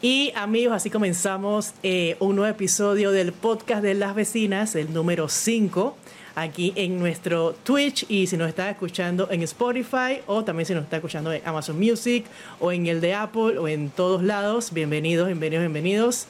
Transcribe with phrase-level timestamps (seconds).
[0.00, 5.28] Y amigos, así comenzamos eh, un nuevo episodio del podcast de las vecinas, el número
[5.28, 5.96] 5,
[6.36, 10.84] aquí en nuestro Twitch y si nos está escuchando en Spotify o también si nos
[10.84, 12.26] está escuchando en Amazon Music
[12.60, 16.26] o en el de Apple o en todos lados, bienvenidos, bienvenidos, bienvenidos.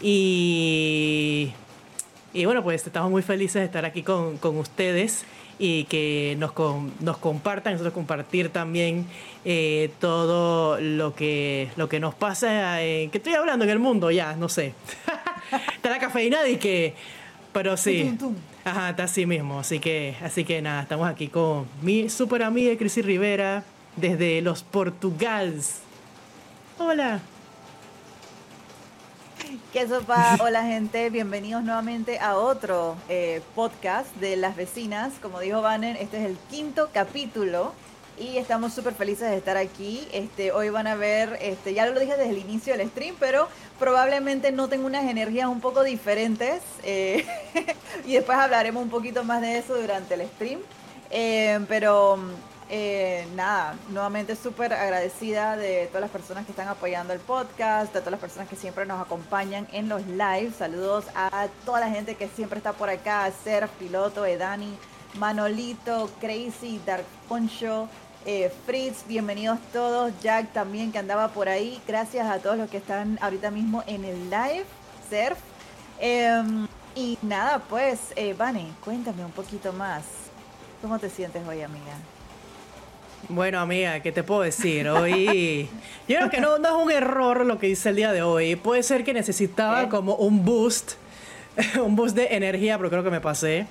[0.00, 1.50] Y,
[2.32, 5.24] y bueno, pues estamos muy felices de estar aquí con, con ustedes
[5.62, 6.52] y que nos,
[7.00, 9.06] nos compartan, nosotros compartir también
[9.44, 14.10] eh, todo lo que, lo que nos pasa, eh, que estoy hablando en el mundo
[14.10, 14.72] ya, no sé.
[15.76, 16.94] está la cafeína y que,
[17.52, 18.16] pero sí.
[18.64, 22.74] Ajá, está así mismo, así que, así que nada, estamos aquí con mi super amiga
[22.78, 23.62] Crisy Rivera
[23.96, 25.80] desde los Portugals.
[26.78, 27.20] Hola.
[29.72, 30.36] ¿Qué sopa?
[30.42, 35.12] Hola gente, bienvenidos nuevamente a otro eh, podcast de las vecinas.
[35.22, 37.72] Como dijo Banner, este es el quinto capítulo
[38.18, 40.08] y estamos súper felices de estar aquí.
[40.12, 43.46] Este, hoy van a ver, este, ya lo dije desde el inicio del stream, pero
[43.78, 47.24] probablemente noten unas energías un poco diferentes eh,
[48.04, 50.58] y después hablaremos un poquito más de eso durante el stream.
[51.12, 52.18] Eh, pero
[52.72, 57.98] eh, nada, nuevamente súper agradecida de todas las personas que están apoyando el podcast, de
[57.98, 60.54] todas las personas que siempre nos acompañan en los lives.
[60.54, 64.78] Saludos a toda la gente que siempre está por acá, Ser, Piloto, Edani,
[65.18, 67.88] Manolito, Crazy, Dark Poncho,
[68.24, 71.82] eh, Fritz, bienvenidos todos, Jack también que andaba por ahí.
[71.88, 74.64] Gracias a todos los que están ahorita mismo en el live,
[75.10, 75.38] Surf.
[75.98, 80.04] Em, y nada, pues, eh, Vane, cuéntame un poquito más.
[80.80, 81.96] ¿Cómo te sientes hoy, amiga?
[83.28, 84.88] Bueno, amiga, ¿qué te puedo decir?
[84.88, 85.68] Hoy.
[86.08, 88.56] Yo creo que no, no es un error lo que hice el día de hoy.
[88.56, 90.92] Puede ser que necesitaba como un boost,
[91.84, 93.66] un boost de energía, pero creo que me pasé.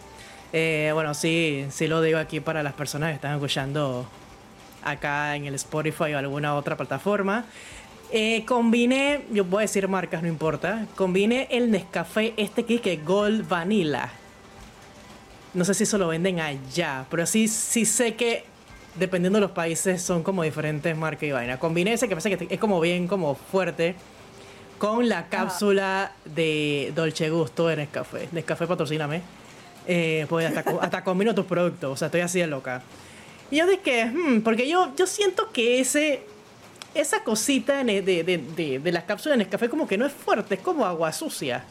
[0.53, 4.07] Eh, bueno, sí, sí lo digo aquí para las personas que están escuchando
[4.83, 7.45] acá en el Spotify o alguna otra plataforma.
[8.11, 10.85] Eh, combiné, yo voy a decir marcas, no importa.
[10.95, 14.09] Combiné el Nescafé este que es Gold Vanilla.
[15.53, 18.45] No sé si eso lo venden allá, pero sí, sí sé que
[18.95, 21.59] dependiendo de los países, son como diferentes marcas y vaina.
[21.59, 23.95] Combiné ese que parece que es como bien como fuerte
[24.77, 28.29] con la cápsula de Dolce Gusto de Nescafé.
[28.31, 29.21] Nescafé, patrocíname.
[29.85, 31.91] Eh, pues hasta, hasta combino tus productos.
[31.91, 32.81] O sea, estoy así de loca.
[33.51, 36.21] Y yo dije, hmm, porque yo, yo siento que ese,
[36.93, 40.55] esa cosita de, de, de, de las cápsulas de Nescafé como que no es fuerte,
[40.55, 41.63] es como agua sucia.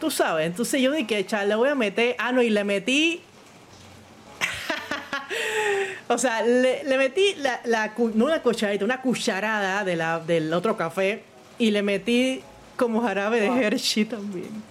[0.00, 0.46] Tú sabes.
[0.46, 2.16] Entonces yo dije, chale, le voy a meter.
[2.18, 3.22] Ah, no, y le metí
[6.08, 10.76] o sea, le, metí la, la, no una cucharadita, una cucharada de la, del otro
[10.76, 11.22] café
[11.58, 12.42] y le metí
[12.76, 14.62] como jarabe de Hershey también.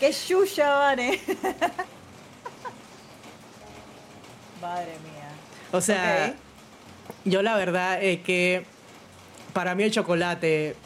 [0.00, 1.20] ¡Qué chucha, vale!
[4.62, 5.28] Madre mía.
[5.72, 6.34] O sea,
[7.24, 8.64] yo la verdad es que
[9.52, 10.76] para mí el chocolate,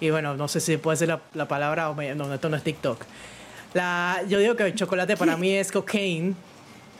[0.00, 3.04] y bueno, no sé si puede ser la, la palabra, no, esto no es TikTok.
[3.74, 6.34] La, yo digo que el chocolate para mí es cocaine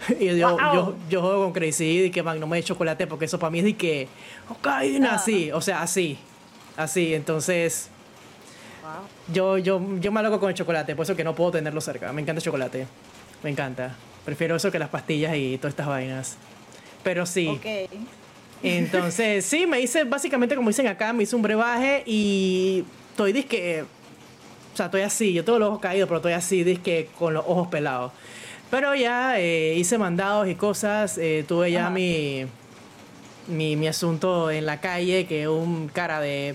[0.21, 3.39] y yo, yo, yo, juego con Crazy y que no me de chocolate porque eso
[3.39, 4.09] para mí es de que
[4.49, 6.19] cocaína, así, o sea, así,
[6.77, 7.91] así, entonces
[9.33, 12.13] yo, yo, yo me aloco con el chocolate, por eso que no puedo tenerlo cerca,
[12.13, 12.87] me encanta el chocolate,
[13.43, 13.95] me encanta,
[14.25, 16.37] prefiero eso que las pastillas y todas estas vainas,
[17.03, 17.61] pero sí.
[18.63, 23.85] Entonces, sí, me hice básicamente como dicen acá, me hice un brebaje y estoy disque,
[24.73, 27.45] o sea, estoy así, yo tengo los ojos caídos, pero estoy así, disque con los
[27.47, 28.13] ojos pelados.
[28.71, 32.47] Pero ya eh, hice mandados y cosas, eh, tuve ya mi,
[33.49, 36.55] mi, mi, asunto en la calle, que un cara de...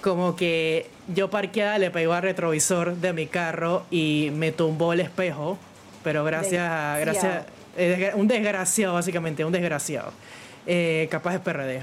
[0.00, 5.00] Como que yo parqueada le pegó al retrovisor de mi carro y me tumbó el
[5.00, 5.58] espejo,
[6.04, 6.98] pero gracias a...
[7.00, 7.44] Gracias,
[7.76, 10.12] eh, un desgraciado, básicamente, un desgraciado.
[11.10, 11.82] capaz de PRD.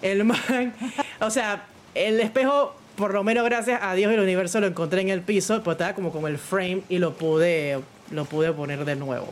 [0.00, 0.74] El man,
[1.20, 1.64] o sea,
[1.94, 5.22] el espejo por lo menos gracias a Dios y el universo lo encontré en el
[5.22, 7.78] piso, pues estaba como con el frame y lo pude,
[8.10, 9.28] lo pude poner de nuevo.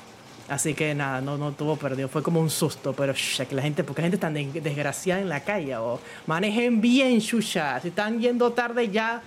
[0.49, 2.09] Así que nada, no, no tuvo perdido.
[2.09, 5.41] Fue como un susto, pero que la gente, porque la gente está desgraciada en la
[5.41, 5.77] calle.
[5.77, 7.81] O manejen bien, chucha.
[7.81, 9.21] Si están yendo tarde, ya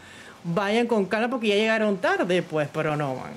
[0.45, 3.33] vayan con calma porque ya llegaron tarde, pues, pero no, man.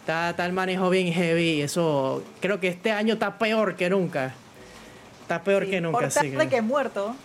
[0.00, 1.62] Está, está el manejo bien heavy.
[1.62, 4.34] Eso creo que este año está peor que nunca.
[5.22, 6.00] Está peor que nunca.
[6.00, 7.16] Por tarde que muerto.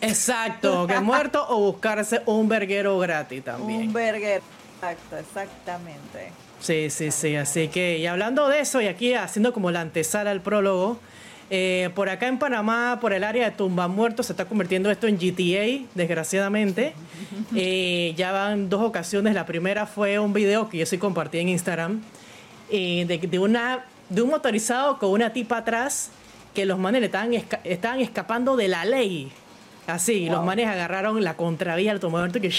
[0.00, 3.88] Exacto, que muerto o buscarse un verguero gratis también.
[3.88, 4.42] Un verguero,
[4.76, 6.32] exacto, exactamente.
[6.60, 10.30] Sí, sí, sí, así que, y hablando de eso, y aquí haciendo como la antesala
[10.30, 10.98] al prólogo,
[11.50, 15.06] eh, por acá en Panamá, por el área de Tumba Muertos, se está convirtiendo esto
[15.06, 16.94] en GTA, desgraciadamente.
[17.54, 19.34] Eh, ya van dos ocasiones.
[19.34, 22.02] La primera fue un video que yo sí compartí en Instagram
[22.70, 26.10] eh, de, una, de un motorizado con una tipa atrás
[26.54, 27.32] que los manes le estaban,
[27.64, 29.32] estaban escapando de la ley
[29.88, 32.52] Así, los manes agarraron la contravía al tomómetro y,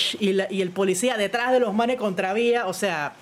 [0.50, 3.14] y el policía detrás de los manes contravía, o sea,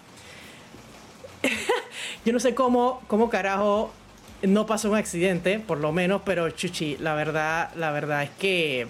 [2.25, 3.91] yo no sé cómo, cómo carajo
[4.43, 8.87] no pasó un accidente, por lo menos, pero chuchi, la verdad, la verdad es que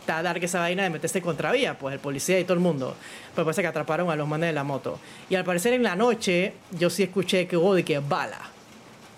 [0.00, 2.96] está dar que esa vaina de meterse contravía, pues el policía y todo el mundo.
[3.36, 4.98] Pero parece que atraparon a los manes de la moto.
[5.30, 8.40] Y al parecer en la noche, yo sí escuché que hubo de que bala.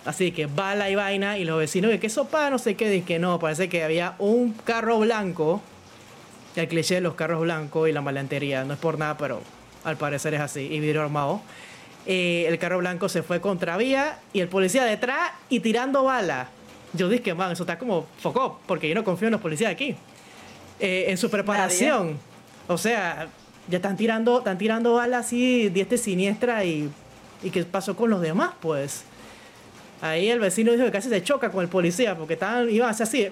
[0.04, 3.02] Así que bala y vaina, y los vecinos que qué sopa, no sé qué, de
[3.02, 5.62] que no, parece que había un carro blanco,
[6.56, 9.40] el cliché de los carros blancos y la malantería, no es por nada, pero
[9.82, 11.40] al parecer es así, y vidrio armado.
[12.06, 16.48] Eh, el carro blanco se fue contravía y el policía detrás y tirando bala.
[16.92, 19.96] Yo dije, man, eso está como focó, porque yo no confío en los policías aquí.
[20.80, 22.18] Eh, en su preparación.
[22.66, 23.28] O sea,
[23.68, 26.90] ya están tirando, están tirando balas así, diestra siniestra y,
[27.42, 29.04] y qué pasó con los demás, pues.
[30.00, 32.92] Ahí el vecino dijo que casi se choca con el policía porque estaban, iban a
[32.92, 33.30] así.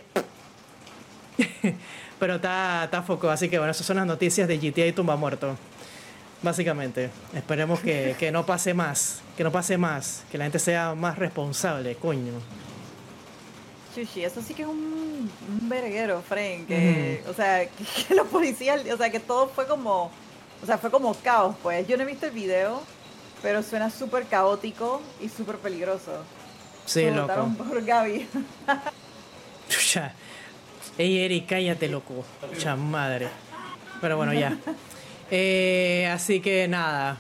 [2.19, 5.17] Pero está, está foco, así que bueno, esas son las noticias de GTA y Tumba
[5.17, 5.57] Muerto.
[6.43, 10.95] Básicamente, esperemos que, que, no pase más, que no pase más, que la gente sea
[10.95, 12.33] más responsable, coño.
[13.95, 15.31] Chuchi, eso sí que es un,
[15.61, 17.69] un verguero, Frank, que, o sea,
[18.09, 20.11] que, los policías, o sea, que todo fue como,
[20.63, 21.87] o sea, fue como caos, pues.
[21.87, 22.81] Yo no he visto el video,
[23.43, 26.25] pero suena súper caótico y súper peligroso.
[26.93, 27.51] Sí, loco.
[27.57, 28.27] por Gaby.
[29.71, 30.13] Chucha.
[30.99, 32.23] Ey, Eri, cállate, loco.
[32.53, 33.29] Chucha madre.
[34.01, 34.57] Pero bueno, ya.
[35.35, 37.17] Eh, así que nada,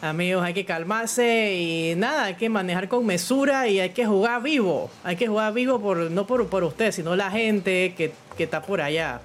[0.00, 4.42] amigos, hay que calmarse y nada, hay que manejar con mesura y hay que jugar
[4.42, 4.90] vivo.
[5.04, 8.62] Hay que jugar vivo por no por, por usted, sino la gente que, que está
[8.62, 9.20] por allá,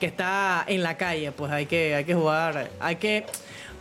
[0.00, 1.30] que está en la calle.
[1.30, 3.26] Pues hay que, hay que jugar, hay que,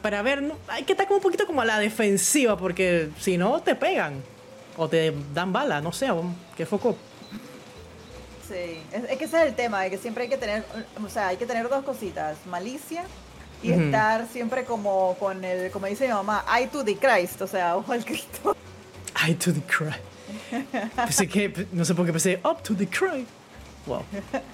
[0.04, 3.62] para ver, hay que estar como un poquito como a la defensiva, porque si no
[3.62, 4.22] te pegan
[4.77, 6.07] o te dan bala, no sé,
[6.56, 6.95] qué foco.
[8.47, 10.65] Sí, es, es, que ese es el tema, de que siempre hay que tener,
[11.03, 13.03] o sea, hay que tener dos cositas, malicia
[13.63, 17.47] y estar siempre como con el, como dice mi mamá, I to the Christ, o
[17.47, 18.56] sea, ojo al Cristo.
[19.27, 20.00] I to the Christ.
[20.95, 23.29] pensé que, no sé por qué pensé, up to the Christ.
[23.85, 24.03] Wow.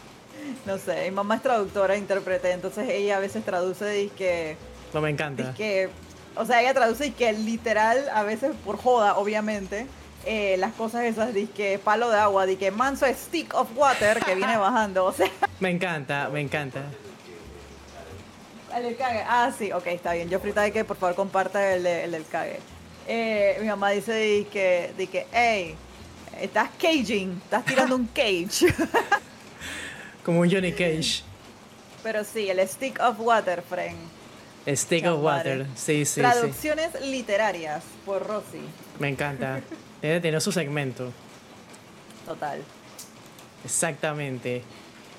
[0.66, 4.58] no sé, mi mamá es traductora, intérprete, entonces ella a veces traduce y que...
[4.94, 5.54] No me encanta.
[5.54, 5.90] que,
[6.36, 9.88] o sea, ella traduce y que literal, a veces por joda, obviamente,
[10.26, 14.58] eh, las cosas esas, que palo de agua, que manso stick of water que viene
[14.58, 15.30] bajando, o sea.
[15.60, 16.84] Me encanta, me encanta.
[18.76, 19.24] El cague.
[19.28, 20.30] Ah, sí, ok, está bien.
[20.30, 22.60] Yo frita de que por favor comparta el, el del cague.
[23.08, 25.76] Eh, mi mamá dice de que, de que, hey,
[26.42, 28.68] estás caging, estás tirando un cage.
[30.26, 31.24] Como un Johnny Cage.
[32.04, 33.98] Pero sí, el stick of water, friend.
[34.68, 36.20] Stick of water, sí, sí.
[36.20, 38.62] Traducciones literarias por Rosy.
[39.00, 39.62] Me encanta.
[40.02, 41.12] Debe tener su segmento.
[42.26, 42.62] Total.
[43.64, 44.64] Exactamente.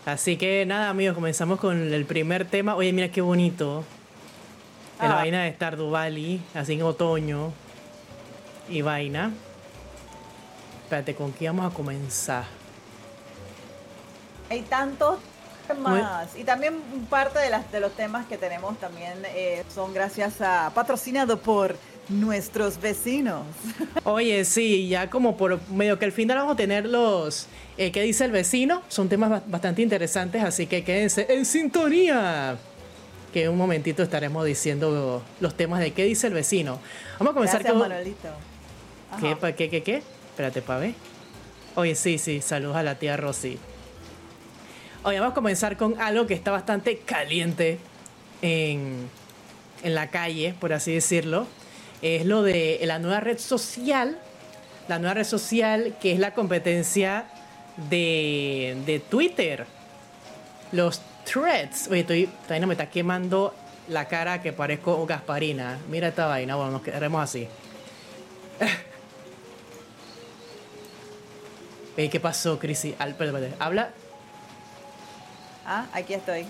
[0.07, 2.75] Así que nada, amigos, comenzamos con el primer tema.
[2.77, 3.85] Oye, mira qué bonito.
[5.01, 5.15] La ah.
[5.17, 7.53] vaina de Stardew Valley, así en otoño.
[8.69, 9.33] Y vaina.
[10.85, 12.45] Espérate, ¿con qué vamos a comenzar?
[14.51, 15.19] Hay tantos
[15.67, 16.37] temas.
[16.37, 20.73] Y también parte de, las, de los temas que tenemos también eh, son gracias a
[20.75, 21.77] patrocinado por
[22.09, 23.45] nuestros vecinos.
[24.05, 28.03] Oye, sí, ya como por medio que al final vamos a tener los eh, ¿Qué
[28.03, 28.83] dice el vecino?
[28.89, 32.59] Son temas bastante interesantes, así que quédense en sintonía.
[33.33, 36.81] Que en un momentito estaremos diciendo los temas de qué dice el vecino.
[37.21, 37.89] Vamos a comenzar con.
[39.21, 40.03] ¿Qué, qué, qué, qué?
[40.31, 40.95] Espérate, pa' ver.
[41.77, 43.59] Oye, sí, sí, saludos a la tía Rosy.
[45.05, 47.79] Oye, vamos a comenzar con algo que está bastante caliente
[48.43, 49.09] en,
[49.85, 51.47] en la calle, por así decirlo
[52.03, 54.19] es lo de la nueva red social,
[54.89, 57.27] la nueva red social que es la competencia
[57.91, 59.67] de, de Twitter,
[60.73, 61.89] los threads.
[61.91, 63.55] Oye, estoy, todavía no me está quemando
[63.89, 65.79] la cara que parezco Gasparina.
[65.89, 67.49] Mira esta vaina, bueno, nos quedaremos así.
[71.97, 72.95] ¿Qué pasó, Crisi?
[73.59, 73.91] Habla.
[75.67, 76.47] Ah, aquí estoy.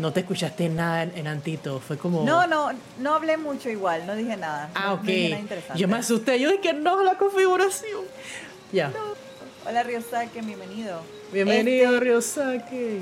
[0.00, 2.24] No te escuchaste nada en, Antito, fue como...
[2.24, 4.70] No, no, no hablé mucho igual, no dije nada.
[4.74, 5.04] Ah, ok.
[5.76, 8.04] yo me asusté, yo dije, no, la configuración.
[8.72, 8.90] Ya.
[9.68, 11.02] Hola, Ryosake, bienvenido.
[11.30, 13.00] Bienvenido, este, Ryosake.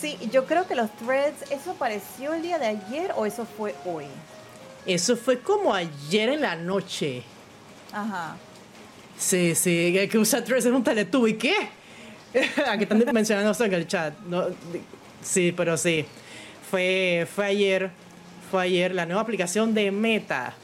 [0.00, 3.76] Sí, yo creo que los threads, ¿eso apareció el día de ayer o eso fue
[3.84, 4.06] hoy?
[4.86, 7.22] Eso fue como ayer en la noche.
[7.92, 8.36] Ajá.
[9.16, 11.28] Sí, sí, que usa threads en un teletubo.
[11.28, 11.54] ¿Y qué?
[12.66, 14.18] Aquí están mencionando eso en el chat.
[14.26, 14.46] No,
[15.22, 16.04] sí, pero sí.
[16.70, 17.90] Fue, fue ayer,
[18.50, 20.54] fue ayer la nueva aplicación de Meta.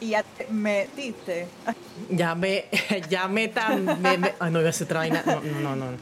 [0.00, 1.46] Y ya te metiste.
[2.10, 2.66] Ya me,
[3.08, 5.96] ya Meta, me, ay no, iba a hacer No, no, no, no.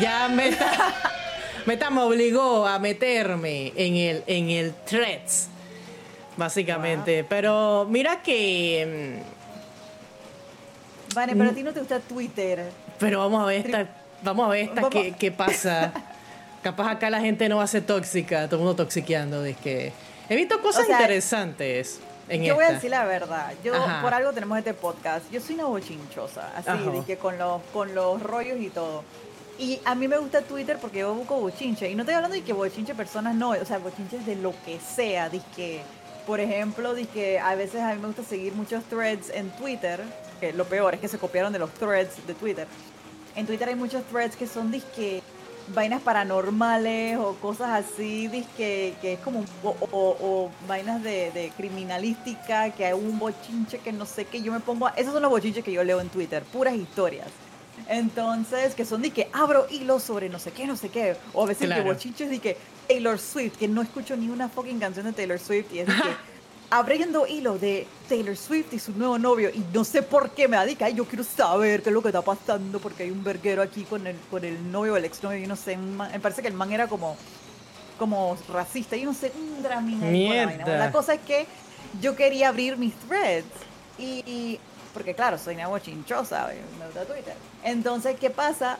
[0.00, 0.94] Ya Meta,
[1.66, 5.48] Meta me obligó a meterme en el, en el threads,
[6.36, 7.24] básicamente.
[7.24, 9.20] Pero mira que...
[9.20, 12.70] Mm, vale, pero a ti no te gusta Twitter.
[12.98, 13.88] Pero vamos a ver esta,
[14.22, 15.92] vamos a ver esta qué, qué pasa.
[16.62, 19.42] Capaz acá la gente no va a ser tóxica, todo el mundo toxiqueando.
[19.62, 19.92] Que
[20.28, 22.00] he visto cosas interesantes.
[22.28, 23.52] En yo voy a decir la verdad.
[23.64, 25.30] Yo, por algo tenemos este podcast.
[25.30, 29.02] Yo soy una bochinchosa, así, de que con los, con los rollos y todo.
[29.58, 31.90] Y a mí me gusta Twitter porque yo busco bochinche.
[31.90, 34.78] Y no estoy hablando de que bochinche personas no, o sea, bochinches de lo que
[34.78, 35.28] sea.
[35.28, 35.82] De que,
[36.26, 40.00] por ejemplo, de que a veces a mí me gusta seguir muchos threads en Twitter.
[40.40, 42.68] Que lo peor es que se copiaron de los threads de Twitter.
[43.34, 45.22] En Twitter hay muchos threads que son disque
[45.68, 52.92] vainas paranormales o cosas así, que, que es como, o, vainas de, criminalística, que hay
[52.92, 55.84] un bochinche que no sé qué, yo me pongo, esos son los bochinches que yo
[55.84, 57.28] leo en Twitter, puras historias.
[57.88, 61.16] Entonces, que son de que abro hilos sobre no sé qué, no sé qué.
[61.32, 64.78] O a veces que bochinches de que Taylor Swift, que no escucho ni una fucking
[64.78, 66.00] canción de Taylor Swift y es de que
[66.72, 70.56] abriendo hilo de Taylor Swift y su nuevo novio y no sé por qué me
[70.56, 73.82] dedica, yo quiero saber qué es lo que está pasando porque hay un verguero aquí
[73.82, 76.54] con el, con el novio o el exnovio y no sé, me parece que el
[76.54, 77.14] man era como,
[77.98, 80.06] como racista y no sé, un dramina.
[80.06, 80.78] Mierda.
[80.78, 81.46] La cosa es que
[82.00, 83.44] yo quería abrir mis threads
[83.98, 84.58] y,
[84.94, 86.48] porque claro, soy una chinchosa,
[86.78, 87.34] me gusta Twitter.
[87.64, 88.78] Entonces, ¿qué pasa?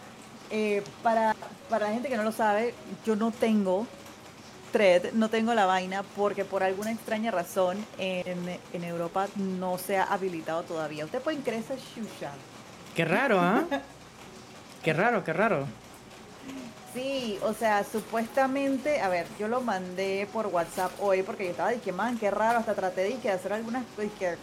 [0.51, 1.37] Eh, para,
[1.69, 2.73] para la gente que no lo sabe,
[3.05, 3.87] yo no tengo
[4.73, 9.99] thread, no tengo la vaina porque por alguna extraña razón en, en Europa no se
[9.99, 11.05] ha habilitado todavía.
[11.05, 12.33] Usted puede creer esa shusha.
[12.95, 13.65] Qué raro, ¿ah?
[14.83, 15.67] qué raro, qué raro.
[16.95, 21.71] Sí, o sea, supuestamente, a ver, yo lo mandé por WhatsApp hoy porque yo estaba
[21.71, 23.85] dije, man, qué raro, hasta traté de, hacer algunas,
[24.19, 24.37] que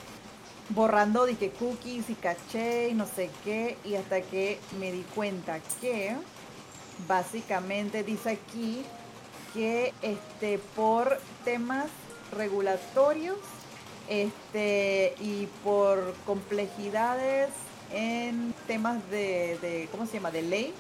[0.69, 5.59] borrando dije cookies y caché y no sé qué, y hasta que me di cuenta
[5.79, 6.15] que
[7.07, 8.83] básicamente dice aquí
[9.53, 11.88] que este, por temas
[12.36, 13.38] regulatorios
[14.08, 17.50] este, y por complejidades
[17.91, 20.74] en temas de, ¿cómo se llama?, de ley,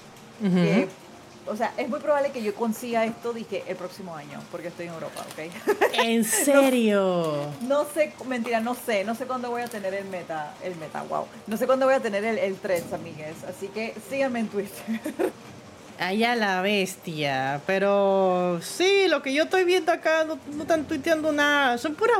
[1.49, 4.87] o sea, es muy probable que yo consiga esto, dije, el próximo año, porque estoy
[4.87, 6.03] en Europa, ¿ok?
[6.03, 7.47] ¿En serio?
[7.61, 11.01] no, sé, mentira, no sé, no sé cuándo voy a tener el meta, el meta,
[11.03, 11.25] wow.
[11.47, 15.01] No sé cuándo voy a tener el, el threads, amigues, así que síganme en Twitter.
[15.99, 17.61] Allá la bestia.
[17.67, 21.77] Pero sí, lo que yo estoy viendo acá no, están tuiteando nada.
[21.77, 22.19] Son puras.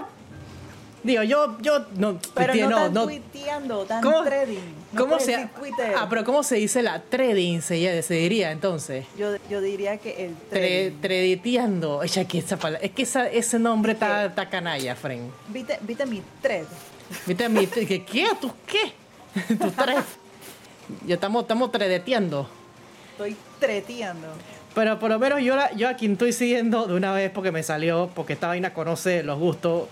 [1.02, 4.60] Digo, yo, yo no Pero no, están tuiteando, están ¿cómo, trading.
[4.98, 5.50] ¿cómo se.
[5.96, 7.62] Ah, pero ¿cómo se dice la trading?
[7.62, 9.06] Se, se diría entonces.
[9.18, 11.00] Yo, yo diría que el trading.
[11.00, 11.98] Trediteando.
[12.00, 15.32] Oye, que esa palabra, es que esa, ese nombre está, está canalla, Fren.
[15.48, 16.66] ¿Viste, ¿Viste mi thread?
[17.26, 18.04] ¿Viste mi ¿Qué?
[18.04, 18.28] ¿Qué?
[18.42, 19.56] ¿Tú qué?
[19.56, 20.04] ¿Tu thread?
[21.08, 22.60] Ya estamos, estamos tredeteando
[23.20, 24.28] estoy treteando.
[24.76, 27.64] Pero por lo menos yo, yo a quien estoy siguiendo de una vez porque me
[27.64, 29.88] salió, porque esta vaina conoce los gustos,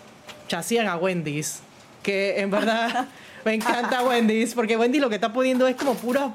[0.47, 1.59] chasían a Wendy's,
[2.03, 3.07] que en verdad
[3.45, 6.33] me encanta Wendy's, porque Wendy lo que está poniendo es como pura...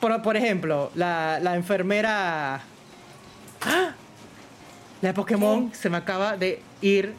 [0.00, 2.60] Por, ejemplo, la, la enfermera...
[3.62, 3.94] ¡Ah!
[5.00, 7.14] La de Pokémon se me acaba de ir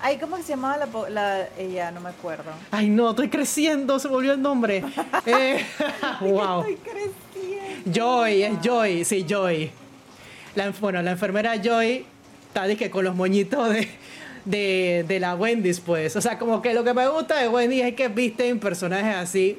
[0.00, 1.90] Ay, ¿cómo se llamaba la, la, ella?
[1.90, 2.50] No me acuerdo.
[2.70, 4.84] Ay, no, estoy creciendo, se volvió el nombre.
[5.26, 5.64] eh,
[6.20, 6.60] wow.
[6.60, 7.92] Estoy creciendo.
[7.92, 9.70] Joy, es Joy, sí, Joy.
[10.54, 12.04] La, bueno, la enfermera Joy
[12.48, 13.88] está que con los moñitos de,
[14.44, 16.14] de, de la Wendy's, pues.
[16.16, 19.58] O sea, como que lo que me gusta de Wendy es que visten personajes así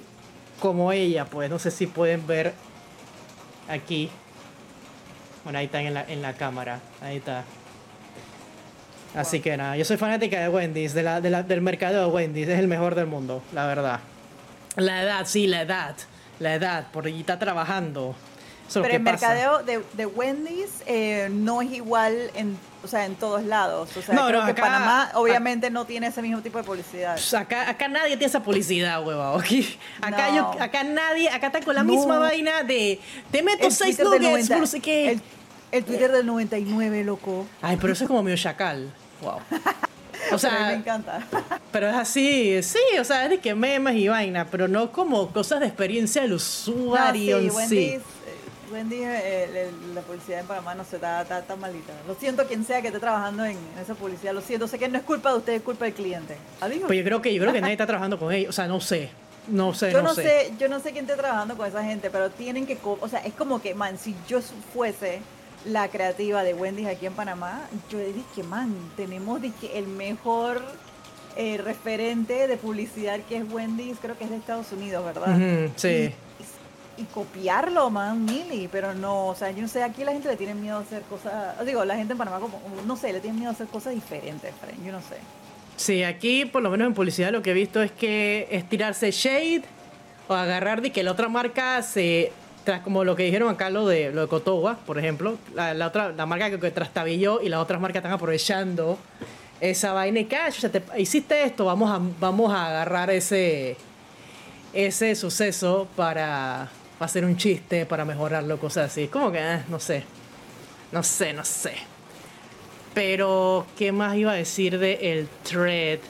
[0.59, 1.49] como ella, pues.
[1.49, 2.53] No sé si pueden ver
[3.67, 4.09] aquí.
[5.43, 6.79] Bueno, ahí están en la, en la cámara.
[7.01, 7.43] Ahí está.
[9.15, 12.59] Así que nada, yo soy fanática de Wendy's, de la, del mercado de Wendy's, es
[12.59, 13.99] el mejor del mundo, la verdad.
[14.75, 15.95] La edad, sí, la edad,
[16.39, 18.15] la edad, porque está trabajando.
[18.71, 23.43] Pero el mercadeo de, de Wendy's eh, no es igual en, o sea, en todos
[23.43, 23.89] lados.
[23.97, 27.13] O sea, no, creo que Panamá obviamente no tiene ese mismo tipo de publicidad.
[27.13, 29.43] Pues acá, acá nadie tiene esa publicidad, huevón.
[30.01, 32.99] Acá, yo, acá nadie, acá está con la misma vaina de
[33.31, 35.11] te meto seis nuggets, no sé qué.
[35.11, 35.21] El,
[35.71, 37.45] el Twitter del 99, loco.
[37.61, 38.91] Ay, pero eso es como medio chacal.
[39.21, 39.39] Wow.
[40.31, 41.25] O sea, me encanta.
[41.71, 45.31] Pero es así, sí, o sea, es de que memes y vaina, pero no como
[45.31, 47.99] cosas de experiencia del usuario no, sí, en sí.
[48.71, 51.93] Wendy, eh, la publicidad en Panamá no se está, tan malita.
[52.07, 54.97] Lo siento quien sea que esté trabajando en, esa publicidad, lo siento, sé que no
[54.97, 56.37] es culpa de usted, es culpa del cliente.
[56.59, 58.79] Pues yo creo que yo creo que nadie está trabajando con ellos, o sea, no
[58.81, 59.09] sé.
[59.47, 60.53] No sé, yo no, sé.
[60.59, 63.33] Yo no sé quién esté trabajando con esa gente, pero tienen que, o sea, es
[63.33, 64.41] como que, man, si yo
[64.73, 65.21] fuese
[65.65, 70.61] la creativa de Wendy's aquí en Panamá, yo dije, man, tenemos dije, el mejor
[71.35, 75.69] eh, referente de publicidad que es Wendy's, creo que es de Estados Unidos, ¿verdad?
[75.75, 76.13] sí.
[76.97, 80.37] y copiarlo, man, mili, pero no, o sea, yo no sé, aquí la gente le
[80.37, 83.37] tiene miedo a hacer cosas, digo, la gente en Panamá como, no sé, le tiene
[83.37, 84.53] miedo a hacer cosas diferentes,
[84.85, 85.17] yo no sé.
[85.75, 89.11] Sí, aquí por lo menos en publicidad lo que he visto es que es tirarse
[89.11, 89.63] shade
[90.27, 92.33] o agarrar de que la otra marca se
[92.69, 96.11] tras como lo que dijeron acá lo de lo de Cotowa, por ejemplo, la, otra
[96.11, 98.99] la marca que, trastabilló y las otras marcas están aprovechando
[99.59, 103.75] esa vaina y que ah, te, hiciste esto, vamos a vamos a agarrar ese
[104.71, 109.07] ese suceso para hacer un chiste, para mejorarlo, cosas así.
[109.07, 110.03] Como que, eh, no sé.
[110.91, 111.73] No sé, no sé.
[112.93, 116.01] Pero, ¿qué más iba a decir de el thread?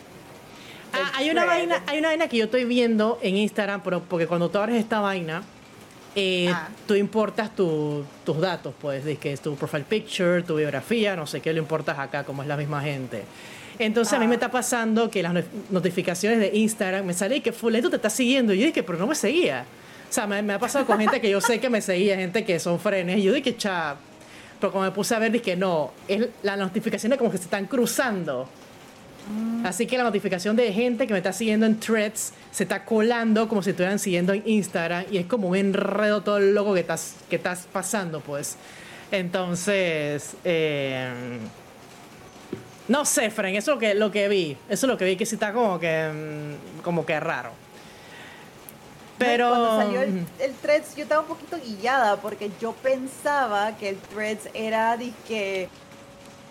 [0.91, 4.27] Ah, hay una vaina, hay una vaina que yo estoy viendo en Instagram, pero porque
[4.27, 5.43] cuando tú abres esta vaina,
[6.15, 6.69] eh, ah.
[6.87, 8.05] tú importas tus
[8.39, 11.99] datos, pues, de que es tu profile picture, tu biografía, no sé qué lo importas
[11.99, 13.23] acá, como es la misma gente.
[13.77, 14.35] Entonces a mí me ah.
[14.35, 15.33] está pasando que las
[15.69, 18.53] notificaciones de Instagram me sale que Fuleto te está siguiendo.
[18.53, 19.65] Y yo dije, pero no me seguía.
[20.09, 22.59] O sea, me, ha pasado con gente que yo sé que me seguía, gente que
[22.59, 23.19] son frenes.
[23.19, 23.95] Y yo dije, cha.
[24.59, 27.67] Pero como me puse a ver, dije, no, es, las notificaciones como que se están
[27.67, 28.49] cruzando.
[29.29, 29.65] Mm.
[29.65, 33.48] Así que la notificación de gente que me está siguiendo en threads se está colando
[33.48, 36.81] como si estuvieran siguiendo en Instagram y es como un enredo todo el loco que
[36.81, 38.57] estás, que estás pasando, pues.
[39.12, 41.09] Entonces, eh,
[42.88, 44.57] no sé, Fren, eso es lo que, lo que vi.
[44.67, 47.51] Eso es lo que vi que sí está como que, mm, como que raro.
[49.19, 49.50] Pero.
[49.50, 50.25] Cuando salió el,
[50.62, 55.69] Threads, yo estaba un poquito guillada porque yo pensaba que el Threads era que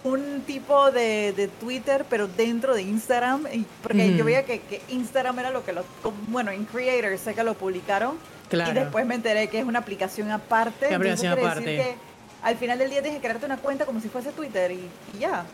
[0.04, 3.44] un tipo de, Twitter, pero dentro de Instagram.
[3.82, 5.84] Porque yo veía que, Instagram era lo que lo.
[6.28, 8.16] Bueno, en Creators sé que lo publicaron.
[8.48, 8.70] Claro.
[8.70, 10.86] Y después me enteré que es una aplicación aparte.
[10.88, 11.60] Una aplicación aparte.
[11.60, 11.94] Decir que
[12.42, 15.18] al final del día tienes que crearte una cuenta como si fuese Twitter y, y
[15.18, 15.44] ya.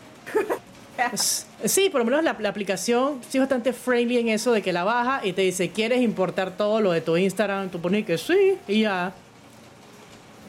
[1.65, 4.83] Sí, por lo menos la, aplicación sí es bastante friendly en eso de que la
[4.83, 7.69] baja y te dice, ¿quieres importar todo lo de tu Instagram?
[7.69, 9.13] Tú pones que sí y ya.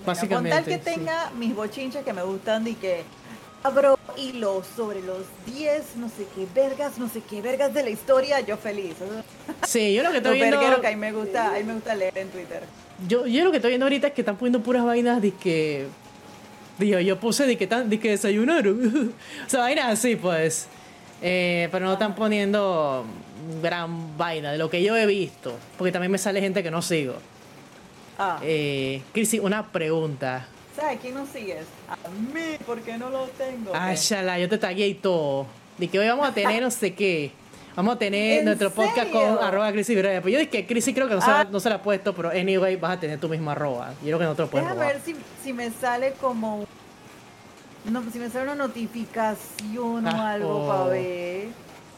[0.04, 0.56] Básicamente.
[0.56, 3.02] Con tal que tenga mis bochinches que me gustan y que
[3.66, 7.90] abro hilos sobre los 10, no sé qué vergas, no sé qué vergas de la
[7.90, 8.94] historia, yo feliz.
[9.66, 10.60] Sí, yo lo que estoy viendo...
[10.80, 12.62] que a me gusta, a mí me gusta leer en Twitter.
[13.08, 15.86] Yo, yo lo que estoy viendo ahorita es que están poniendo puras vainas de que
[16.78, 19.14] Digo, yo puse de que, tan, de que desayunaron.
[19.46, 20.68] o sea, vaina así, pues.
[21.22, 23.06] Eh, pero no están poniendo
[23.62, 25.56] gran vaina de lo que yo he visto.
[25.78, 27.14] Porque también me sale gente que no sigo.
[28.18, 28.38] Ah.
[28.42, 30.48] Eh, Cristi, una pregunta.
[30.76, 31.64] ¿Sabes quién no sigues?
[31.88, 33.72] A mí, porque no lo tengo.
[33.74, 35.46] Ah, shala, yo te tagué y todo.
[35.78, 37.32] De que hoy vamos a tener no sé qué.
[37.74, 41.14] Vamos a tener nuestro podcast con arroba Crisis Pues yo dije que Crisis creo que
[41.14, 41.46] no, se, ah.
[41.50, 43.92] no se la ha puesto, pero anyway vas a tener tu misma arroba.
[44.02, 46.66] Yo creo que no te lo puedes Déjame ver si, si, me sale como...
[47.84, 50.88] No, si me sale una notificación o ah, algo para oh.
[50.88, 51.48] ver.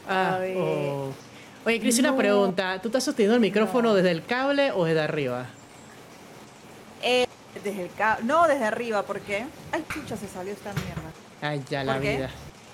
[0.07, 0.57] Ah, a ver.
[0.57, 1.13] Oh.
[1.65, 2.79] Oye, Crisis, una pregunta.
[2.81, 5.47] ¿Tú estás sosteniendo el micrófono desde el cable o desde arriba?
[7.53, 8.25] Desde el cable.
[8.25, 9.45] No, desde arriba, ¿por qué?
[9.71, 11.11] Ay, chucha, se salió esta mierda.
[11.41, 12.29] Ay, ya la vida.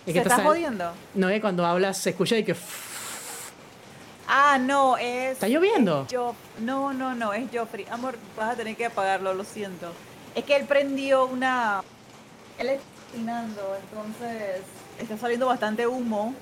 [0.05, 0.91] ¿Se está jodiendo?
[1.13, 2.55] No, es cuando hablas se escucha y que...
[4.27, 5.33] Ah, no, es.
[5.33, 6.07] ¿Está lloviendo?
[6.59, 7.85] no, no, no, es Joffrey.
[7.91, 9.91] Amor, vas a tener que apagarlo, lo siento.
[10.33, 11.83] Es que él prendió una.
[12.57, 14.61] Él está entonces
[14.99, 16.33] está saliendo bastante humo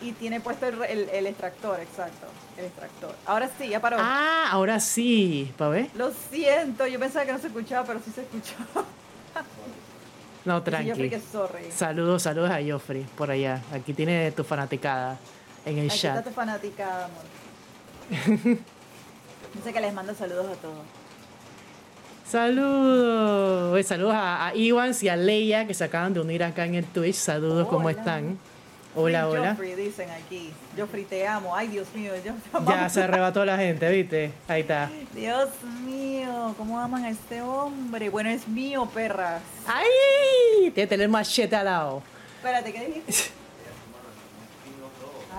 [0.00, 2.26] y tiene puesto el, el, extractor, exacto.
[2.56, 3.14] El extractor.
[3.26, 3.96] Ahora sí, ya paró.
[4.00, 5.90] Ah, ahora sí, ¿para ver?
[5.94, 8.54] Lo siento, yo pensaba que no se escuchaba, pero sí se escuchó.
[10.44, 11.10] no, tranqui.
[11.70, 13.60] Saludos, saludos a Joffrey por allá.
[13.72, 15.18] Aquí tiene tu fanaticada
[15.64, 16.18] en el chat.
[16.18, 17.22] Está tu fanaticada, amor.
[19.54, 20.84] Dice que les mando saludos a todos.
[22.26, 23.86] Saludos.
[23.86, 26.84] Saludos a, a Iwans y a Leia que se acaban de unir acá en el
[26.84, 27.16] Twitch.
[27.16, 28.38] Saludos, ¿cómo están?
[29.00, 29.50] Hola, hola.
[29.50, 30.52] Joffrey, dicen aquí.
[30.76, 31.54] Joffrey, te amo.
[31.54, 32.12] Ay, Dios mío.
[32.24, 32.32] Yo
[32.66, 34.32] ya se arrebató la gente, ¿viste?
[34.48, 34.90] Ahí está.
[35.14, 35.50] Dios
[35.84, 38.08] mío, ¿cómo aman a este hombre?
[38.08, 39.40] Bueno, es mío, perras.
[39.68, 39.84] ¡Ay!
[40.58, 42.02] Tiene que tener machete al lado.
[42.38, 43.30] Espérate, ¿qué dijiste?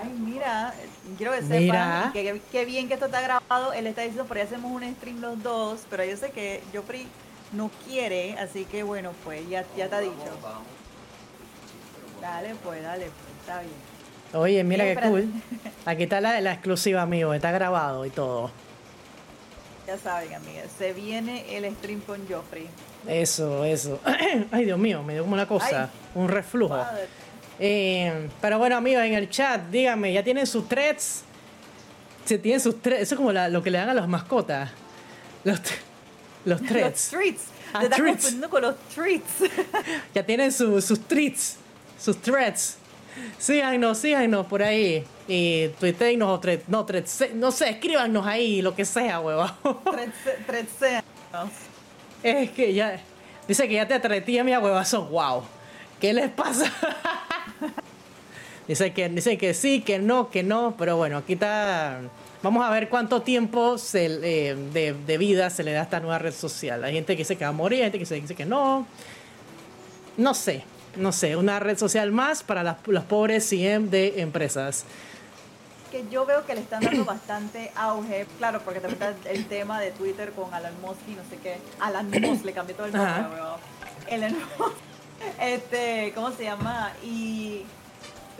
[0.02, 0.72] Ay, mira,
[1.18, 3.74] quiero que sepan que, bien que esto está grabado.
[3.74, 7.06] Él está diciendo, por ahí hacemos un stream los dos, pero yo sé que Joffrey
[7.52, 10.14] no quiere, así que bueno, pues ya, ya te ha dicho.
[12.22, 13.90] Dale, pues, dale, pues, está bien.
[14.32, 15.28] Oye, mira qué cool.
[15.84, 18.50] Aquí está la, la exclusiva, amigo, está grabado y todo.
[19.86, 22.68] Ya saben, amigas, se viene el stream con Joffrey.
[23.08, 23.98] Eso, eso.
[24.52, 26.78] Ay, Dios mío, me dio como una cosa, un reflujo.
[27.58, 31.24] Eh, pero bueno, amigos, en el chat, díganme, ¿ya tienen sus threads?
[32.24, 33.02] Se tienen sus threads.
[33.02, 34.70] Eso es como lo que le dan a las mascotas.
[35.42, 35.60] Los,
[36.44, 37.12] los threads.
[37.12, 37.42] Los treats.
[37.72, 38.34] Ah, treats.
[38.48, 39.50] con los treats.
[40.14, 41.56] ya tienen sus treats,
[41.98, 42.79] sus threads.
[43.38, 45.04] Síganos, síganos por ahí.
[45.28, 49.50] Y tuiteennos o no, threads, no sé, escríbanos ahí, lo que sea, huevón.
[52.22, 53.00] Es que ya.
[53.48, 55.06] Dice que ya te atretía mi huevazo.
[55.06, 55.42] ¡Wow!
[56.00, 56.72] ¿Qué les pasa?
[58.68, 60.74] dice, que, dice que sí, que no, que no.
[60.78, 62.00] Pero bueno, aquí está.
[62.42, 66.18] Vamos a ver cuánto tiempo se, eh, de, vida se le da a esta nueva
[66.18, 66.82] red social.
[66.84, 68.86] Hay gente que dice que va a morir, hay gente que dice que no.
[70.16, 70.64] No sé,
[70.96, 71.36] no sé.
[71.36, 74.84] Una red social más para las, los pobres CM de empresas
[75.90, 79.80] que yo veo que le están dando bastante auge, claro, porque también está el tema
[79.80, 81.58] de Twitter con Alan Musk y no sé qué.
[81.80, 83.38] Alan Musk, le cambié todo el nombre,
[84.08, 84.76] Elon Musk.
[85.40, 86.92] Este, ¿cómo se llama?
[87.02, 87.64] Y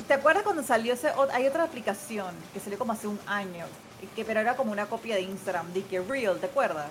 [0.07, 3.67] ¿te acuerdas cuando salió ese hay otra aplicación que salió como hace un año,
[4.17, 6.87] que pero era como una copia de Instagram, de que Real, ¿te acuerdas?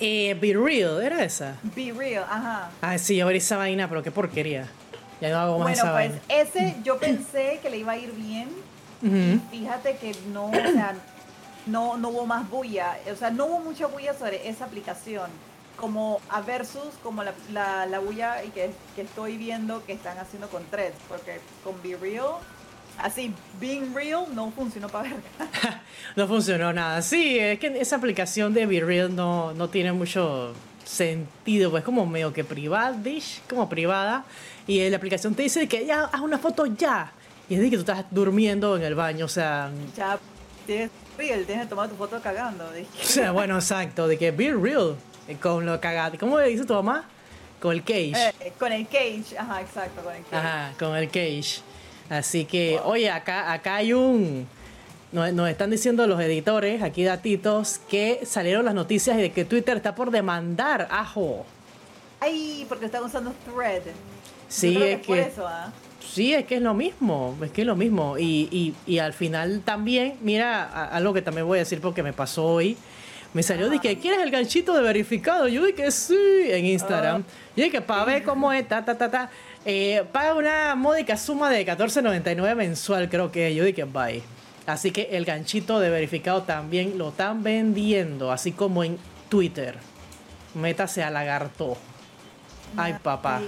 [0.00, 1.56] Eh, Be Real, ¿era esa?
[1.74, 2.70] Be Real, ajá.
[2.80, 4.68] Ah, sí, yo vi esa vaina, pero qué porquería.
[5.20, 8.48] Ya no hago más bueno, pues ese yo pensé que le iba a ir bien
[9.02, 10.94] y fíjate que no, o sea,
[11.66, 15.30] no, no hubo más bulla, o sea, no hubo mucha bulla sobre esa aplicación,
[15.76, 20.48] como a versus como la, la, la bulla que, que estoy viendo que están haciendo
[20.48, 22.32] con Threads, porque con Be Real
[22.98, 25.20] Así, being real no funcionó para ver.
[26.16, 27.02] no funcionó nada.
[27.02, 30.54] Sí, es que esa aplicación de Be Real no, no tiene mucho
[30.84, 32.96] sentido, pues como medio que privada,
[33.48, 34.24] como privada.
[34.66, 37.12] Y la aplicación te dice que ya, haz una foto ya.
[37.48, 39.70] Y es de que tú estás durmiendo en el baño, o sea...
[39.96, 40.18] Ya,
[40.66, 42.64] tienes real, tienes que tomar tu foto cagando.
[43.02, 44.96] O sea, bueno, exacto, de que be real,
[45.28, 46.16] eh, con lo cagado.
[46.18, 47.04] ¿Cómo le dice tu mamá?
[47.60, 48.12] Con el cage.
[48.40, 50.36] Eh, con el cage, ajá, exacto, con el cage.
[50.36, 51.62] Ajá, con el cage.
[52.08, 54.46] Así que, oye, acá, acá hay un...
[55.12, 59.76] Nos, nos, están diciendo los editores, aquí datitos, que salieron las noticias de que Twitter
[59.76, 61.46] está por demandar Ajo.
[62.20, 63.82] Ay, porque están usando Thread.
[64.48, 65.06] Sí, es que...
[65.06, 65.72] Por eso, ¿ah?
[66.16, 68.16] Sí, es que es lo mismo, es que es lo mismo.
[68.16, 72.12] Y, y, y al final también, mira, algo que también voy a decir porque me
[72.12, 72.76] pasó hoy.
[73.34, 75.46] Me salió de que quieres el ganchito de verificado.
[75.46, 76.16] Yo dije sí
[76.46, 77.22] en Instagram.
[77.26, 77.32] Ah.
[77.54, 79.30] Yo dije para ver cómo es, ta, ta, ta, ta.
[79.68, 83.52] Eh, paga una módica suma de 14.99 mensual, creo que.
[83.52, 84.22] Yo dije bye.
[84.64, 88.96] Así que el ganchito de verificado también lo están vendiendo, así como en
[89.28, 89.76] Twitter.
[90.54, 91.76] Métase a lagarto.
[92.76, 93.42] Ay, papá.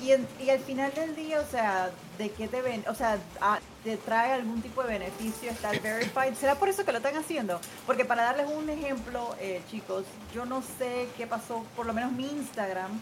[0.00, 0.10] Y,
[0.44, 2.84] y, al final del día, o sea, ¿de qué te ven?
[2.88, 6.34] O sea, ah, ¿te trae algún tipo de beneficio estar verified?
[6.34, 7.60] ¿Será por eso que lo están haciendo?
[7.86, 12.12] Porque para darles un ejemplo, eh, chicos, yo no sé qué pasó, por lo menos
[12.12, 13.00] mi Instagram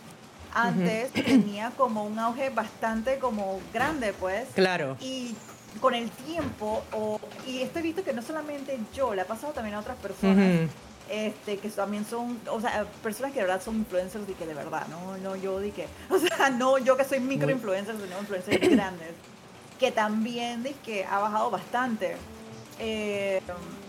[0.57, 4.49] antes tenía como un auge bastante como grande, pues.
[4.55, 4.97] Claro.
[5.01, 5.35] Y
[5.81, 9.53] con el tiempo, o, y esto he visto que no solamente yo, le ha pasado
[9.53, 10.71] también a otras personas
[11.09, 14.55] este, que también son, o sea, personas que de verdad son influencers y que de
[14.55, 18.19] verdad, no, no yo di que, o sea, no yo que soy micro influencer, sino
[18.19, 19.13] influencers grandes,
[19.79, 22.17] que también di que ha bajado bastante.
[22.79, 23.41] Eh,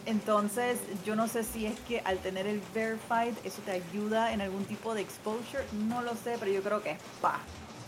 [0.07, 4.41] entonces, yo no sé si es que al tener el verified, eso te ayuda en
[4.41, 7.39] algún tipo de exposure, no lo sé, pero yo creo que es pa.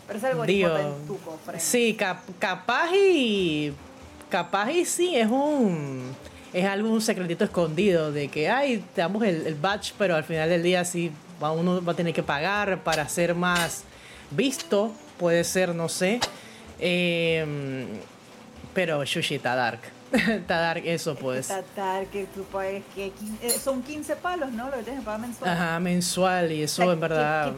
[0.05, 1.59] Pero es algo en tu cofre.
[1.59, 1.97] Sí,
[2.39, 3.73] capaz y.
[4.29, 6.15] Capaz y sí, es un
[6.53, 10.49] es algún secretito escondido de que, ay, te damos el, el badge, pero al final
[10.49, 13.83] del día sí uno va a tener que pagar para ser más
[14.31, 16.19] visto, puede ser, no sé.
[16.79, 17.87] Em,
[18.73, 19.79] pero Shushi está dark.
[20.11, 21.49] Está dark eso, pues.
[21.49, 24.69] Está dark, que tú puedes, que eh, son 15 palos, ¿no?
[24.69, 25.51] Lo que tienes que pagar mensual.
[25.51, 27.53] Ajá, mensual, y eso en verdad.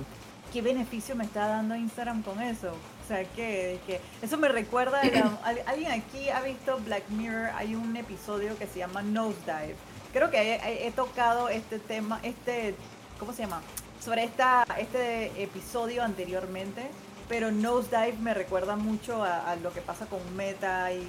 [0.51, 2.75] ¿qué, beneficio me está dando Instagram con eso?
[3.11, 5.01] sea, que, eso me recuerda,
[5.43, 9.75] a, alguien aquí ha visto Black Mirror, hay un episodio que se llama Nosedive.
[10.13, 12.75] Creo que he, tocado este tema, este,
[13.19, 13.61] ¿cómo se llama?
[14.03, 16.89] Sobre esta, este episodio anteriormente,
[17.29, 21.05] pero Nosedive me recuerda mucho a, lo que pasa con Meta y,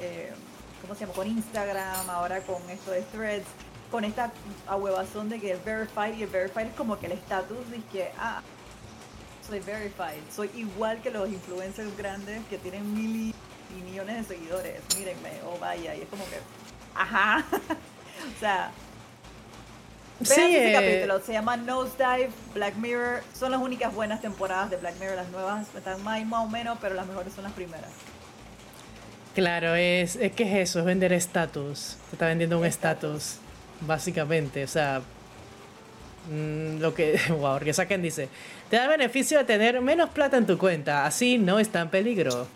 [0.00, 0.32] eh,
[0.84, 1.14] ¿cómo se llama?
[1.14, 3.46] Con Instagram, ahora con esto de Threads,
[3.90, 4.32] con esta
[4.66, 8.10] ahuevazón de que es verified y el verified es como que el estatus de que,
[8.18, 8.42] ah,
[9.46, 10.22] soy verified.
[10.34, 13.34] Soy igual que los influencers grandes que tienen mil
[13.76, 14.80] y millones de seguidores.
[14.96, 15.94] Mírenme, oh vaya.
[15.94, 16.38] Y es como que,
[16.94, 17.44] ajá.
[18.36, 18.70] o sea,
[20.22, 21.20] sí, ese eh, capítulo.
[21.20, 23.22] Se llama Nosedive, Black Mirror.
[23.34, 25.16] Son las únicas buenas temporadas de Black Mirror.
[25.16, 27.90] Las nuevas están más, más o menos, pero las mejores son las primeras.
[29.34, 31.96] Claro, es, es que es eso, es vender estatus.
[32.08, 33.36] Se está vendiendo un estatus,
[33.80, 34.64] básicamente.
[34.64, 35.02] O sea,
[36.30, 38.28] Mm, lo que, wow, porque saquen dice,
[38.70, 42.46] te da beneficio de tener menos plata en tu cuenta, así no está en peligro.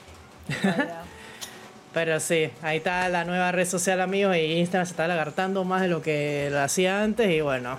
[1.93, 5.83] Pero sí, ahí está la nueva red social, amigos, y Instagram se está lagartando más
[5.83, 7.79] de lo que lo hacía antes, y bueno,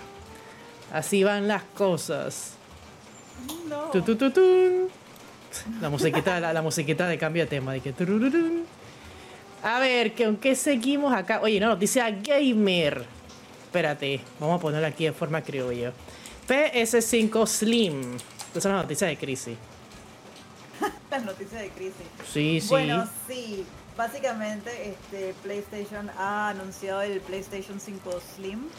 [0.91, 2.53] así van las cosas.
[3.67, 3.91] No.
[5.81, 7.93] la musiquita, la, musiquita de cambio de tema, de que
[9.63, 11.41] A ver, ¿con qué seguimos acá?
[11.41, 13.05] Oye, no, noticia gamer
[13.69, 15.93] espérate, vamos a ponerlo aquí de forma criolla.
[16.47, 18.15] PS5 Slim.
[18.15, 19.55] Esa es una noticia de crisis.
[21.11, 21.93] Las noticias de crisis.
[22.33, 22.67] Sí, sí.
[22.67, 23.65] Bueno, sí.
[23.95, 28.69] Básicamente, este PlayStation ha anunciado el PlayStation 5 Slim.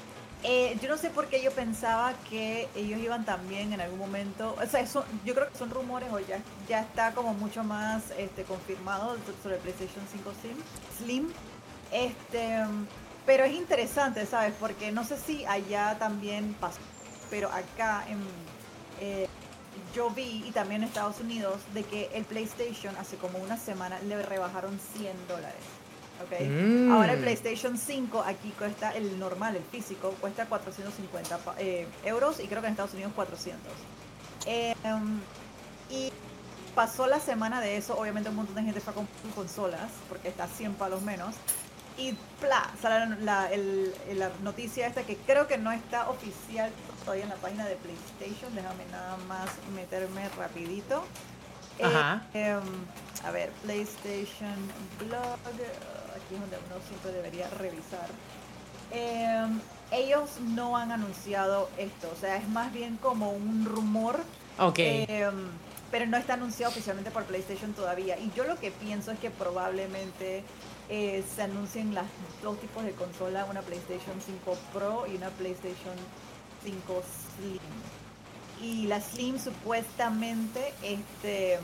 [0.42, 4.56] Eh, yo no sé por qué yo pensaba que ellos iban también en algún momento.
[4.60, 8.10] O sea, eso, yo creo que son rumores o ya, ya está como mucho más
[8.16, 10.56] este, confirmado sobre PlayStation 5 Slim.
[10.98, 11.32] Slim.
[11.92, 12.64] Este,
[13.26, 14.54] pero es interesante, ¿sabes?
[14.58, 16.78] Porque no sé si allá también pasó,
[17.28, 18.18] pero acá en,
[19.00, 19.28] eh,
[19.94, 23.98] yo vi, y también en Estados Unidos, de que el PlayStation hace como una semana
[24.00, 25.79] le rebajaron 100 dólares.
[26.24, 26.40] ¿Ok?
[26.48, 26.92] Mm.
[26.92, 32.40] Ahora el PlayStation 5 aquí cuesta el normal, el físico, cuesta 450 pa- eh, euros
[32.40, 33.60] y creo que en Estados Unidos 400.
[34.46, 35.20] Eh, um,
[35.90, 36.12] y
[36.74, 40.28] pasó la semana de eso, obviamente un montón de gente fue a comprar consolas, porque
[40.28, 41.34] está a 100 palos menos.
[41.98, 46.70] Y pla, sale la, el- la noticia esta que creo que no está oficial
[47.04, 48.54] todavía en la página de PlayStation.
[48.54, 51.04] Déjame nada más meterme rapidito.
[51.82, 52.22] Ajá.
[52.34, 52.60] em,
[53.24, 54.54] a ver, PlayStation
[54.98, 55.38] Blog.
[56.30, 58.08] Aquí es donde uno siempre debería revisar.
[58.92, 64.20] Em, ellos no han anunciado esto, o sea, es más bien como un rumor
[64.60, 64.78] Ok.
[64.78, 65.48] Em,
[65.90, 68.18] pero no está anunciado oficialmente por PlayStation todavía.
[68.18, 70.44] Y yo lo que pienso es que probablemente
[70.88, 72.06] eh, se anuncien las
[72.42, 75.96] dos tipos de consola, una PlayStation 5 Pro y una PlayStation
[76.62, 77.02] 5
[77.38, 77.58] Slim.
[78.62, 81.58] Y la Slim supuestamente este,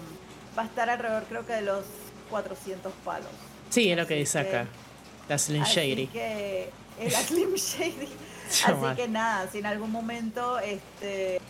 [0.59, 1.85] va a estar alrededor creo que de los
[2.31, 3.31] 400 palos.
[3.71, 4.69] Sí, es lo que dice que- acá.
[5.29, 6.07] La Slim Shady.
[6.09, 8.09] que es la Slim Shady.
[8.51, 8.93] Chaval.
[8.93, 11.41] Así que nada, si en algún momento este,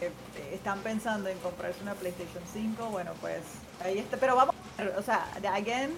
[0.53, 3.41] están pensando en comprarse una PlayStation 5, bueno, pues
[3.85, 4.17] ahí está.
[4.17, 5.91] Pero vamos a ver, o sea, de again,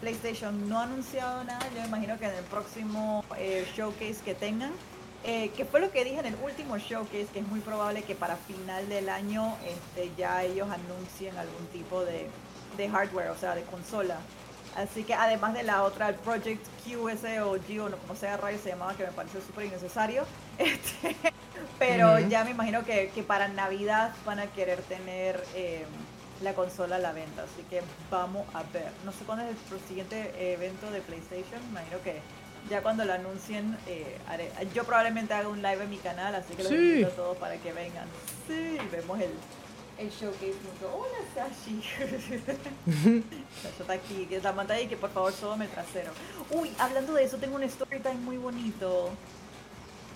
[0.00, 1.66] PlayStation no ha anunciado nada.
[1.74, 4.72] Yo me imagino que en el próximo eh, showcase que tengan,
[5.24, 8.14] eh, que fue lo que dije en el último showcase, que es muy probable que
[8.14, 12.26] para final del año este, ya ellos anuncien algún tipo de,
[12.76, 14.18] de hardware, o sea, de consola.
[14.76, 18.36] Así que además de la otra, el Project QS o G o no, como sea
[18.36, 20.24] rayo se llamaba, que me pareció súper innecesario.
[20.58, 21.16] Este,
[21.78, 25.84] pero ya me imagino que, que para Navidad van a querer tener eh,
[26.42, 27.42] la consola a la venta.
[27.44, 27.80] Así que
[28.10, 28.90] vamos a ver.
[29.04, 31.60] No sé cuándo es el siguiente evento de PlayStation.
[31.64, 32.20] Me imagino que
[32.68, 36.34] ya cuando lo anuncien, eh, haré- yo probablemente haga un live en mi canal.
[36.34, 36.76] Así que los Sí.
[36.76, 38.06] invito a todos para que vengan.
[38.46, 39.30] Sí, vemos el,
[40.00, 40.90] el showcase junto.
[40.96, 41.82] Hola, Sashi.
[41.82, 46.12] Sashi está aquí, que es la pantalla y que por favor sóbame el trasero.
[46.50, 49.10] Uy, hablando de eso, tengo un story time muy bonito.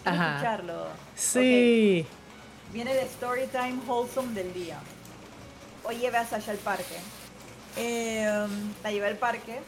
[0.03, 0.31] ¿Quieres Ajá.
[0.37, 0.87] escucharlo?
[1.15, 2.07] Sí.
[2.73, 4.79] Viene de story time wholesome del día.
[5.85, 6.97] Hoy llevé a Sasha al parque.
[7.77, 8.47] Eh,
[8.83, 9.61] la llevé al parque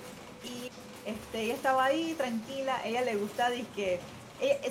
[0.44, 0.70] y
[1.08, 2.80] este, ella estaba ahí tranquila.
[2.84, 4.00] Ella le gusta, que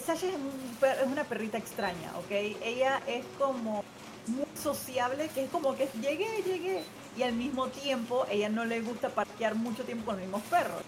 [0.04, 2.32] Sasha es, un es una perrita extraña, ¿ok?
[2.64, 3.84] Ella es como
[4.28, 6.84] muy sociable, que es como que llegué, llegué.
[7.18, 10.82] Y al mismo tiempo, ella no le gusta parquear mucho tiempo con los mismos perros.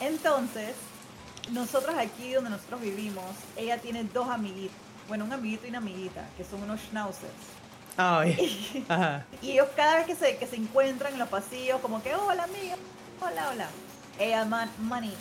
[0.00, 0.74] Entonces,
[1.52, 3.24] nosotros aquí donde nosotros vivimos,
[3.56, 4.76] ella tiene dos amiguitos.
[5.08, 7.32] Bueno, un amiguito y una amiguita, que son unos schnauzers.
[8.88, 9.26] Ajá.
[9.42, 12.44] Y ellos cada vez que se, que se encuentran en los pasillos, como que, hola
[12.44, 12.76] amiga,
[13.20, 13.68] hola, hola.
[14.18, 15.14] Ella, man, money.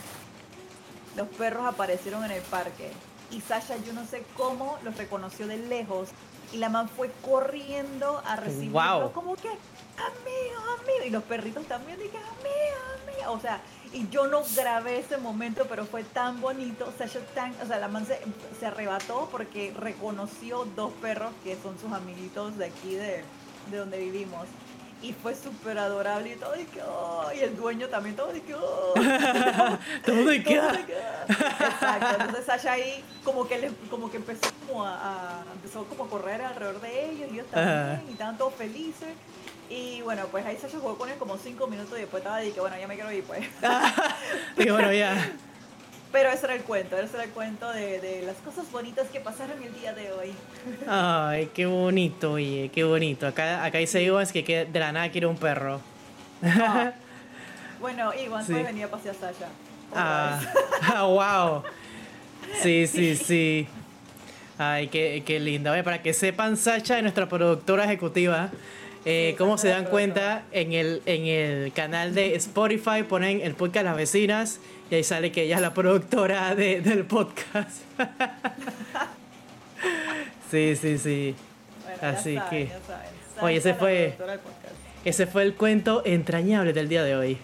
[1.15, 2.91] Los perros aparecieron en el parque.
[3.31, 6.09] Y Sasha, yo no sé cómo, los reconoció de lejos.
[6.51, 9.11] Y la man fue corriendo a recibirlos, Wow.
[9.13, 11.05] como que, amigo, amigo.
[11.05, 13.31] Y los perritos también, dije, amigo, amigo.
[13.33, 13.61] O sea,
[13.93, 16.91] y yo no grabé ese momento, pero fue tan bonito.
[16.97, 18.19] Sasha tan, o sea, la man se,
[18.59, 23.23] se arrebató porque reconoció dos perros que son sus amiguitos de aquí de,
[23.69, 24.47] de donde vivimos.
[25.01, 28.41] Y fue súper adorable y todo, y que, oh, y el dueño también, todo, y
[28.41, 28.93] que, oh.
[30.05, 31.25] Todo y Todo queda.
[31.29, 34.95] Exacto, entonces Sasha ahí como que, le- como que empezó como a,
[35.39, 39.09] a- empezó como a correr alrededor de ellos y ellos también, y estaban todos felices.
[39.69, 42.51] Y bueno, pues ahí Sasha jugó con él como cinco minutos y después estaba de
[42.51, 43.47] que bueno, ya me quiero ir pues.
[44.57, 45.31] Y bueno, ya.
[46.11, 49.19] Pero ese era el cuento, ese era el cuento de, de las cosas bonitas que
[49.19, 50.31] pasaron el día de hoy.
[50.87, 53.27] Ay, qué bonito, oye, qué bonito.
[53.27, 55.79] Acá, acá dice Ivans que, que de la nada quiere un perro.
[56.43, 56.93] Ah.
[57.79, 58.53] Bueno, Iguan, Sí.
[58.53, 59.47] venir a pasear a Sasha.
[59.95, 60.41] Ah,
[60.81, 61.63] ah, wow.
[62.61, 63.67] Sí, sí, sí.
[64.57, 65.71] Ay, qué, qué linda.
[65.71, 68.49] Oye, para que sepan, Sacha es nuestra productora ejecutiva.
[69.05, 70.43] Eh, Sí, ¿Cómo Sacha se es dan cuenta?
[70.51, 75.31] En el, en el canal de Spotify ponen el podcast Las Vecinas y ahí sale
[75.31, 77.81] que ella es la productora de- del podcast.
[80.51, 81.35] sí, sí, sí.
[81.83, 82.71] Bueno, Así saben, que-.
[83.41, 84.17] Oye, ese fue-.
[85.05, 87.37] Ese fue el cuento entrañable del día de hoy.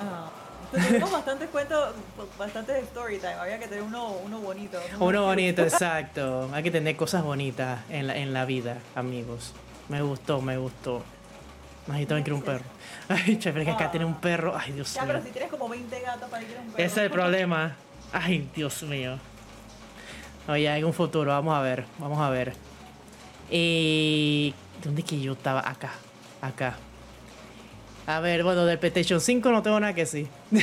[0.00, 0.30] Ah,
[0.72, 1.94] Tenemos bastantes cuentos,
[2.38, 3.34] bastantes story time.
[3.34, 4.78] Había que tener uno, uno bonito.
[5.00, 6.48] Uno, bonito, exacto.
[6.54, 9.52] Hay que tener cosas bonitas en la, en la vida, amigos.
[9.88, 11.02] Me gustó, me gustó.
[11.88, 12.64] Ay, también quiero un perro.
[13.08, 14.56] Ay, chévere, que acá tiene un perro.
[14.56, 15.12] Ay, Dios ya, mío.
[15.12, 16.84] pero si tienes como 20 gatos para ir a un perro.
[16.84, 17.76] Ese es el problema.
[18.12, 19.18] Ay, Dios mío.
[20.48, 22.54] Oye, hay un futuro, vamos a ver, vamos a ver.
[23.50, 24.54] Y...
[24.82, 25.60] ¿Dónde que yo estaba?
[25.68, 25.92] Acá,
[26.40, 26.76] acá.
[28.06, 30.28] A ver, bueno, del PlayStation 5 no tengo nada que decir.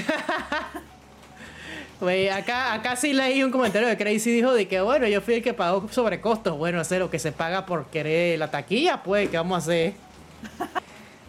[2.02, 5.36] Wey, acá, acá sí leí un comentario de Crazy dijo de que bueno, yo fui
[5.36, 6.58] el que pagó sobrecostos.
[6.58, 9.94] Bueno, hacer lo que se paga por querer la taquilla, pues, ¿qué vamos a hacer?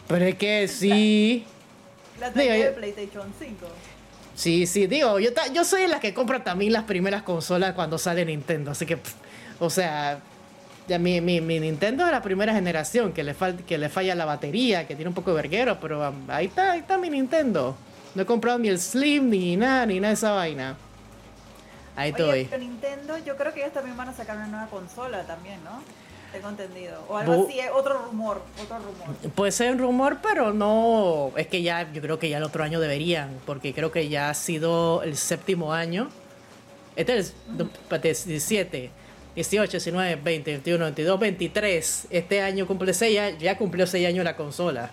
[0.09, 1.45] Pero es que sí.
[2.19, 3.67] La taquilla de PlayStation 5.
[4.35, 8.25] Sí, sí, digo, yo, yo soy la que compra también las primeras consolas cuando sale
[8.25, 8.97] Nintendo, así que,
[9.59, 10.21] o sea,
[10.87, 13.35] ya mi, mi, mi, Nintendo es la primera generación, que le,
[13.67, 16.73] que le falla la batería, que tiene un poco de verguero, pero um, ahí está,
[16.73, 17.77] ahí está mi Nintendo.
[18.15, 20.77] No he comprado ni el Slim, ni nada, ni nada de esa vaina.
[21.97, 22.61] Ahí Oye, estoy.
[22.61, 25.83] Nintendo, yo creo que ellos también van a sacar una nueva consola también, ¿no?
[26.33, 27.03] Tengo entendido.
[27.09, 29.33] O algo así, otro rumor, otro rumor.
[29.35, 31.33] Puede ser un rumor, pero no.
[31.37, 34.29] Es que ya, yo creo que ya el otro año deberían, porque creo que ya
[34.29, 36.11] ha sido el séptimo año.
[36.97, 38.91] Este es el 17,
[39.35, 42.07] 18, 19, 20, 21, 22, 23.
[42.11, 44.91] Este año cumple 6 ya cumplió 6 años la consola.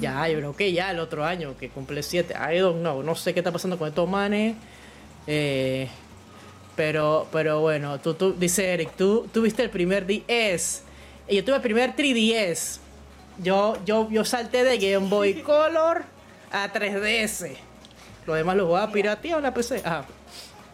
[0.00, 2.34] Ya, yo creo que ya el otro año, que cumple 7.
[2.34, 4.56] I don't know, no sé qué está pasando con estos manes.
[5.26, 5.88] Eh,
[6.76, 10.82] pero, pero bueno, tú, tú, dice Eric, tú tuviste el primer DS.
[11.26, 12.78] Y yo tuve el primer 3DS.
[13.38, 16.04] Yo, yo, yo salté de Game Boy Color
[16.52, 17.56] a 3DS.
[18.26, 19.82] Lo demás lo jugaba pirateado en la PC.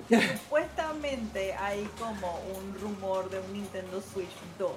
[0.09, 4.71] Supuestamente hay como un rumor de un Nintendo Switch 2.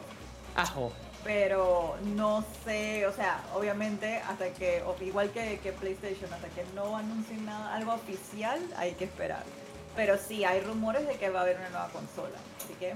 [0.55, 0.93] Ajo.
[1.23, 6.95] Pero no sé, o sea, obviamente hasta que, igual que, que PlayStation, hasta que no
[6.95, 9.43] anuncien nada, algo oficial, hay que esperar.
[9.95, 12.37] Pero sí, hay rumores de que va a haber una nueva consola.
[12.63, 12.93] Así que,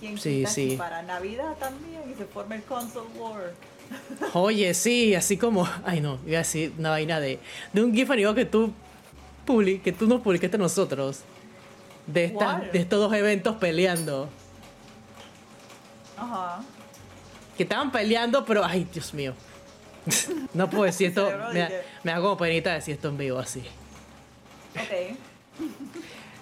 [0.00, 0.76] ¿quién sí, sí.
[0.76, 3.52] para Navidad también y se forme el console war?
[4.32, 7.38] Oye, sí, así como, ay no, iba a decir una vaina de,
[7.72, 8.72] de un GIF animado que tú
[9.44, 11.20] publi, que tú nos publicaste nosotros.
[12.06, 14.28] De, esta, de estos dos eventos peleando.
[16.18, 16.60] Ajá.
[17.56, 19.32] Que estaban peleando, pero ay, Dios mío.
[20.54, 21.30] no puedo decir esto.
[21.52, 21.68] Me,
[22.02, 23.60] me hago penita decir esto en vivo así.
[24.74, 25.16] Ok.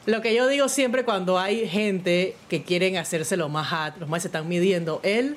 [0.05, 4.09] Lo que yo digo siempre cuando hay gente que quieren hacerse lo más hot, los
[4.09, 5.37] más se están midiendo, él.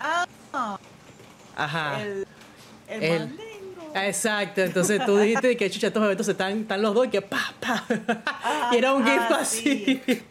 [0.00, 0.26] Ah.
[1.56, 2.02] Ajá.
[2.02, 2.26] El,
[2.88, 3.92] el, el mandingo.
[3.94, 7.52] Exacto, entonces tú dijiste que chucha, estos eventos están, están los dos y que pa,
[7.60, 7.84] pa.
[8.24, 10.02] Ajá, y era un GIF ah, así.
[10.06, 10.22] sí.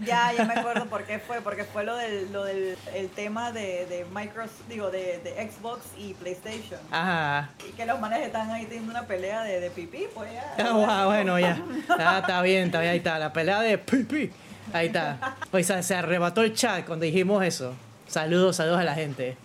[0.00, 3.52] Ya, ya me acuerdo por qué fue, porque fue lo del, lo del el tema
[3.52, 6.80] de, de Microsoft, digo, de, de, Xbox y PlayStation.
[6.90, 7.50] Ajá.
[7.68, 10.54] Y que los manes están ahí teniendo una pelea de, de pipí, pues ya.
[10.58, 11.60] Ah, wow, bueno, ya.
[11.88, 13.18] Ah, está bien, está bien, ahí está.
[13.18, 14.30] La pelea de pipí.
[14.72, 15.36] Ahí está.
[15.50, 17.74] Oye, se, se arrebató el chat cuando dijimos eso.
[18.06, 19.36] Saludos, saludos a la gente.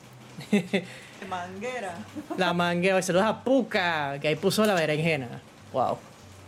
[1.29, 1.95] Manguera.
[2.37, 5.41] La manguera, saludos a Puka, que ahí puso la berenjena.
[5.71, 5.97] Wow.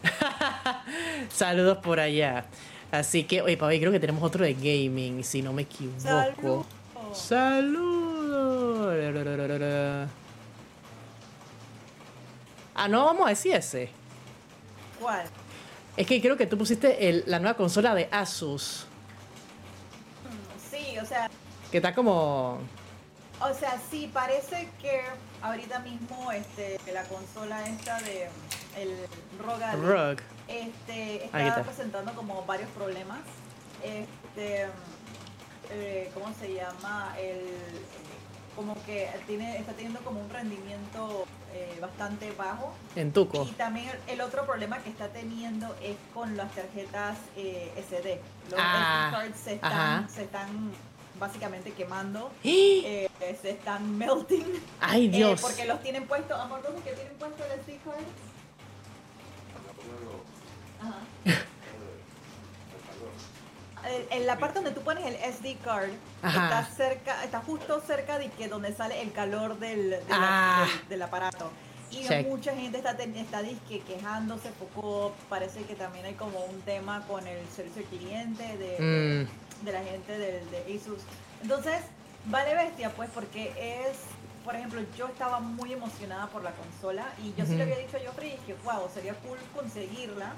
[1.29, 2.45] saludos por allá.
[2.99, 5.99] Así que, oye, papi, creo que tenemos otro de gaming, si no me equivoco.
[5.99, 6.65] Saludos.
[7.13, 7.95] Saludos.
[12.73, 13.89] Ah, no, vamos a decir ese.
[14.99, 15.25] ¿Cuál?
[15.95, 18.86] Es que creo que tú pusiste el, la nueva consola de Asus.
[20.69, 21.29] Sí, o sea.
[21.71, 22.60] Que está como.
[23.39, 25.01] O sea, sí, parece que
[25.41, 28.29] ahorita mismo este, la consola esta de
[28.77, 28.95] el
[29.39, 30.34] ROG, ROG.
[30.47, 33.19] Este, está, está, presentando como varios problemas.
[33.84, 34.67] Este,
[35.71, 37.15] eh, ¿cómo se llama?
[37.19, 37.45] El,
[38.55, 42.73] como que tiene, está teniendo como un rendimiento eh, bastante bajo.
[42.95, 43.45] En tuco.
[43.49, 48.21] Y también el, otro problema que está teniendo es con las tarjetas eh, SD.
[48.51, 50.71] Los ah, SD cards se están, se están
[51.19, 53.10] básicamente quemando, eh,
[53.41, 54.45] se están melting.
[54.79, 55.39] Ay, Dios.
[55.39, 58.03] Eh, porque los tienen puestos, amor, ¿dónde que tienen puesto el SD card?
[64.09, 65.91] En la parte donde tú pones el SD card,
[66.23, 66.45] Ajá.
[66.45, 70.65] está cerca, está justo cerca de que donde sale el calor del, del, ah.
[70.67, 71.51] del, del aparato.
[71.91, 72.27] Y Check.
[72.27, 77.27] mucha gente está, está disque quejándose, poco parece que también hay como un tema con
[77.27, 79.27] el servicio al cliente de,
[79.61, 79.65] mm.
[79.65, 81.01] de la gente de, de Asus.
[81.43, 81.81] Entonces,
[82.25, 83.53] vale bestia, pues, porque
[83.88, 83.97] es,
[84.43, 87.51] por ejemplo, yo estaba muy emocionada por la consola y yo Ujú.
[87.51, 90.33] sí le había dicho a Joffrey que, wow, sería cool conseguirla,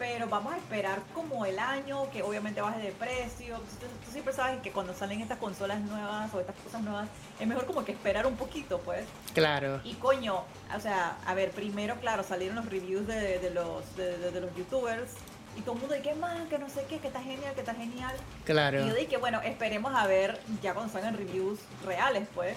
[0.00, 3.58] pero vamos a esperar como el año, que obviamente baje de precio.
[3.78, 7.06] Tú, siempre sabes que cuando salen estas consolas nuevas o estas cosas nuevas,
[7.38, 9.04] es mejor como que esperar un poquito, pues.
[9.34, 9.82] Claro.
[9.84, 10.42] Y coño,
[10.74, 15.12] o sea, a ver, primero, claro, salieron los reviews de, los, de, los youtubers
[15.54, 17.74] y todo el mundo dice, más, que no sé qué, que está genial, que está
[17.74, 18.16] genial.
[18.46, 18.82] Claro.
[18.82, 22.56] Y yo dije, bueno, esperemos a ver ya cuando salgan reviews reales, pues.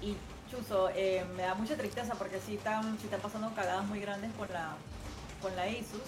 [0.00, 0.16] Y
[0.48, 4.30] chuzo, eh, me da mucha tristeza porque sí están, sí están pasando cagadas muy grandes
[4.38, 4.76] con la,
[5.42, 6.06] con la Asus.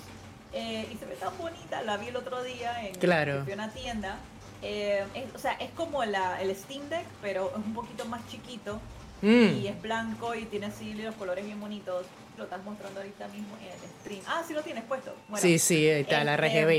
[0.53, 3.45] Eh, y se ve tan bonita, la vi el otro día en, claro.
[3.53, 4.17] una tienda.
[4.63, 8.81] Eh, o sea, es como la, el Steam Deck, pero es un poquito más chiquito.
[9.23, 9.59] Mm.
[9.63, 12.07] Y es blanco y tiene así los colores bien bonitos.
[12.37, 14.23] Lo estás mostrando ahorita mismo en el stream.
[14.27, 15.15] Ah, sí lo tienes puesto.
[15.37, 16.71] sí, sí, ahí está, la este, RGB.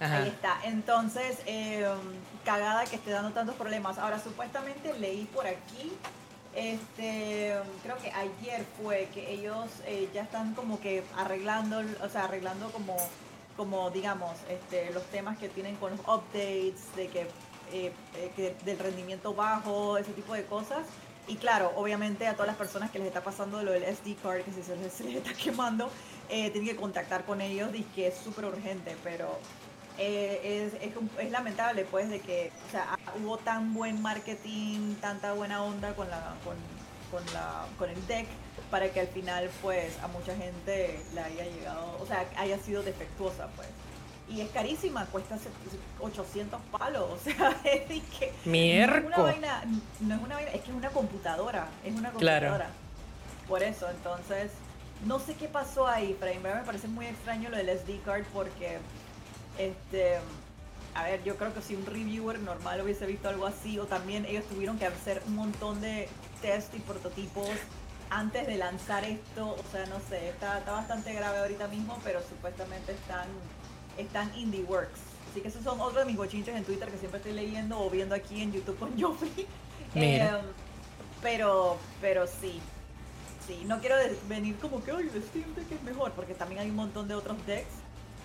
[0.00, 0.58] Ahí está.
[0.64, 1.86] Entonces, eh,
[2.44, 3.98] cagada que esté dando tantos problemas.
[3.98, 5.92] Ahora, supuestamente leí por aquí
[6.54, 12.24] este, creo que ayer fue que ellos eh, ya están como que arreglando, o sea,
[12.24, 12.96] arreglando como,
[13.56, 18.78] como digamos, este, los temas que tienen con los updates, de eh, eh, que del
[18.78, 20.86] rendimiento bajo, ese tipo de cosas.
[21.26, 24.42] Y claro, obviamente a todas las personas que les está pasando lo del SD card,
[24.42, 25.90] que si se les, está quemando,
[26.28, 29.38] tienen que contactar con ellos y que es súper urgente, pero
[29.98, 35.62] eh, es, es, lamentable pues de que o sea, hubo tan buen marketing, tanta buena
[35.62, 36.56] onda con la con,
[37.10, 38.26] con, la con el deck
[38.70, 42.82] para que al final pues a mucha gente le haya llegado, o sea, haya sido
[42.82, 43.68] defectuosa pues.
[44.28, 45.36] Y es carísima, cuesta
[46.00, 49.64] 800 palos, o sea, es que no es una vaina,
[50.00, 52.70] no es una vaina, es que es una computadora, es una computadora.
[53.46, 54.52] Por eso, entonces,
[55.04, 58.78] no sé qué pasó ahí, Frame, me parece muy extraño lo del SD card porque
[59.58, 60.18] este,
[60.94, 64.24] a ver, yo creo que si un reviewer normal hubiese visto algo así, o también
[64.26, 66.08] ellos tuvieron que hacer un montón de
[66.40, 67.48] test y prototipos
[68.10, 72.20] antes de lanzar esto, o sea, no sé, está, está bastante grave ahorita mismo, pero
[72.20, 73.26] supuestamente están,
[73.96, 75.00] están indie works.
[75.30, 77.88] Así que esos son otros de mis bochinches en Twitter que siempre estoy leyendo o
[77.88, 79.46] viendo aquí en YouTube con Joffrey.
[79.94, 80.30] Eh,
[81.22, 82.60] pero, pero sí,
[83.46, 83.96] sí, no quiero
[84.28, 87.14] venir como que, hoy el Steam Deck es mejor, porque también hay un montón de
[87.14, 87.81] otros decks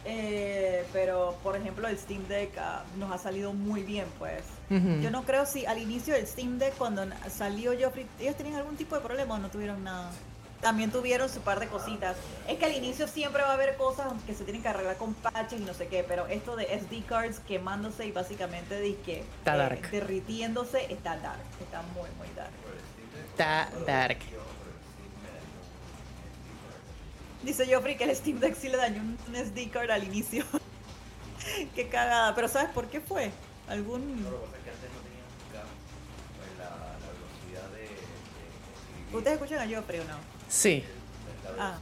[0.10, 4.42] eh, pero, por ejemplo, el Steam Deck ah, nos ha salido muy bien, pues.
[4.70, 8.78] Yo no creo si al inicio del Steam Deck, cuando salió Joffrey, ellos tenían algún
[8.78, 10.12] tipo de problema o no tuvieron nada.
[10.62, 12.16] También tuvieron su par de cositas.
[12.48, 15.14] Es que al inicio siempre va a haber cosas que se tienen que arreglar con
[15.14, 19.82] patches y no sé qué, pero esto de SD cards quemándose y básicamente disque eh,
[19.92, 22.52] derritiéndose está dark, está muy muy dark.
[23.32, 24.20] Está dark.
[27.44, 30.44] Dice Joffrey que el Steam Deck sí le dañó un, SD card al inicio.
[31.76, 32.34] qué cagada.
[32.36, 33.32] Pero ¿sabes por qué fue?
[33.70, 34.24] ¿Algún...?
[34.24, 35.28] No, lo que pasa es que antes no tenían
[36.38, 39.16] pues, la, la, velocidad de, escribir.
[39.16, 40.18] ¿Ustedes escuchan a Joffrey o no?
[40.50, 40.84] Sí.
[41.58, 41.80] Ah.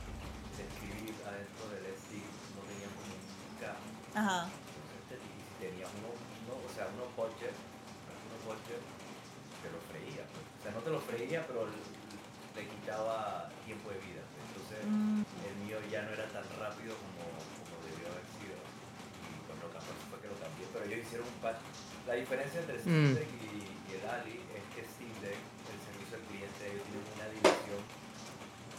[0.57, 2.21] de escribir adentro del SD
[2.53, 3.69] no teníamos nunca.
[4.13, 4.39] Ajá.
[4.45, 5.17] Entonces
[5.57, 10.23] tenías uno, uno, o sea, uno budget, uno budget, te lo freía.
[10.29, 10.45] Pues.
[10.45, 14.23] O sea, no te lo freía, pero le quitaba tiempo de vida.
[14.49, 15.21] Entonces, mm.
[15.49, 18.55] el mío ya no era tan rápido como, como debió haber sido.
[18.55, 20.65] Y con lo cambié fue que lo cambié.
[20.71, 21.61] Pero ellos hicieron un patch.
[22.07, 23.15] La diferencia entre Steam mm.
[23.15, 27.05] Deck y, y, el Ali es que Steam Deck, el servicio al cliente, ellos tienen
[27.17, 27.81] una división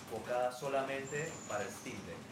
[0.07, 2.23] enfocada solamente para el Steam Deck.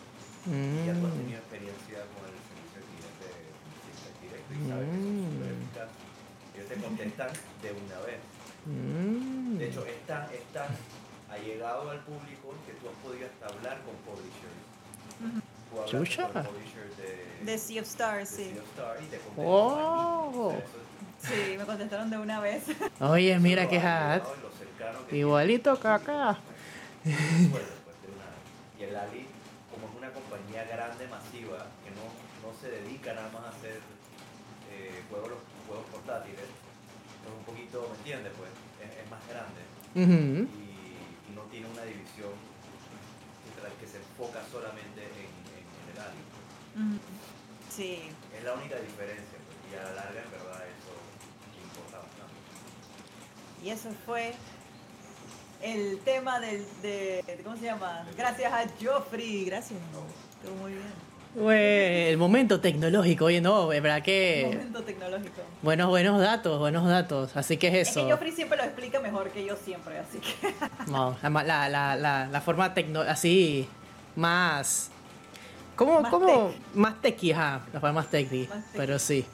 [0.47, 4.63] Y ya tú has tenido experiencia con el servicio al cliente Steam Deck directo y
[4.71, 6.05] sabes que son súper mm.
[6.55, 8.21] Ellos te contestan de una vez.
[9.59, 10.69] De hecho, esta, esta
[11.31, 14.63] ha llegado al público que tú has podido hasta hablar con publishers.
[16.97, 18.53] de, de Sea of Stars, sí.
[18.53, 20.55] Sea of Stars y te oh.
[21.27, 22.65] Sí, me contestaron de una vez.
[23.01, 24.23] Oye, mira qué hat.
[25.11, 26.39] Igualito que acá.
[27.05, 29.27] y el Ali,
[29.71, 32.05] como es una compañía grande, masiva, que no,
[32.45, 33.81] no se dedica nada más a hacer
[34.71, 35.33] eh, juegos,
[35.67, 38.33] juegos portátiles, es un poquito, ¿me entiendes?
[38.37, 38.51] Pues
[38.83, 40.55] es, más grande
[41.55, 42.35] tiene una división
[43.79, 45.31] que se enfoca solamente en,
[45.87, 46.25] el área.
[47.71, 48.11] Sí.
[48.35, 50.99] Es la única diferencia, pues, y a la larga en verdad eso.
[53.63, 54.35] Y eso fue
[55.63, 58.07] el tema del, de, ¿cómo se llama?
[58.17, 59.81] Gracias a Joffrey, gracias.
[60.43, 64.51] Estuvo muy bien el momento tecnológico, oye, no, es verdad que...
[64.53, 65.43] Momento tecnológico.
[65.63, 68.01] Buenos, buenos datos, buenos datos, así que es eso.
[68.01, 70.55] Es que Joffrey siempre lo explica mejor que yo siempre, así que...
[70.91, 73.69] No, la, la, la, la forma tecno, así,
[74.17, 74.91] más...
[75.75, 76.55] ¿Cómo, más cómo?
[76.75, 79.27] Más tequi, ajá, la forma más tequi, pero sí.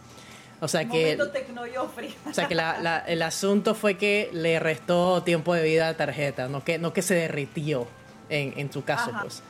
[0.60, 1.18] O sea que...
[1.20, 5.96] O sea que la, el asunto fue que le restó tiempo de vida a la
[5.96, 7.86] tarjeta, no que, no que se derritió
[8.28, 9.42] en, en tu caso, pues.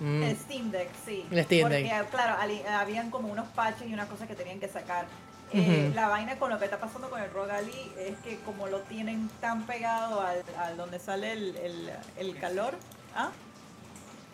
[0.00, 0.22] Mm.
[0.22, 1.26] El Steam Deck, sí.
[1.30, 1.90] El Steam Deck.
[1.90, 2.36] Porque, claro,
[2.70, 5.06] habían como unos patches y unas cosas que tenían que sacar.
[5.52, 8.80] Eh, la vaina con lo que está pasando con el Rogali es que como lo
[8.80, 12.74] tienen tan pegado al, al donde sale el, el, el calor,
[13.16, 13.30] ¿ah?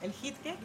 [0.02, 0.56] ¿El hit qué?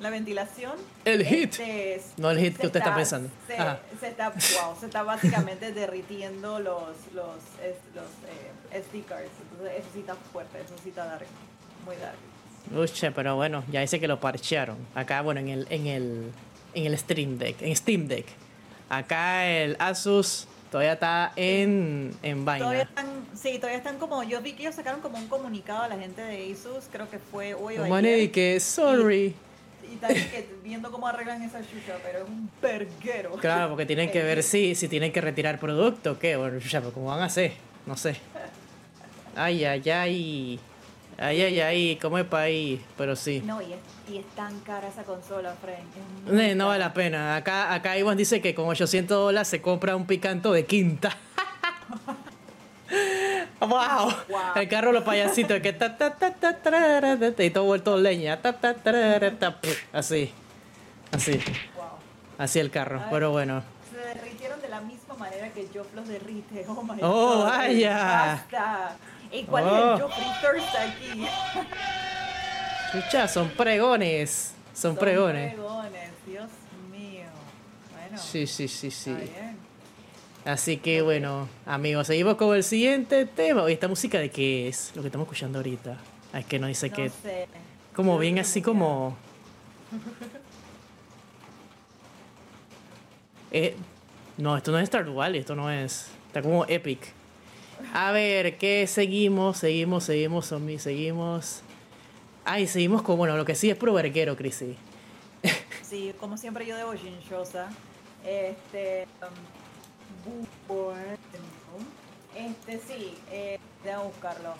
[0.00, 0.72] La ventilación.
[1.04, 1.50] El hit.
[1.60, 3.28] Este, no el hit que usted está, pensando.
[3.46, 3.56] Se,
[4.00, 6.82] se, está, wow, se está básicamente derritiendo los,
[7.14, 7.36] los,
[7.94, 9.30] los eh, SD cards.
[9.52, 11.26] Entonces eso sí está fuerte, eso sí está dark,
[11.84, 12.16] muy dark.
[12.74, 14.76] Uche, pero bueno, ya dice que lo parchearon.
[14.94, 16.32] Acá, bueno, en el, en el,
[16.74, 18.26] en el Stream Deck, en Steam Deck.
[18.88, 22.64] Acá el Asus todavía está en, en vaina.
[22.64, 25.88] Todavía están, sí, todavía están como, yo vi que ellos sacaron como un comunicado a
[25.88, 28.30] la gente de Asus, creo que fue hoy o ayer.
[28.30, 29.26] que sorry.
[29.26, 29.51] Y,
[29.92, 33.32] y que viendo cómo arreglan esa chucha, pero es un perguero.
[33.32, 36.80] Claro, porque tienen que ver si, si tienen que retirar producto o qué, o ya,
[36.80, 37.52] ¿cómo van a hacer?
[37.86, 38.16] No sé.
[39.34, 40.60] Ay, ay, ay.
[41.18, 42.80] Ay, ay, ay, ¿cómo es país?
[42.96, 43.42] Pero sí.
[43.44, 43.78] No, y es,
[44.10, 45.78] y es tan cara esa consola, Frank.
[46.26, 47.36] No, no vale la pena.
[47.36, 51.16] Acá, acá Iván dice que con 800 dólares se compra un picanto de quinta.
[53.60, 54.12] wow.
[54.56, 58.40] El carro los payasitos que ta ta ta ta y todo vuelto leña.
[58.40, 59.56] Ta ta ta
[59.92, 60.32] así.
[61.10, 61.32] Así.
[61.76, 61.84] Wow.
[62.38, 63.62] Así el carro, pero bueno.
[63.90, 66.64] Se derritieron de la misma manera que yo los derrite.
[66.68, 67.44] Oh my oh, God.
[67.44, 68.40] vaya.
[68.50, 68.96] Basta.
[69.30, 69.98] ¿Y cuál es el oh.
[69.98, 71.26] Joffrey aquí?
[72.94, 74.54] Escucha, son pregones.
[74.74, 75.54] Son, pregones.
[75.54, 76.50] pregones, Dios
[76.90, 77.24] mío.
[77.92, 78.18] Bueno.
[78.18, 79.16] Sí, sí, sí, sí.
[80.44, 83.62] Así que bueno, amigos, seguimos con el siguiente tema.
[83.62, 84.90] Oye, ¿esta música de qué es?
[84.96, 85.96] Lo que estamos escuchando ahorita.
[86.32, 87.10] Ah, es que no dice no que.
[87.10, 87.46] Sé.
[87.94, 89.16] Como bien así como.
[93.52, 93.76] eh,
[94.36, 96.08] no, esto no es Star Wars, esto no es.
[96.26, 97.12] Está como Epic.
[97.94, 99.58] A ver, ¿qué seguimos?
[99.58, 101.62] Seguimos, seguimos, zombie, seguimos.
[102.44, 104.76] Ay, seguimos con, bueno, lo que sí es puro verguero, Crisi.
[105.82, 107.68] Sí, como siempre yo debo chinchosa.
[108.24, 109.06] Este.
[109.20, 109.61] Um,
[112.34, 114.54] este sí, eh, déjame buscarlo.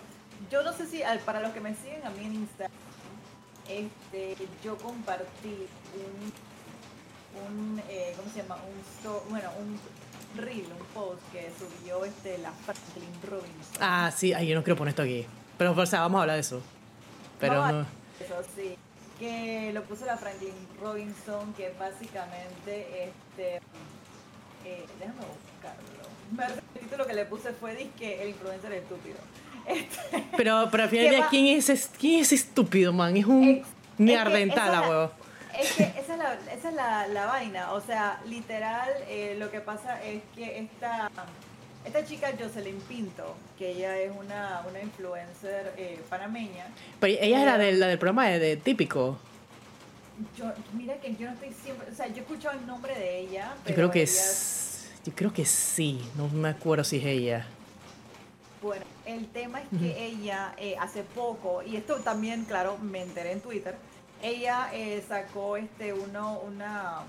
[0.50, 2.72] Yo no sé si para los que me siguen a mí en Instagram,
[3.68, 6.32] este, yo compartí un,
[7.46, 8.56] un eh, ¿cómo se llama?
[8.56, 9.78] Un, bueno, un
[10.42, 13.76] reel, un post que subió este, la Franklin Robinson.
[13.80, 15.26] Ah, sí, ay, yo no quiero poner esto aquí.
[15.58, 16.60] Pero, o sea, vamos a hablar de eso.
[17.38, 17.80] Pero no.
[18.20, 18.76] Eso sí.
[19.18, 23.60] Que lo puso la Franklin Robinson, que básicamente, este.
[24.64, 26.60] Eh, déjame buscarlo.
[26.74, 29.16] El título que le puse fue Disque el influencer estúpido.
[29.66, 33.16] Este, pero, pero al final, ¿quién es, ¿quién es estúpido, man?
[33.16, 33.62] Es un
[33.98, 35.12] neardental, huevo.
[35.58, 39.50] Es que esa es la, esa es la, la vaina, o sea, literal, eh, lo
[39.50, 41.10] que pasa es que esta,
[41.84, 46.66] esta chica Jocelyn Pinto, que ella es una, una influencer eh, panameña.
[47.00, 49.18] Pero ella es la, de, la del programa de, Típico.
[50.36, 53.20] Yo, mira que yo no estoy siempre, o sea, yo he escuchado el nombre de
[53.20, 53.54] ella.
[53.66, 57.46] yo creo que es, yo creo que sí, no me acuerdo si es ella.
[58.62, 63.32] Bueno, el tema es que ella eh, hace poco, y esto también, claro, me enteré
[63.32, 63.74] en Twitter,
[64.22, 67.00] ella eh, sacó este uno, una,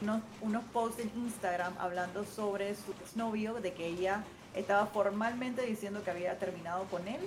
[0.00, 4.22] unos, unos posts en Instagram hablando sobre su exnovio, de que ella
[4.54, 7.20] estaba formalmente diciendo que había terminado con él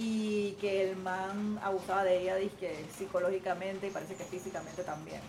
[0.00, 5.20] y que el man abusaba de ella dizque, psicológicamente y parece que físicamente también.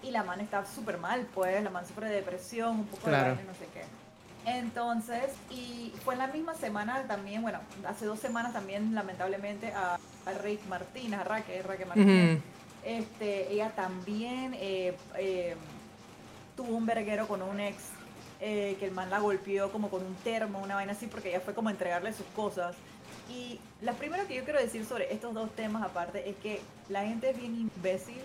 [0.00, 3.16] Y la man está súper mal, pues, la man sufre de depresión, un poco de
[3.16, 3.82] de no sé qué.
[4.44, 9.94] Entonces, y fue en la misma semana también, bueno, hace dos semanas también, lamentablemente, a,
[9.94, 12.40] a Rick Martínez, a Raque, Raque Martínez,
[12.84, 15.56] este, ella también eh, eh,
[16.56, 17.76] tuvo un verguero con un ex
[18.40, 21.40] eh, que el man la golpeó como con un termo, una vaina así, porque ella
[21.40, 22.76] fue como a entregarle sus cosas.
[23.28, 27.04] Y la primera que yo quiero decir sobre estos dos temas aparte es que la
[27.04, 28.20] gente es bien imbécil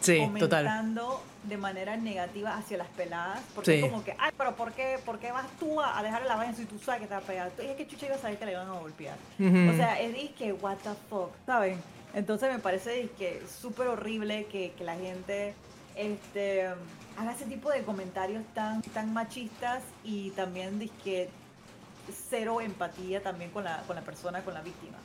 [0.00, 3.40] sí, comentando de manera negativa hacia las peladas.
[3.54, 6.36] Porque es como que, ay, pero ¿por qué, por qué vas tú a, dejarle la
[6.36, 7.50] vaina si tú sabes que te va a pegar?
[7.58, 9.16] Y es que chucha iba a saber que le iban a golpear.
[9.38, 11.80] O sea, es que, what the fuck, ¿saben?
[12.14, 15.54] Entonces me parece que súper horrible que, la gente
[15.96, 16.66] este,
[17.16, 21.30] haga ese tipo de comentarios tan, tan machistas y también que
[22.30, 24.98] cero empatía también con la, con la persona, con la víctima.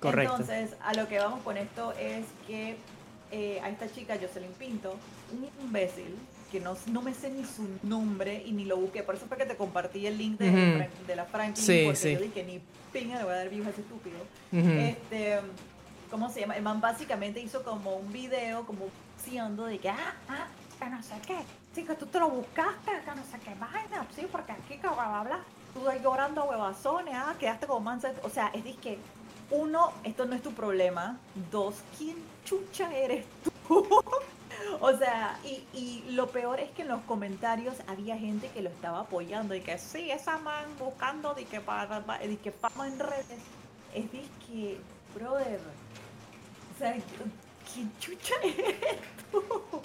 [0.00, 0.36] Correcto.
[0.38, 2.76] Entonces, a lo que vamos con esto es que
[3.30, 4.96] eh, a esta chica, Jocelyn Pinto,
[5.32, 6.16] un imbécil,
[6.50, 9.36] que no, no me sé ni su nombre y ni lo busqué, por eso fue
[9.36, 12.60] que te compartí el link de, de la Franklin, porque yo dije, ni
[12.92, 14.18] pinga le voy a dar views a ese estúpido.
[14.52, 15.38] este,
[16.10, 16.56] ¿cómo se llama?
[16.56, 18.86] El man básicamente hizo como un video, como
[19.22, 20.48] siendo de que, ah, ah,
[20.78, 21.38] que no sé qué,
[21.72, 24.88] sí, que tú te lo buscaste, que no sé qué vaina, sí, porque aquí que
[24.88, 25.40] va a hablar,
[25.74, 28.98] tú llorando huevazones, ah, quedaste como mansa, o sea, es que,
[29.50, 31.18] uno, esto no es tu problema,
[31.50, 33.50] dos, ¿quién chucha eres tú
[34.80, 38.70] o sea, y, y, lo peor es que en los comentarios había gente que lo
[38.70, 42.52] estaba apoyando y que sí, esa man buscando de que para de que
[42.86, 43.40] en redes.
[43.94, 44.78] Es de que,
[45.14, 45.60] brother,
[46.74, 49.82] o sea, ¿qué chucha es esto?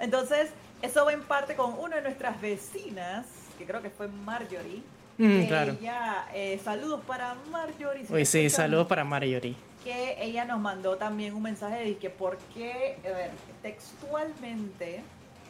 [0.00, 0.50] Entonces,
[0.82, 3.26] eso va en parte con una de nuestras vecinas,
[3.58, 4.82] que creo que fue Marjorie.
[5.18, 5.76] Mm, claro.
[5.80, 8.06] Ella, eh, saludos para Marjorie.
[8.08, 9.54] Uy, sí, saludos para Marjorie.
[9.82, 13.30] Que ella nos mandó también un mensaje de que por qué, a ver,
[13.62, 15.02] textualmente,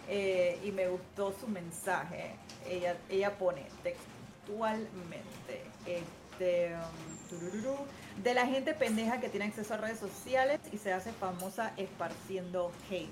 [0.09, 2.33] eh, y me gustó su mensaje,
[2.69, 9.99] ella, ella pone textualmente, este, um, de la gente pendeja que tiene acceso a redes
[9.99, 13.11] sociales y se hace famosa esparciendo hate.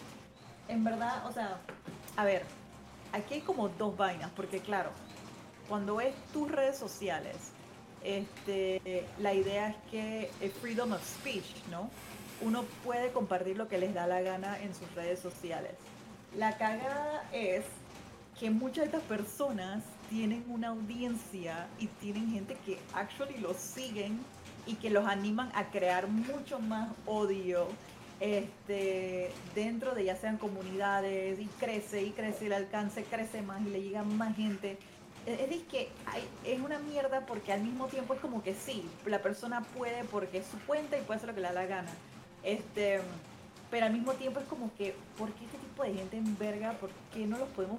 [0.68, 1.58] En verdad, o sea,
[2.16, 2.42] a ver,
[3.12, 4.90] aquí hay como dos vainas, porque claro,
[5.68, 7.36] cuando ves tus redes sociales,
[8.02, 11.88] este, la idea es que es freedom of speech, ¿no?
[12.42, 15.72] Uno puede compartir lo que les da la gana en sus redes sociales.
[16.36, 17.64] La cagada es
[18.38, 24.20] que muchas de estas personas tienen una audiencia y tienen gente que actually los siguen
[24.66, 27.68] y que los animan a crear mucho más odio
[28.20, 33.70] este, dentro de ya sean comunidades y crece y crece el alcance, crece más y
[33.70, 34.78] le llega más gente.
[35.26, 35.88] Es, que
[36.44, 40.38] es una mierda porque al mismo tiempo es como que sí, la persona puede porque
[40.38, 41.90] es su cuenta y puede hacer lo que le da la gana.
[42.42, 43.00] Este,
[43.70, 46.72] pero al mismo tiempo es como que, ¿por qué este tipo de gente enverga?
[46.72, 47.78] ¿Por qué no los podemos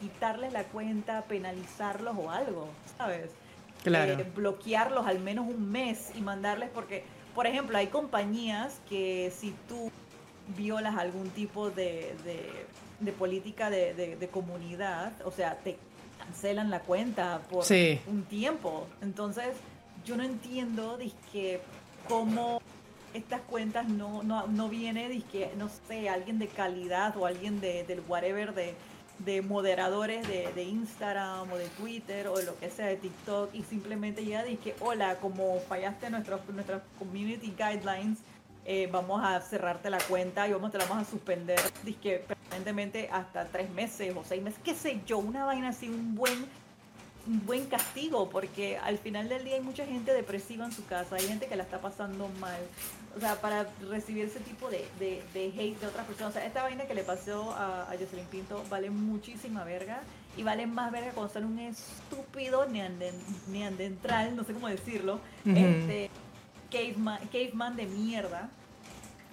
[0.00, 2.68] quitarles la cuenta, penalizarlos o algo?
[2.98, 3.30] ¿Sabes?
[3.82, 4.12] Claro.
[4.12, 7.04] Eh, bloquearlos al menos un mes y mandarles porque
[7.38, 9.92] por ejemplo, hay compañías que si tú
[10.56, 12.16] violas algún tipo de,
[13.16, 15.78] política de, comunidad, o sea, te
[16.28, 17.64] cancelan la cuenta por
[18.06, 18.86] un tiempo.
[19.00, 19.48] Entonces,
[20.04, 21.60] yo no entiendo de que
[22.08, 22.60] cómo
[23.14, 27.84] estas cuentas no, no, no viene que, no sé, alguien de calidad o alguien de,
[27.84, 28.74] del whatever de
[29.18, 33.52] de moderadores de, de, Instagram o de Twitter o de lo que sea de TikTok
[33.52, 38.20] y simplemente llega y que hola, como fallaste nuestros nuestras community guidelines,
[38.70, 43.08] eh, vamos a cerrarte la cuenta y vamos te la vamos a suspender disque permanentemente
[43.10, 46.46] hasta tres meses o seis meses, qué sé yo, una vaina así, un buen
[47.26, 51.16] un buen castigo, porque al final del día hay mucha gente depresiva en su casa,
[51.16, 52.60] hay gente que la está pasando mal.
[53.16, 56.30] O sea, para recibir ese tipo de, de, hate de otras personas.
[56.30, 60.00] O sea, esta vaina que le pasó a, a Jocelyn Pinto vale muchísima verga
[60.38, 66.10] y vale más verga cuando sale un estúpido neandertal, no sé cómo decirlo, este
[66.70, 68.48] caveman, caveman de mierda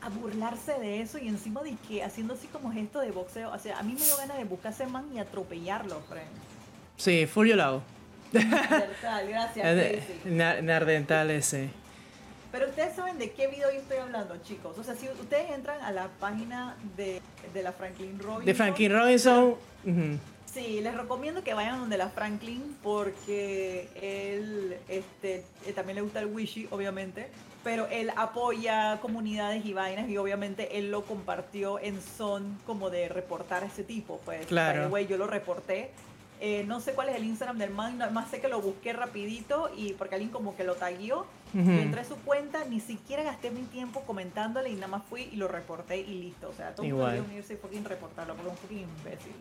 [0.01, 3.51] a burlarse de eso y encima de que haciendo así como gesto de boxeo.
[3.51, 6.29] O sea, a mí me dio ganas de buscarse man y atropellarlo, friend.
[6.97, 7.49] Sí, full.
[8.31, 10.23] Nardental, gracias.
[10.63, 11.69] Nardental ese.
[12.51, 14.77] Pero ustedes saben de qué video yo estoy hablando, chicos.
[14.77, 17.21] O sea, si ustedes entran a la página de,
[17.53, 18.45] de la Franklin Robinson.
[18.45, 19.55] De Franklin Robinson.
[20.55, 26.21] Sí, les recomiendo que vayan donde la Franklin porque él este, eh, también le gusta
[26.21, 27.27] el Wishy, obviamente.
[27.61, 33.09] Pero él apoya comunidades y vainas y obviamente él lo compartió en son como de
[33.09, 34.21] reportar a ese tipo.
[34.23, 34.87] Pues, claro.
[34.87, 35.91] Güey, yo lo reporté
[36.41, 39.69] eh, no sé cuál es el Instagram del man, más sé que lo busqué rapidito
[39.75, 41.25] y porque alguien como que lo taguió.
[41.53, 45.37] entré a su cuenta, ni siquiera gasté mi tiempo comentándole y nada más fui y
[45.37, 46.49] lo reporté y listo.
[46.49, 49.33] O sea, todo el mundo unirse y fucking reportarlo porque es un fucking imbécil.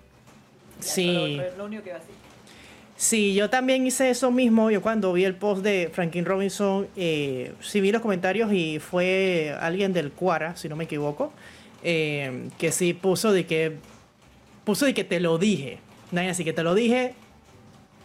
[0.80, 1.38] Sí.
[1.56, 2.14] lo único que iba a decir.
[2.96, 4.70] Sí, yo también hice eso mismo.
[4.70, 9.54] Yo cuando vi el post de Franklin Robinson, eh, sí vi los comentarios y fue
[9.60, 11.32] alguien del Cuara, si no me equivoco,
[11.82, 13.76] eh, que sí puso de que
[14.64, 15.80] puso de que te lo dije
[16.22, 17.14] así que te lo dije.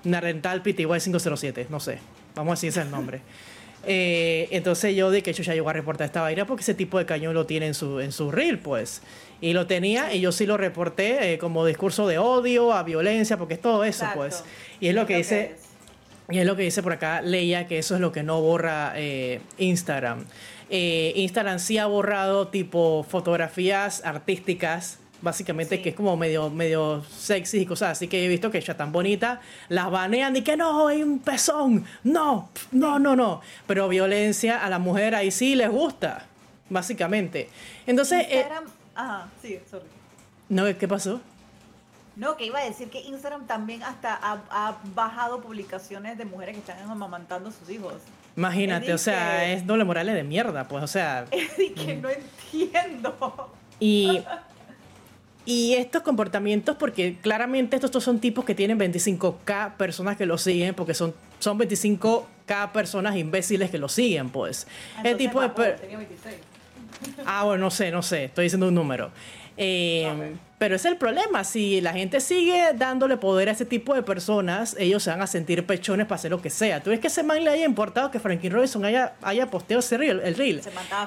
[0.04, 2.00] Nardental PTY 507, no sé.
[2.36, 3.22] Vamos a decir ese es el nombre.
[3.86, 7.00] Eh, entonces yo de que yo ya llegó a reportar esta vaina porque ese tipo
[7.00, 9.02] de cañón lo tiene en su, en su reel, pues.
[9.42, 13.38] Y lo tenía y yo sí lo reporté eh, como discurso de odio, a violencia,
[13.38, 14.44] porque es todo eso, pues.
[14.80, 15.56] Y es lo que dice...
[16.32, 18.94] Y es lo que dice por acá Leia, que eso es lo que no borra
[18.96, 20.26] eh, Instagram.
[20.70, 27.66] Instagram sí ha borrado tipo fotografías artísticas básicamente que es como medio, medio sexy y
[27.66, 31.04] cosas así que he visto que ella tan bonita, las banean y que no, hay
[31.04, 36.26] un pezón, no, no, no, no, pero violencia a la mujer ahí sí les gusta,
[36.70, 37.50] básicamente.
[37.86, 38.26] Entonces...
[38.30, 38.66] Eh, Instagram,
[39.00, 39.86] ajá, sí, sorry.
[40.50, 41.22] No, ¿qué pasó?
[42.16, 46.60] No, que iba a decir que Instagram también hasta ha, bajado publicaciones de mujeres que
[46.60, 47.94] están amamantando a sus hijos.
[48.36, 51.26] Imagínate, o sea, es doble moral de mierda, pues, o sea...
[51.32, 53.52] Es que no entiendo.
[53.80, 54.22] Y
[55.50, 60.76] y estos comportamientos, porque claramente estos, son tipos que tienen 25k personas que lo siguen,
[60.76, 64.68] porque son, son 25k personas imbéciles que lo siguen, pues.
[65.04, 65.50] el tipo de...
[65.50, 66.36] tenía 26.
[67.26, 69.12] Ah, bueno, no sé, no sé, estoy diciendo un número.
[69.62, 74.04] Eh, pero es el problema, si la gente sigue dándole poder a ese tipo de
[74.04, 76.84] personas, ellos se van a sentir pechones para hacer lo que sea.
[76.84, 79.98] ¿Tú ves que ese man le haya importado que Frankie Robinson haya, haya posteado ese
[79.98, 80.62] reel, el reel?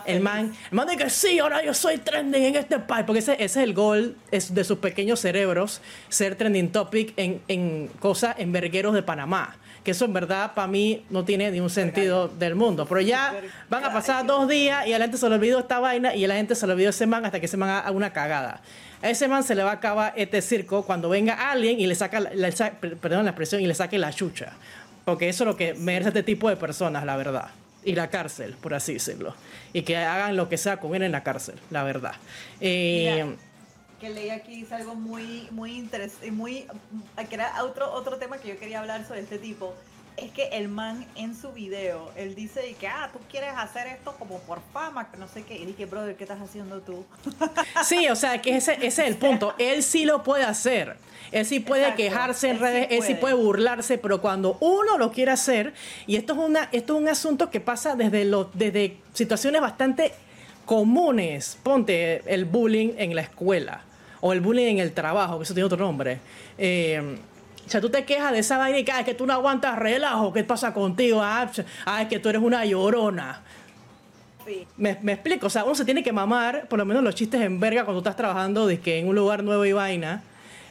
[0.06, 3.20] el man, el man dice que sí, ahora yo soy trending en este país, porque
[3.20, 8.36] ese, es el gol es de sus pequeños cerebros, ser trending topic en, en cosas,
[8.38, 12.28] en vergueros de Panamá que eso en verdad para mí no tiene ni un sentido
[12.28, 12.86] del mundo.
[12.86, 13.34] Pero ya
[13.68, 16.24] van a pasar dos días y a la gente se le olvidó esta vaina y
[16.24, 18.60] a la gente se le olvidó ese man hasta que ese man haga una cagada.
[19.02, 21.94] A ese man se le va a acabar este circo cuando venga alguien y le
[21.96, 22.20] saca,
[23.00, 24.52] perdón la expresión, y le saque la chucha.
[25.04, 27.48] Porque eso es lo que merece este tipo de personas, la verdad.
[27.84, 29.34] Y la cárcel, por así decirlo.
[29.72, 32.14] Y que hagan lo que sea con él en la cárcel, la verdad.
[32.60, 33.34] Eh,
[34.02, 36.66] que leí aquí dice algo muy, muy interesante, muy,
[37.28, 39.74] que era otro, otro tema que yo quería hablar sobre este tipo,
[40.16, 44.16] es que el man en su video, él dice que, ah, tú quieres hacer esto
[44.18, 45.54] como por fama, que no sé qué.
[45.54, 47.04] Y dije, brother, ¿qué estás haciendo tú?
[47.84, 49.54] Sí, o sea, que ese, es el punto.
[49.56, 50.96] Él sí lo puede hacer.
[51.30, 55.30] Él sí puede quejarse en redes, él sí puede burlarse, pero cuando uno lo quiere
[55.30, 55.74] hacer,
[56.08, 60.12] y esto es, una, esto es un asunto que pasa desde, lo, desde situaciones bastante
[60.66, 61.56] comunes.
[61.62, 63.84] Ponte el bullying en la escuela
[64.22, 66.20] o el bullying en el trabajo, que eso tiene otro nombre.
[66.56, 67.18] Eh,
[67.66, 70.32] o sea, tú te quejas de esa vaina y es que tú no aguantas relajo,
[70.32, 71.20] ¿qué pasa contigo?
[71.22, 71.50] Ah,
[71.84, 73.42] ah es que tú eres una llorona.
[74.76, 77.60] Me, explico, o sea, uno se tiene que mamar, por lo menos los chistes en
[77.60, 80.22] verga cuando tú estás trabajando que en un lugar nuevo y vaina.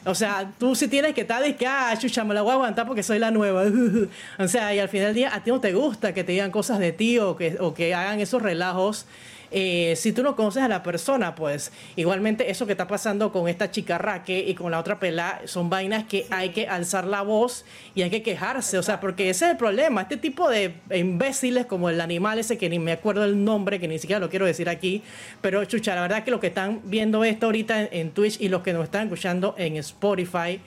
[0.04, 2.54] O sea, tú sí tienes que estar de que, ah, chucha, me la voy a
[2.54, 3.64] aguantar porque soy la nueva.
[4.38, 6.50] o sea, y al final del día a ti no te gusta que te digan
[6.50, 9.06] cosas de ti o que, o que hagan esos relajos
[9.52, 13.48] eh, si tú no conoces a la persona, pues igualmente eso que está pasando con
[13.48, 17.22] esta chica Raque y con la otra pela son vainas que hay que alzar la
[17.22, 20.02] voz y hay que quejarse, o sea, porque ese es el problema.
[20.02, 23.88] Este tipo de imbéciles como el animal ese que ni me acuerdo el nombre, que
[23.88, 25.02] ni siquiera lo quiero decir aquí,
[25.40, 28.62] pero chucha, la verdad que los que están viendo esto ahorita en, Twitch y los
[28.62, 30.60] que nos están escuchando en Spotify,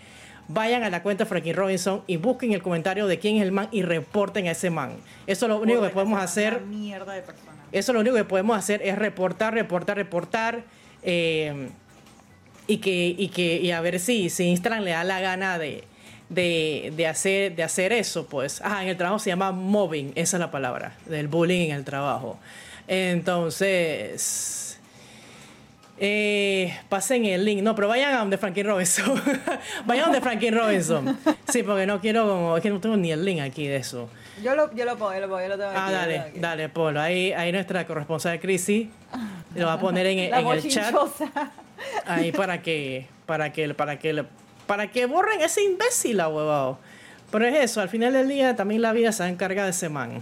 [0.48, 3.52] vayan a la cuenta de Frankie Robinson y busquen el comentario de quién es el
[3.52, 4.98] man y reporten a ese man.
[5.28, 6.62] Eso es lo único que podemos hacer.
[6.62, 7.24] Mierda de
[7.80, 10.64] eso lo único que podemos hacer es reportar, reportar, reportar.
[11.04, 11.70] Eh,
[12.68, 15.84] y que, y que y a ver si, si Instagram le da la gana de,
[16.30, 18.62] de, hacer, de hacer eso, pues.
[18.62, 21.84] Ajá, en el trabajo se llama mobbing, esa es la palabra, del bullying en el
[21.84, 22.40] trabajo.
[22.88, 24.80] Entonces.
[25.98, 27.62] Eh, pasen el link.
[27.62, 29.22] No, pero vayan a donde Frankie Robinson.
[29.86, 31.18] vayan a donde Frankie Robinson.
[31.48, 32.58] Sí, porque no quiero.
[32.58, 34.10] Es que no tengo ni el link aquí de eso.
[34.44, 37.00] Yo lo, yo lo pongo, yo lo pongo, yo lo tengo Ah, dale, dale, Polo.
[37.00, 38.90] Ahí, ahí nuestra corresponsal de Crisi
[39.56, 40.94] lo va a poner en, en el chat.
[42.06, 44.26] Ahí para que, para que, para que,
[44.68, 46.78] para que borren ese imbécil, huevado.
[47.32, 50.22] Pero es eso, al final del día también la vida se encarga de ese man.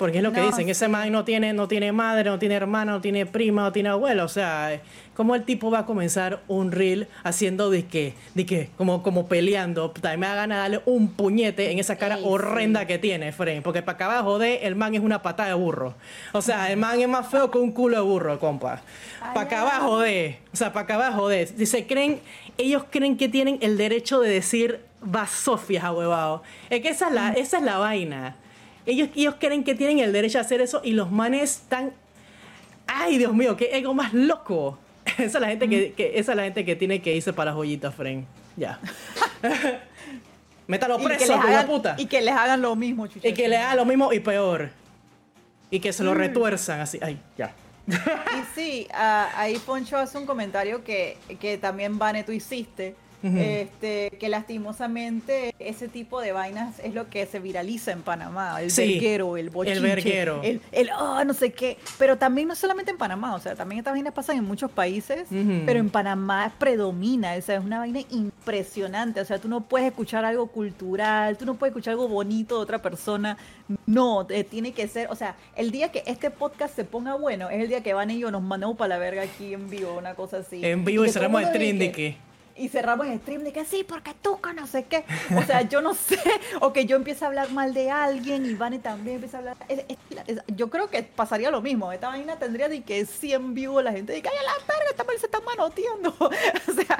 [0.00, 2.92] Porque es lo que dicen, ese man no tiene, no tiene madre, no tiene hermana,
[2.92, 4.24] no tiene prima, no tiene abuela.
[4.24, 4.80] O sea,
[5.14, 8.14] ¿cómo el tipo va a comenzar un reel haciendo de qué?
[8.34, 8.70] De qué?
[8.78, 9.90] Como, como peleando.
[9.90, 13.60] También me da ganas de darle un puñete en esa cara horrenda que tiene, Frame.
[13.60, 15.94] Porque para acá abajo de el man es una patada de burro.
[16.32, 18.80] O sea, el man es más feo que un culo de burro, compa.
[19.34, 20.38] Para acá abajo de.
[20.50, 21.44] O sea, para acá abajo de.
[21.44, 22.20] Dice, creen,
[22.56, 26.42] ellos creen que tienen el derecho de decir vasofias, ahuevado.
[26.70, 28.36] Es que esa es la, esa es la vaina.
[28.90, 31.92] Ellos, ellos creen que tienen el derecho a hacer eso y los manes están.
[32.88, 33.56] ¡Ay, Dios mío!
[33.56, 34.78] ¡Qué ego más loco!
[35.16, 37.94] Esa es la gente que, esa es la gente que tiene que irse para joyitas,
[37.94, 38.26] Fren.
[38.56, 38.80] Ya.
[40.66, 41.94] Métalo preso, hagan, puta.
[41.98, 43.28] Y que les hagan lo mismo, chucha.
[43.28, 44.70] Y que le hagan lo mismo y peor.
[45.70, 46.18] Y que se lo mm.
[46.18, 46.98] retuerzan así.
[47.02, 47.54] Ay, ya.
[47.88, 54.28] y sí, ahí Poncho hace un comentario que, que también, Vane, tú hiciste este, que
[54.28, 59.50] lastimosamente ese tipo de vainas es lo que se viraliza en Panamá, el verguero, el
[59.50, 63.34] bochinche, el verguero, el, el oh, no sé qué, pero también no solamente en Panamá,
[63.34, 65.28] o sea, también estas vainas pasan en muchos países,
[65.66, 69.88] pero en Panamá predomina, o sea, es una vaina impresionante, o sea, tú no puedes
[69.88, 73.36] escuchar algo cultural, tú no puedes escuchar algo bonito de otra persona,
[73.86, 77.60] no, tiene que ser, o sea, el día que este podcast se ponga bueno, es
[77.60, 80.38] el día que van ellos nos mandamos para la verga aquí en vivo, una cosa
[80.38, 80.64] así.
[80.64, 81.92] En vivo y, cerramos el trend
[82.60, 85.04] y cerramos el stream de que sí, porque tú no sé qué.
[85.36, 86.20] O sea, yo no sé.
[86.60, 89.56] O que yo empiece a hablar mal de alguien y Vane también empieza a hablar.
[90.48, 91.90] yo creo que pasaría lo mismo.
[91.92, 95.26] Esta vaina tendría de que 100 vivos la gente que, ay, la verga, esta se
[95.26, 96.14] está manoteando.
[96.20, 96.98] o, sea,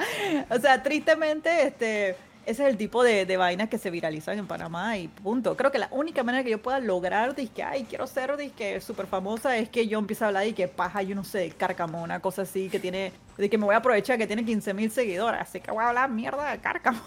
[0.49, 2.15] o sea, tristemente, este
[2.45, 5.55] ese es el tipo de, de, vainas que se viralizan en Panamá y punto.
[5.55, 8.81] Creo que la única manera que yo pueda lograr, de que, ay, quiero ser, que
[8.81, 12.01] súper famosa, es que yo empiece a hablar de que paja, yo no sé, cárcamo,
[12.01, 14.91] una cosa así, que tiene, de que me voy a aprovechar que tiene 15 mil
[14.91, 17.01] seguidores, así que voy a hablar mierda de cárcamo.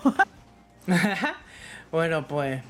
[1.91, 2.63] bueno, pues,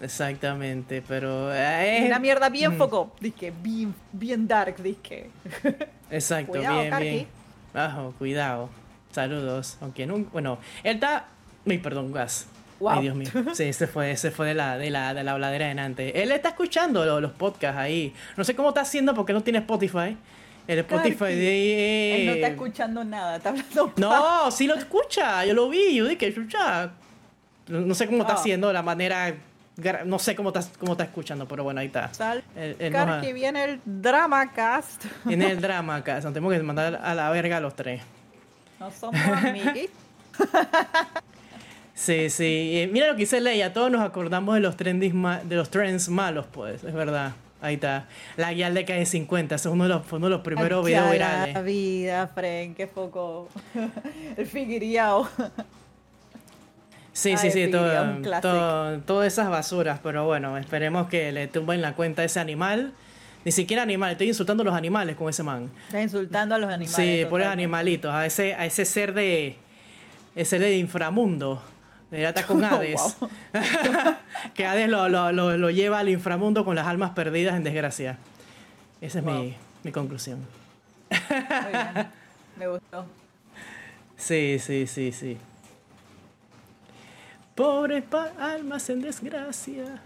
[0.00, 1.54] Exactamente, pero...
[1.54, 2.78] Eh, una mierda bien mm.
[2.78, 5.30] foco, disque, bien, bien dark, disque.
[6.10, 7.26] Exacto, bien, bien.
[7.74, 8.70] Bajo, cuidado.
[9.12, 9.76] Saludos.
[9.80, 10.18] Aunque no...
[10.32, 11.26] Bueno, él está...
[11.70, 12.46] Ay, perdón, gas.
[12.88, 13.28] Ay, Dios mío.
[13.54, 16.12] Sí, se fue, se fue de la, de la, de la habladera de Nantes.
[16.14, 18.14] Él está escuchando los, podcasts ahí.
[18.36, 20.16] No sé cómo está haciendo porque no tiene Spotify.
[20.66, 22.20] El Spotify de...
[22.20, 23.92] Él no está escuchando nada, está hablando...
[23.96, 25.44] No, sí lo escucha.
[25.44, 25.96] Yo lo vi.
[25.96, 26.92] Yo dije, escucha.
[27.68, 29.34] No sé cómo está haciendo la manera
[30.04, 32.12] no sé cómo estás cómo está escuchando, pero bueno, ahí está.
[32.12, 35.06] Sal que viene el Dramacast.
[35.24, 36.24] Viene el Dramacast.
[36.24, 38.02] Nos tenemos que mandar a la verga a los tres.
[38.78, 39.88] No somos amigos.
[42.00, 42.88] Sí, sí.
[42.90, 43.74] mira lo que dice Leia.
[43.74, 46.82] Todos nos acordamos de los, de los trends malos, pues.
[46.82, 47.32] Es verdad.
[47.60, 48.06] Ahí está.
[48.38, 49.54] La guía de cae 50.
[49.54, 51.54] es uno de los, uno de los primeros videos virales.
[51.54, 52.74] La vida, Fren.
[52.74, 53.50] Qué poco.
[54.38, 55.28] el figuiriao.
[57.12, 62.22] Sí, sí, sí, todo, todas esas basuras, pero bueno, esperemos que le tumben la cuenta
[62.22, 62.94] a ese animal.
[63.44, 65.70] Ni siquiera animal, estoy insultando a los animales con ese man.
[65.88, 66.96] Estás insultando a los animales.
[66.96, 69.56] Sí, por los animalitos, a ese, a ese ser de.
[70.34, 71.62] ese de inframundo.
[72.10, 73.16] De Ata con Hades.
[74.54, 78.18] que Hades lo, lo, lo, lleva al inframundo con las almas perdidas en desgracia.
[79.00, 80.44] Esa es mi, mi conclusión.
[81.10, 82.08] Muy bien.
[82.56, 83.06] Me gustó.
[84.16, 85.38] Sí, sí, sí, sí.
[87.54, 88.04] Pobres
[88.38, 90.00] almas en desgracia.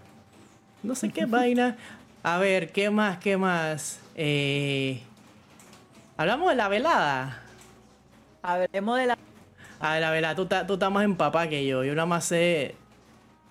[0.83, 1.77] No sé qué vaina.
[2.23, 3.19] A ver, ¿qué más?
[3.19, 4.01] ¿Qué más?
[4.15, 5.03] Eh,
[6.17, 7.43] hablamos de la velada.
[8.43, 9.19] Hablemos de la.
[9.81, 10.35] A ver, la velada.
[10.35, 11.85] Tú, tú estás más empapada que yo.
[11.85, 12.75] Yo nada más sé.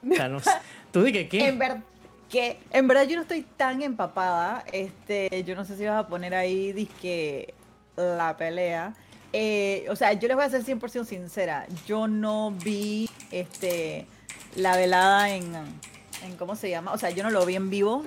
[0.10, 0.50] O sea, no sé.
[0.92, 1.48] ¿Tú di que qué?
[1.48, 1.84] En verdad.
[2.30, 4.64] Que en verdad yo no estoy tan empapada.
[4.72, 7.54] Este, yo no sé si vas a poner ahí disque
[7.96, 8.94] la pelea.
[9.34, 11.66] Eh, o sea, yo les voy a ser 100% sincera.
[11.88, 14.06] Yo no vi este
[14.56, 15.56] la velada en,
[16.24, 16.94] en, ¿Cómo se llama?
[16.94, 18.04] O sea, yo no lo vi en vivo.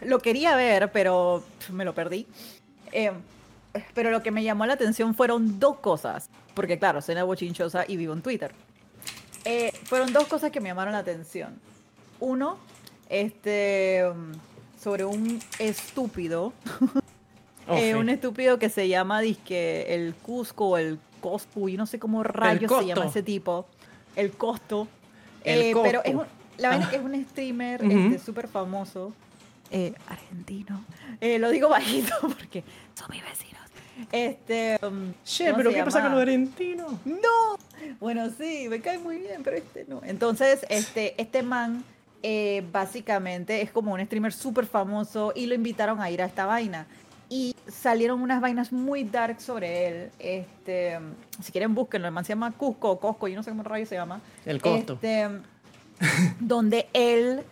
[0.00, 2.26] Lo quería ver, pero me lo perdí.
[2.90, 3.12] Eh,
[3.94, 6.28] pero lo que me llamó la atención fueron dos cosas.
[6.54, 8.52] Porque, claro, soy una bochinchosa y vivo en Twitter.
[9.44, 11.60] Eh, fueron dos cosas que me llamaron la atención.
[12.20, 12.58] Uno,
[13.08, 14.04] este.
[14.80, 16.52] Sobre un estúpido
[17.68, 21.98] Eh, un estúpido que se llama disque el Cusco o el Coscu, y no sé
[21.98, 23.66] cómo rayos se llama ese tipo.
[24.16, 24.88] El costo.
[25.44, 26.24] Eh, pero es un,
[26.58, 27.80] la verdad es que es un streamer
[28.20, 29.12] súper este, famoso.
[29.70, 30.84] Eh, argentino.
[31.20, 32.62] lo digo bajito porque
[32.94, 33.61] son mis vecinos.
[34.10, 34.78] Este.
[34.82, 36.92] Um, che, pero ¿qué pasa con los argentinos?
[37.04, 37.56] No.
[38.00, 40.00] Bueno, sí, me cae muy bien, pero este no.
[40.04, 41.84] Entonces, este, este man
[42.70, 46.86] básicamente es como un streamer súper famoso y lo invitaron a ir a esta vaina
[47.32, 50.10] y salieron unas vainas muy dark sobre él.
[50.18, 50.98] Este,
[51.42, 53.94] si quieren búsquenlo, el man se llama Cusco, Cosco, yo no sé cómo rayo se
[53.94, 54.20] llama.
[54.44, 54.92] El costo.
[54.94, 55.28] Este,
[56.40, 57.42] donde él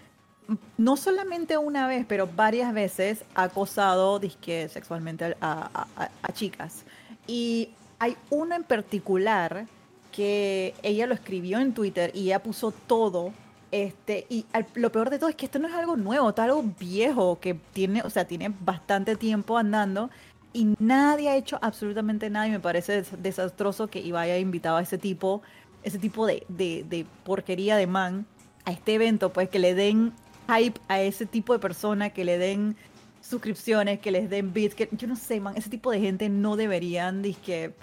[0.76, 5.86] no solamente una vez, pero varias veces ha acosado disque sexualmente a,
[6.32, 6.84] chicas.
[7.26, 9.66] Y hay uno en particular
[10.12, 13.32] que ella lo escribió en Twitter y ella puso todo
[13.70, 16.64] este, y lo peor de todo es que esto no es algo nuevo, es algo
[16.78, 20.10] viejo que tiene, o sea, tiene bastante tiempo andando
[20.52, 24.82] y nadie ha hecho absolutamente nada y me parece desastroso que Ibai haya invitado a
[24.82, 25.42] ese tipo,
[25.84, 28.26] ese tipo de, de, porquería de man
[28.64, 30.12] a este evento, pues que le den
[30.50, 32.76] hype a ese tipo de persona, que le den
[33.20, 36.56] suscripciones, que les den bits, que yo no sé, man, ese tipo de gente no
[36.56, 37.74] deberían, que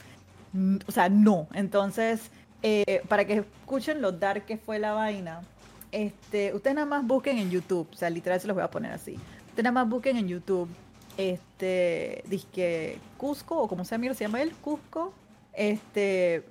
[0.87, 1.47] o sea, no.
[1.53, 2.31] Entonces,
[2.63, 5.41] eh, para que escuchen lo dark que fue la vaina,
[5.91, 8.91] este, ustedes nada más busquen en YouTube, o sea, literal se los voy a poner
[8.91, 9.13] así.
[9.49, 10.67] Ustedes nada más busquen en YouTube,
[11.17, 15.13] este, disque Cusco, o como sea, mira, se llama él, Cusco,
[15.53, 16.43] este,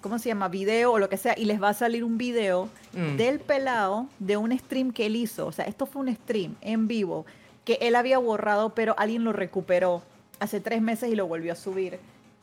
[0.00, 0.48] ¿cómo se llama?
[0.48, 3.16] Video o lo que sea, y les va a salir un video mm.
[3.16, 5.46] del pelado de un stream que él hizo.
[5.46, 7.26] O sea, esto fue un stream en vivo
[7.64, 10.02] que él había borrado, pero alguien lo recuperó
[10.38, 11.98] hace tres meses y lo volvió a subir.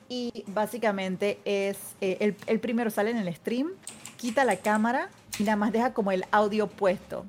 [0.10, 3.72] Y básicamente es, eh, el, el primero sale en el stream,
[4.16, 7.26] quita la cámara y nada más deja como el audio puesto.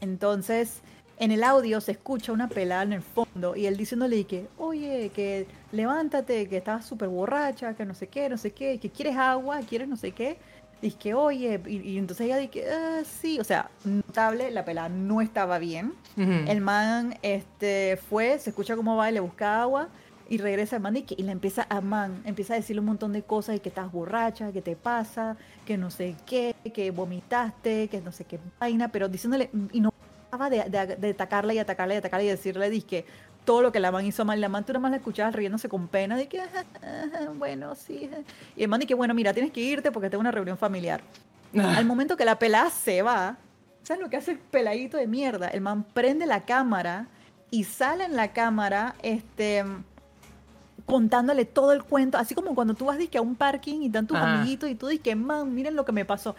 [0.00, 0.80] Entonces,
[1.18, 5.10] en el audio se escucha una pelada en el fondo y él diciéndole que, oye,
[5.14, 9.16] que levántate, que estás súper borracha, que no sé qué, no sé qué, que quieres
[9.16, 10.38] agua, quieres no sé qué.
[10.82, 15.22] Dice que, oye, y, entonces ella dice, ah, sí, o sea, notable, la pelada no
[15.22, 15.94] estaba bien.
[16.16, 19.88] El man este, fue, se escucha cómo va y le busca agua
[20.28, 22.86] y regresa el man y, que, y le empieza a man, empieza a decirle un
[22.86, 26.90] montón de cosas y que estás borracha, que te pasa, que no sé qué, que
[26.90, 29.92] vomitaste, que no sé qué vaina, pero diciéndole, y no
[30.50, 33.04] de, de, atacarla y atacarla y atacarla y decirle, que
[33.44, 35.68] todo lo que la man hizo mal, la man tú nada más la escuchabas riéndose
[35.68, 36.42] con pena, de que,
[37.36, 38.10] bueno, sí.
[38.56, 41.00] Y el man dice, bueno, mira, tienes que irte porque tengo una reunión familiar.
[41.56, 41.74] Ah.
[41.76, 43.38] Al momento que la pelada se va,
[43.86, 45.46] ¿Sabes lo que hace el peladito de mierda?
[45.46, 47.06] El man prende la cámara
[47.52, 49.64] y sale en la cámara, este
[50.86, 54.16] contándole todo el cuento, así como cuando tú vas a un parking y están tus
[54.16, 56.34] amiguitos y tú dices, man, miren lo que me pasó.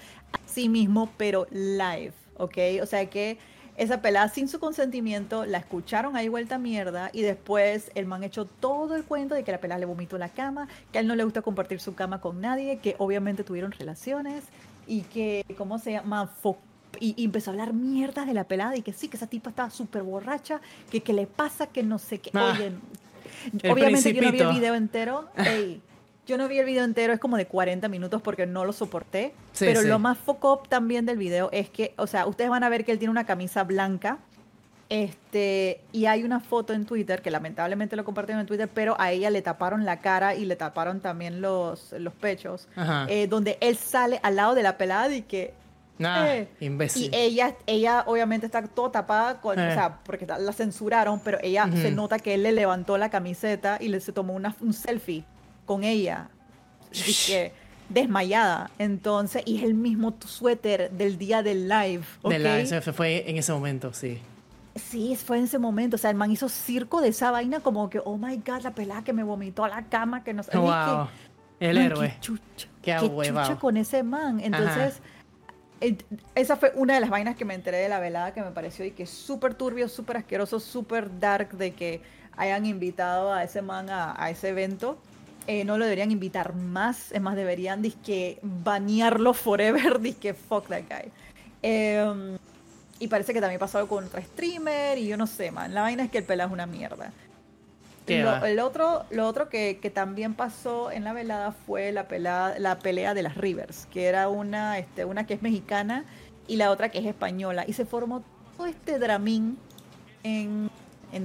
[0.46, 2.58] Así mismo, pero live, ¿ok?
[2.82, 3.38] O sea que
[3.78, 8.46] esa pelada sin su consentimiento, la escucharon ahí vuelta mierda y después el man echó
[8.46, 11.16] todo el cuento de que la pelada le vomitó la cama, que a él no
[11.16, 14.44] le gusta compartir su cama con nadie, que obviamente tuvieron relaciones
[14.88, 16.30] y que, ¿cómo se llama?
[17.00, 19.70] y, empezó a hablar mierdas de la pelada y que sí, que esa tipa estaba
[19.70, 20.60] súper borracha,
[20.90, 22.32] que qué le pasa, que no sé qué.
[22.34, 22.74] Ah, Oye,
[23.72, 25.30] obviamente yo no vi el video entero.
[26.28, 29.34] yo no vi el video entero, es como de 40 minutos porque no lo soporté.
[29.58, 32.86] pero lo más foco también del video es que, o sea, ustedes van a ver
[32.86, 34.20] que él tiene una camisa blanca.
[34.90, 39.12] Este, y hay una foto en Twitter, que lamentablemente lo compartieron en Twitter, pero a
[39.12, 42.70] ella le taparon la cara y le taparon también los, los pechos,
[43.10, 45.54] eh, donde él sale al lado de la pelada y que
[46.00, 47.06] Ah, imbécil.
[47.06, 49.74] Y ella, ella obviamente está toda tapada, con, o eh.
[49.74, 53.88] sea, porque la censuraron, pero ella se nota que él le levantó la camiseta y
[53.88, 55.24] le se tomó una, un selfie
[55.68, 56.30] con ella.
[57.28, 57.54] que
[57.90, 58.72] desmayada.
[58.80, 62.04] Entonces, y es el mismo suéter del día del live.
[62.24, 62.40] ¿okay?
[62.40, 64.20] live, fue en ese momento, sí.
[64.76, 65.96] Sí, fue en ese momento.
[65.96, 68.72] O sea, el man hizo circo de esa vaina como que, oh my god, la
[68.72, 70.58] pelada que me vomitó a la cama, que no sé.
[70.58, 71.08] Wow.
[71.60, 72.10] el héroe.
[72.16, 72.68] Qué chucha.
[72.82, 74.40] Qué, chucha con ese man.
[74.40, 75.02] Entonces
[76.36, 78.86] esa fue una de las vainas que me enteré de la velada que me pareció
[78.86, 82.02] y que es súper turbio, súper asqueroso, súper dark de que
[82.36, 84.98] hayan invitado a ese man a, ese evento.
[85.48, 90.84] Eh, no lo deberían invitar más, es más, deberían disque banearlo forever, disque fuck that
[90.90, 91.12] guy.
[91.62, 92.38] Em,
[93.00, 95.74] y parece que también pasó con otro streamer y yo no sé, man.
[95.74, 97.12] La vaina es que el pelado es una mierda.
[98.08, 102.80] Lo, el otro, lo otro que, también pasó en la velada fue la, pelea, la
[102.80, 106.06] pelea de las Rivers, que era una, este, una que es mexicana
[106.48, 107.66] y la otra que es española.
[107.68, 108.24] Y se formó
[108.56, 109.58] todo este dramín
[110.24, 110.70] en,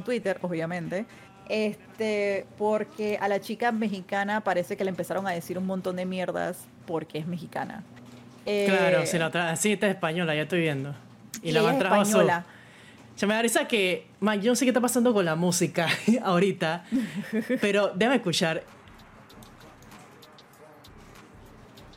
[0.05, 1.07] Twitter, obviamente,
[1.49, 6.07] este, porque a la chica mexicana parece que le empezaron a decir un montón de
[6.07, 7.83] mierdas porque es mexicana.
[8.45, 10.95] claro, si la otra, sí, esta es española, ya estoy viendo.
[11.43, 12.45] Y, la van a española.
[13.17, 15.89] Se me da risa que, man, yo no sé qué está pasando con la música
[16.23, 16.85] ahorita,
[17.61, 18.65] pero déjame escuchar.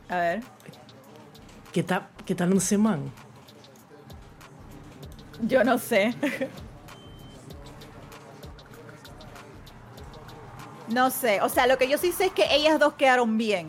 [0.10, 0.42] A ver.
[1.72, 3.12] ¿Qué tal, qué tal un semán?
[5.42, 6.14] Yo no sé.
[10.90, 11.42] no sé.
[11.42, 13.68] O sea, lo que yo sí sé es que ellas dos quedaron bien.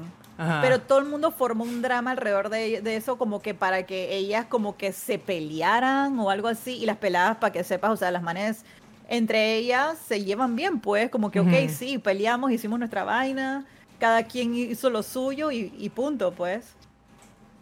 [0.60, 4.44] Pero todo el mundo formó un drama alrededor de, eso como que para que ellas
[4.44, 8.10] como que se pelearan o algo así y las peladas para que sepas, o sea,
[8.10, 8.62] las manes
[9.08, 13.64] entre ellas se llevan bien, pues como que, ok, sí, peleamos, hicimos nuestra vaina,
[13.98, 16.74] cada quien hizo lo suyo y, punto, pues.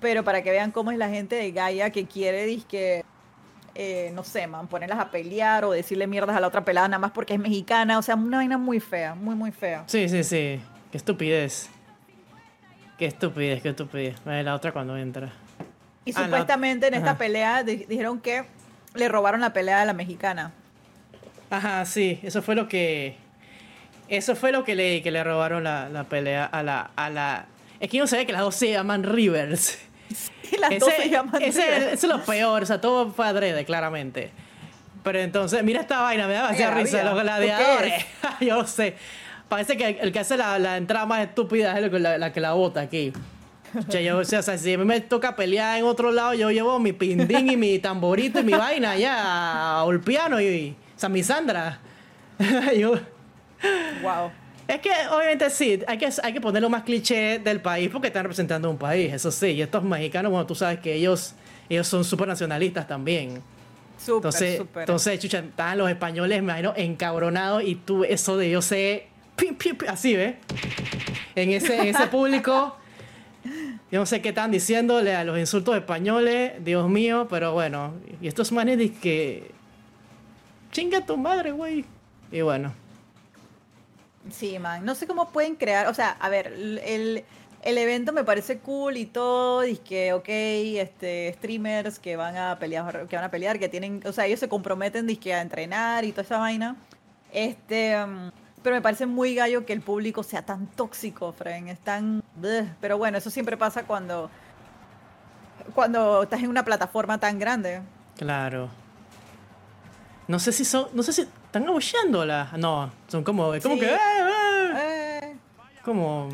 [0.00, 3.04] Pero para que vean cómo es la gente de Gaia que quiere, que
[3.74, 6.98] eh, no sé, man, ponerlas a pelear o decirle mierdas a la otra pelada nada
[6.98, 9.84] más porque es mexicana, o sea, una vaina muy fea, muy, muy fea.
[9.86, 10.60] Sí, sí, sí,
[10.90, 11.70] qué estupidez.
[12.98, 14.16] Qué estupidez, qué estupidez.
[14.24, 15.32] La otra cuando entra.
[16.04, 18.44] Y ah, supuestamente en esta pelea dijeron que
[18.94, 20.52] le robaron la pelea a la mexicana.
[21.50, 23.16] Ajá, sí, eso fue lo que.
[24.08, 27.46] Eso fue lo que leí, que le robaron la, pelea a la, a la.
[27.80, 29.78] Es que no sé que las dos se llaman Rivers.
[30.44, 31.40] Sí, las dos se llaman.
[31.40, 34.30] Eso es lo peor, o sea, todo fue adrede, claramente.
[35.02, 38.04] Pero entonces, mira esta vaina, me da demasiada risa, los gladiadores.
[38.40, 38.94] Yo sé.
[39.48, 43.12] Parece que el que hace la, entrada más estúpida es la, que la bota aquí.
[44.12, 47.50] o sea, si a mí me toca pelear en otro lado, yo llevo mi pindín
[47.50, 51.78] y mi tamborito y mi vaina allá al piano y, o sea, mi Sandra.
[54.02, 54.30] Wow.
[54.66, 58.24] Es que obviamente sí, hay que, hay que poner más cliché del país porque están
[58.24, 59.48] representando un país, eso sí.
[59.48, 61.34] Y estos mexicanos, bueno, tú sabes que ellos,
[61.68, 63.42] ellos son súper nacionalistas también.
[63.98, 68.62] Súper, entonces, entonces, chucha, estaban los españoles, me imagino, encabronados y tú, eso de yo
[68.62, 69.08] sé
[69.88, 70.36] así, ¿ves?
[71.34, 72.76] En ese, ese público.
[73.90, 77.94] Yo no sé qué están diciéndole a los insultos españoles, Dios mío, pero bueno.
[78.20, 79.50] Y estos manes dicen que.
[80.72, 81.84] Chinga tu madre, güey.
[82.32, 82.72] Y bueno.
[84.30, 84.84] Sí, man.
[84.84, 85.86] No sé cómo pueden crear.
[85.88, 87.24] O sea, a ver, el,
[87.62, 89.64] el evento me parece cool y todo.
[89.66, 94.02] Y que, ok, este, streamers que van a pelear, que van a pelear, que tienen.
[94.06, 96.76] O sea, ellos se comprometen a entrenar y toda esa vaina.
[97.32, 98.02] Este.
[98.02, 98.30] Um,
[98.64, 101.68] pero me parece muy gallo que el público sea tan tóxico, Fren.
[101.68, 102.22] Es tan...
[102.80, 104.30] Pero bueno, eso siempre pasa cuando...
[105.74, 107.82] Cuando estás en una plataforma tan grande.
[108.16, 108.70] Claro.
[110.26, 110.86] No sé si son...
[110.94, 111.28] No sé si...
[111.54, 112.50] ¿Están abucheándola?
[112.56, 113.52] No, son como...
[113.62, 113.86] Como que...
[113.86, 115.20] Eh, eh".
[115.22, 115.36] Eh.
[115.84, 116.28] Como...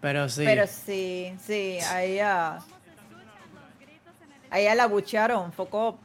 [0.00, 0.42] Pero sí.
[0.44, 2.58] Pero sí, sí, ahí ya...
[4.50, 5.96] A ella la abuchearon, foco.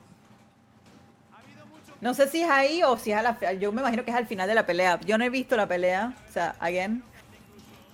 [2.00, 3.54] No sé si es ahí o si es a la.
[3.54, 5.00] Yo me imagino que es al final de la pelea.
[5.00, 6.14] Yo no he visto la pelea.
[6.30, 7.04] O sea, again.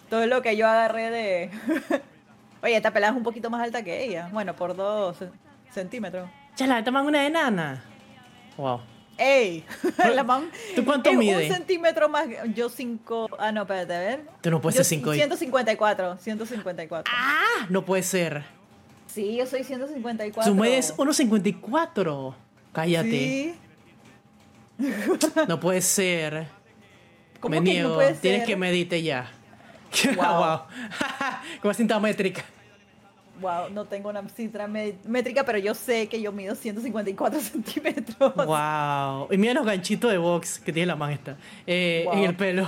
[0.09, 1.51] Todo lo que yo agarré de.
[2.63, 4.27] Oye, esta pelea es un poquito más alta que ella.
[4.33, 5.17] Bueno, por dos
[5.71, 6.29] centímetros.
[6.57, 7.81] Ya la toman una enana.
[8.57, 8.96] Wow.
[9.17, 9.63] ¡Ey!
[10.15, 11.49] la man, ¿Tú cuánto es mides?
[11.49, 12.27] Un centímetro más.
[12.53, 13.27] Yo cinco.
[13.39, 14.21] Ah, no, espérate, a ver.
[14.41, 16.17] Tú no puedes Yo ser cinco y- 154.
[16.19, 17.13] 154.
[17.15, 17.65] ¡Ah!
[17.69, 18.43] No puede ser.
[19.07, 20.51] Sí, yo soy 154.
[20.53, 22.35] Tú mides 1.54.
[22.73, 23.09] Cállate.
[23.09, 23.55] Sí.
[25.47, 26.47] No puede ser.
[27.39, 27.89] ¿Cómo Me que niego.
[27.89, 28.47] no puede Tienes ser?
[28.47, 29.31] que medite ya.
[30.15, 30.25] Wow.
[30.37, 30.59] wow.
[31.61, 32.43] Como cinta métrica.
[33.39, 38.33] Wow, no tengo una cifra métrica, pero yo sé que yo mido 154 centímetros.
[38.35, 39.27] Wow.
[39.31, 41.37] Y mira los ganchitos de box que tiene la man esta.
[41.65, 42.13] Eh, Wow.
[42.15, 42.67] En el pelo.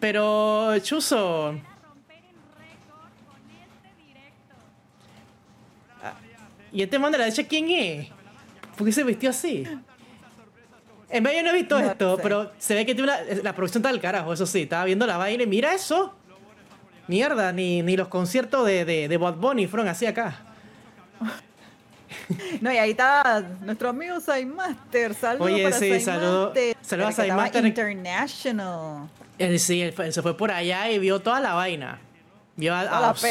[0.00, 1.54] Pero, Chuzo.
[6.02, 6.14] Ah,
[6.72, 8.08] ¿Y este man de la derecha quién es?
[8.76, 9.64] ¿Por qué se vistió así?
[11.10, 12.22] En vez yo no he visto No esto, sé.
[12.22, 14.62] pero se ve que tiene una- la producción está del carajo, eso sí.
[14.62, 16.14] Estaba viendo la vaina y mira eso.
[17.08, 20.40] Mierda, ni, ni los conciertos de, de, de Bad Bunny fueron así acá.
[22.60, 24.16] No, y ahí está nuestro amigo
[24.54, 25.14] Master.
[25.14, 26.76] Saludos Oye, para sí, saludo- Master.
[26.80, 27.66] saludo a El que estaba Master.
[27.66, 29.08] International.
[29.38, 31.98] Él sí, él, se fue por allá y vio toda la vaina.
[32.54, 33.24] Vio a, a Os-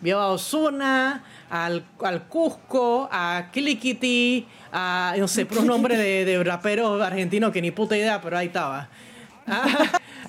[0.00, 6.24] vio a Osuna, al, al Cusco, a Kilikiti, a no sé, por un nombre de,
[6.24, 8.88] de rapero argentino que ni puta idea, pero ahí estaba.
[9.44, 9.66] Ah,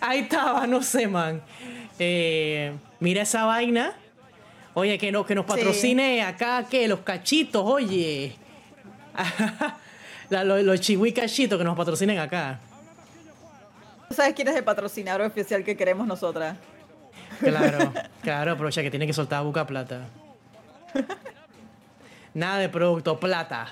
[0.02, 1.40] ahí estaba, no sé, man.
[2.00, 3.94] Eh, mira esa vaina.
[4.76, 5.52] Oye, que, no, que nos Sí.
[5.52, 8.36] patrocine acá, que los cachitos, oye.
[10.30, 12.60] La- los, los chihui cachitos que nos patrocinen acá.
[14.10, 16.58] ¿Tú sabes quién es el patrocinador oficial que queremos nosotras?
[17.40, 20.08] Claro, claro, aprovecha que tiene que soltar buca plata.
[22.34, 23.68] Nada de producto, plata.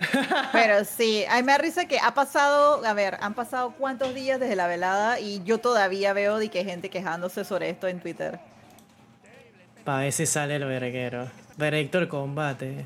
[0.52, 4.14] Pero sí, a mí me da risa que ha pasado, a ver, han pasado cuántos
[4.14, 8.00] días desde la velada y yo todavía veo de que gente quejándose sobre esto en
[8.00, 8.38] Twitter.
[9.84, 11.30] Para ver si sale el verguero.
[11.56, 12.84] Director combate.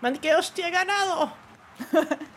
[0.00, 1.30] Man, que hostia, he ganado.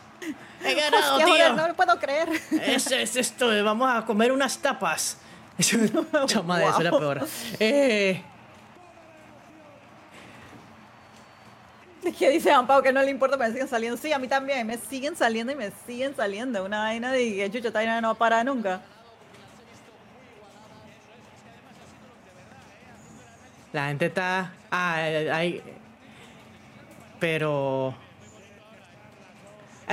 [0.66, 1.68] He ganado, Hostia, joder, no tío.
[1.68, 2.30] lo puedo creer.
[2.66, 5.18] Eso es esto, vamos a comer unas tapas.
[6.28, 7.00] Chama, eso era Wow.
[7.00, 7.28] peor.
[7.60, 8.22] Eh,
[12.20, 13.98] Que dice Juan Pau que no le importa, me siguen saliendo.
[13.98, 16.64] Sí, a mí también, me siguen saliendo y me siguen saliendo.
[16.66, 18.82] Una vaina de que chucho, esta vaina no para nunca.
[23.72, 24.52] la gente está.
[24.70, 25.64] Ah, hay.
[27.20, 27.96] Pero.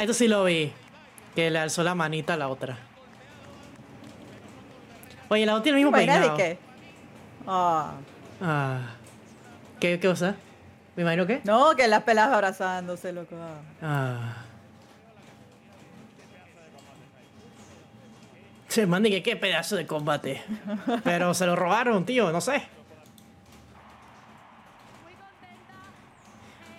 [0.00, 0.72] Ah, Esto sí lo vi.
[1.34, 2.78] Que le alzó la manita a la otra.
[5.28, 6.36] Oye, la otra tiene el mismo ¿Vaina de peinado.
[6.38, 6.58] qué?
[7.46, 7.92] Ah,
[8.40, 8.78] Ah.
[9.78, 10.36] ¿Qué, qué cosa?
[10.96, 11.42] Me imagino que.
[11.44, 13.36] no, que las pelas abrazándose, loco.
[13.82, 14.36] Ah.
[18.68, 20.42] Se mande que qué pedazo de combate.
[21.04, 22.62] Pero se lo robaron, tío, no sé.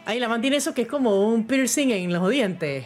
[0.06, 2.86] Ahí la man tiene eso que es como un piercing en los dientes.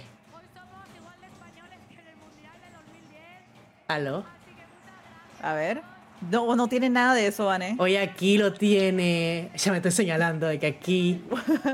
[3.88, 4.24] ¿Aló?
[5.42, 5.82] A ver.
[6.32, 7.76] No, no tiene nada de eso, Vane.
[7.78, 9.52] Oye, aquí lo tiene.
[9.56, 11.24] Ya me estoy señalando de que aquí.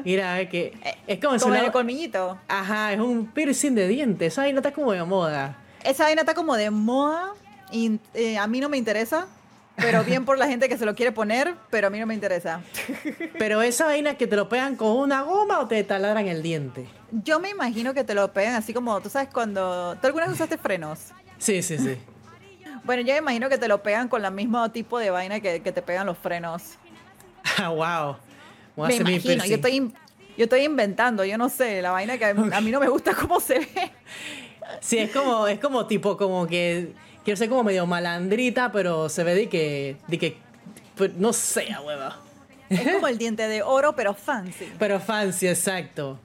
[0.03, 0.74] Mira, es que.
[1.07, 2.38] Es como si Como el colmillito.
[2.47, 4.34] Ajá, es un piercing de dientes.
[4.34, 5.57] Esa vaina está como de moda.
[5.84, 7.34] Esa vaina está como de moda
[7.72, 9.28] y eh, a mí no me interesa.
[9.76, 12.14] Pero bien por la gente que se lo quiere poner, pero a mí no me
[12.14, 12.61] interesa.
[13.38, 16.88] Pero esa vaina que te lo pegan con una goma o te taladran el diente.
[17.11, 19.95] Yo me imagino que te lo pegan así como, tú sabes, cuando...
[19.99, 21.11] ¿Tú alguna vez usaste frenos?
[21.41, 21.97] Sí, sí, sí.
[22.84, 25.61] Bueno, yo me imagino que te lo pegan con el mismo tipo de vaina que,
[25.61, 26.76] que te pegan los frenos.
[27.57, 28.15] Ah, wow.
[28.76, 29.91] Voy a Me hacer mi imagino, yo estoy,
[30.38, 33.39] yo estoy inventando, yo no sé, la vaina que a mí no me gusta cómo
[33.39, 33.91] se ve.
[34.80, 36.93] Sí, es como, es como tipo, como que
[37.23, 40.38] quiero ser como medio malandrita, pero se ve de que, de que,
[40.95, 42.19] pues, no sé, hueva.
[42.69, 44.72] Es como el diente de oro, pero fancy.
[44.77, 46.19] Pero fancy, exacto.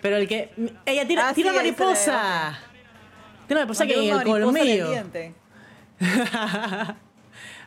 [0.00, 0.50] Pero el que,
[0.86, 2.58] ella ese de- mariposa.
[3.48, 4.88] Una mariposa que en el en colmillo.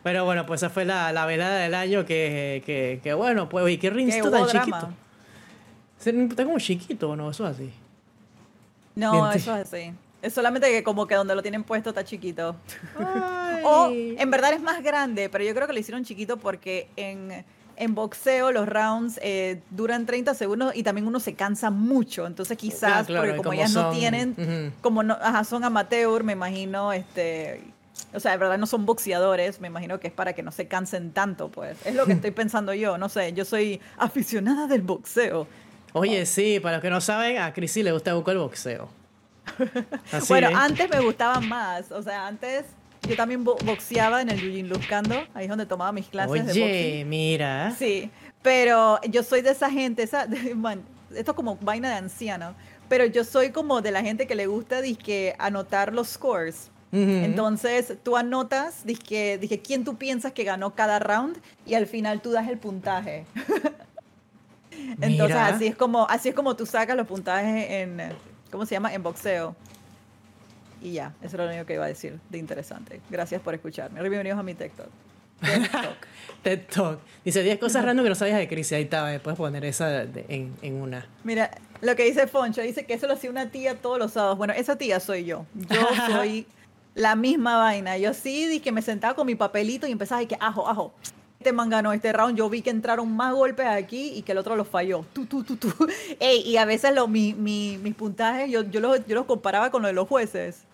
[0.03, 3.71] Pero bueno, pues esa fue la, la velada del año que, que, que bueno, pues,
[3.71, 4.65] y qué rincito tan drama.
[4.65, 6.29] chiquito.
[6.29, 7.29] Está como chiquito, ¿no?
[7.29, 7.71] Eso es así.
[8.95, 9.93] No, eso es así.
[10.21, 12.55] Es solamente que como que donde lo tienen puesto está chiquito.
[13.63, 17.45] O en verdad es más grande, pero yo creo que lo hicieron chiquito porque en,
[17.81, 22.27] en boxeo los rounds eh, duran 30 segundos y también uno se cansa mucho.
[22.27, 26.23] Entonces quizás, Ah, claro, porque como como ellas no tienen, como no, ajá, son amateur,
[26.23, 27.61] me imagino, este...
[28.13, 30.67] O sea, de verdad no son boxeadores, me imagino que es para que no se
[30.67, 31.77] cansen tanto, pues.
[31.85, 35.47] Es lo que estoy pensando yo, no sé, yo soy aficionada del boxeo.
[35.93, 38.89] Oye, sí, para los que no saben, a Chris sí le gusta buscar el boxeo.
[40.11, 40.55] Así bueno, es.
[40.55, 42.65] antes me gustaba más, o sea, antes
[43.07, 46.53] yo también bo- boxeaba en el Yujin Luscando, ahí es donde tomaba mis clases de
[46.53, 46.63] boxing.
[46.63, 47.75] Oye, mira.
[47.77, 48.09] Sí,
[48.41, 50.81] pero yo soy de esa gente, esa, man,
[51.15, 52.53] esto es como vaina de anciano,
[52.89, 56.69] pero yo soy como de la gente que le gusta dizque, anotar los scores.
[56.93, 57.01] Ujú.
[57.09, 62.21] Entonces tú anotas, dizque, dije, quién tú piensas que ganó cada round y al final
[62.21, 63.25] tú das el puntaje.
[65.01, 65.47] Entonces Mira.
[65.47, 67.97] así es como así es como tú sacas los puntajes en
[68.51, 68.93] ¿cómo se llama?
[68.93, 69.55] En boxeo.
[70.81, 73.01] Y ya, eso era lo único que iba a decir de interesante.
[73.09, 73.99] Gracias por escucharme.
[74.01, 74.87] Bienvenidos a mi TikTok.
[75.41, 75.95] TikTok.
[76.43, 76.99] TED Talk.
[77.23, 78.71] Dice 10 cosas random que no sabías de Chris.
[78.73, 81.05] Ahí está, eh, puedes poner esa de- en, en una.
[81.23, 81.51] Mira,
[81.81, 84.37] lo que dice Foncho, dice que eso lo hacía una tía todos los sábados.
[84.37, 85.45] Bueno, esa tía soy yo.
[85.55, 86.47] Yo soy
[86.95, 87.97] la misma vaina.
[87.97, 90.93] Yo sí, que me sentaba con mi papelito y empezaba y que ajo, ajo.
[91.41, 92.37] Este man ganó este round.
[92.37, 95.03] Yo vi que entraron más golpes aquí y que el otro los falló.
[95.11, 95.73] Tú, tú, tú, tú.
[96.19, 99.71] Ey, y a veces lo, mi, mi- mis puntajes, yo, yo, los, yo los comparaba
[99.71, 100.65] con lo de los jueces.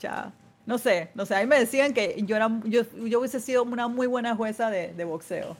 [0.66, 1.36] No sé, no sé.
[1.36, 4.70] A mí me decían que yo, era, yo, yo hubiese sido una muy buena jueza
[4.70, 5.56] de, de boxeo.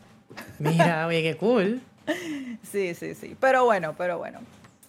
[0.60, 1.82] Mira, oye, qué cool.
[2.70, 3.36] Sí, sí, sí.
[3.40, 4.40] Pero bueno, pero bueno.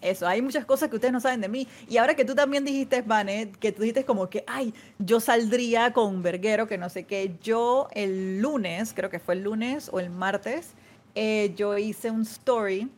[0.00, 1.66] Eso, hay muchas cosas que ustedes no saben de mí.
[1.88, 5.92] Y ahora que tú también dijiste, Vane, que tú dijiste como que, ay, yo saldría
[5.92, 7.34] con Verguero, que no sé qué.
[7.42, 10.74] Yo el lunes, creo que fue el lunes o el martes,
[11.14, 12.88] eh, yo hice un story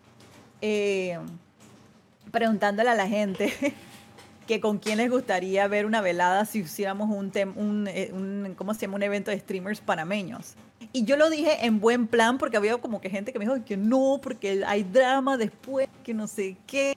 [0.61, 1.19] eh,
[2.31, 3.53] preguntándole a la gente
[4.51, 8.53] que con quién les gustaría ver una velada si hiciéramos un, tem- un, eh, un-
[8.59, 8.97] ¿cómo se llama?
[8.97, 10.55] Un evento de streamers panameños.
[10.93, 13.65] Y yo lo dije en buen plan porque había como que gente que me dijo
[13.65, 16.97] que no, porque hay drama después, que no sé qué.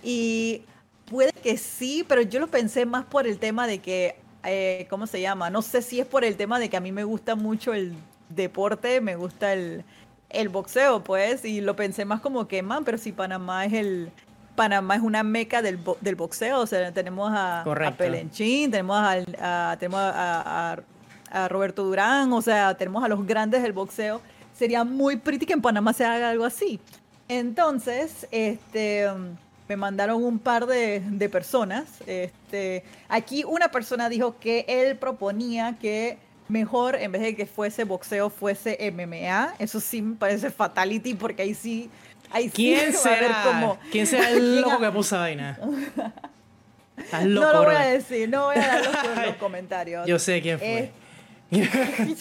[0.00, 0.62] Y
[1.06, 4.14] puede que sí, pero yo lo pensé más por el tema de que,
[4.44, 5.50] eh, ¿cómo se llama?
[5.50, 7.94] No sé si es por el tema de que a mí me gusta mucho el
[8.28, 9.82] deporte, me gusta el,
[10.30, 14.12] el boxeo, pues, y lo pensé más como que, man, pero si Panamá es el...
[14.54, 17.64] Panamá es una meca del, bo- del boxeo, o sea, tenemos a, a.
[17.96, 20.76] Pelenchín, tenemos, al- a, tenemos a
[21.48, 24.20] Roberto Durán, o sea, tenemos a los grandes del boxeo.
[24.54, 26.78] Sería muy pretty que en Panamá se haga algo así.
[27.28, 29.06] Entonces, este,
[29.68, 31.84] me mandaron un par de, de personas.
[32.06, 36.18] Este, aquí una persona dijo que él proponía que
[36.48, 39.54] mejor, en vez de que fuese boxeo, fuese MMA.
[39.58, 41.88] Eso sí me parece fatality, porque ahí sí...
[42.52, 43.78] ¿Quién será?
[43.90, 45.58] ¿Quién será el ¿Quién loco que puso vaina?
[46.96, 50.06] Estás loco, no lo voy a decir, no voy a dar los, los comentarios.
[50.06, 50.92] Yo sé quién fue.
[51.50, 52.16] Eh,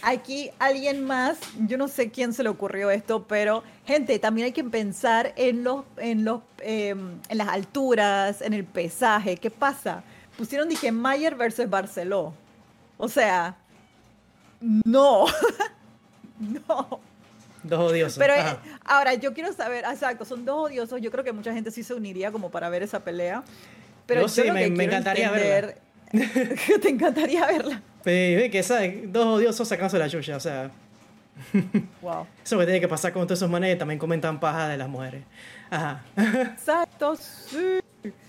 [0.00, 4.52] Aquí alguien más, yo no sé quién se le ocurrió esto, pero gente, también hay
[4.52, 9.36] que pensar en los, en los, eh, en las alturas, en el pesaje.
[9.36, 10.04] ¿Qué pasa?
[10.36, 12.32] Pusieron dije Mayer versus Barceló.
[12.96, 13.56] O sea,
[14.60, 15.26] no,
[16.38, 17.00] no.
[17.62, 18.18] Dos odiosos.
[18.18, 18.58] Pero eh, Ajá.
[18.84, 21.00] ahora yo quiero saber, exacto, son dos odiosos.
[21.00, 23.42] Yo creo que mucha gente sí se uniría como para ver esa pelea.
[24.06, 25.78] Pero Yo sí, lo me- que me encantaría entender-
[26.80, 27.82] Te encantaría verla.
[28.04, 29.12] Ve, ve que ¿sabes?
[29.12, 30.70] dos odiosos sacándose la chucha, o sea,
[32.02, 32.26] Wow.
[32.44, 34.88] eso que tiene que pasar con todos esos manes que también comentan paja de las
[34.88, 35.22] mujeres.
[35.70, 36.02] Ajá.
[36.16, 37.80] Exacto, sí.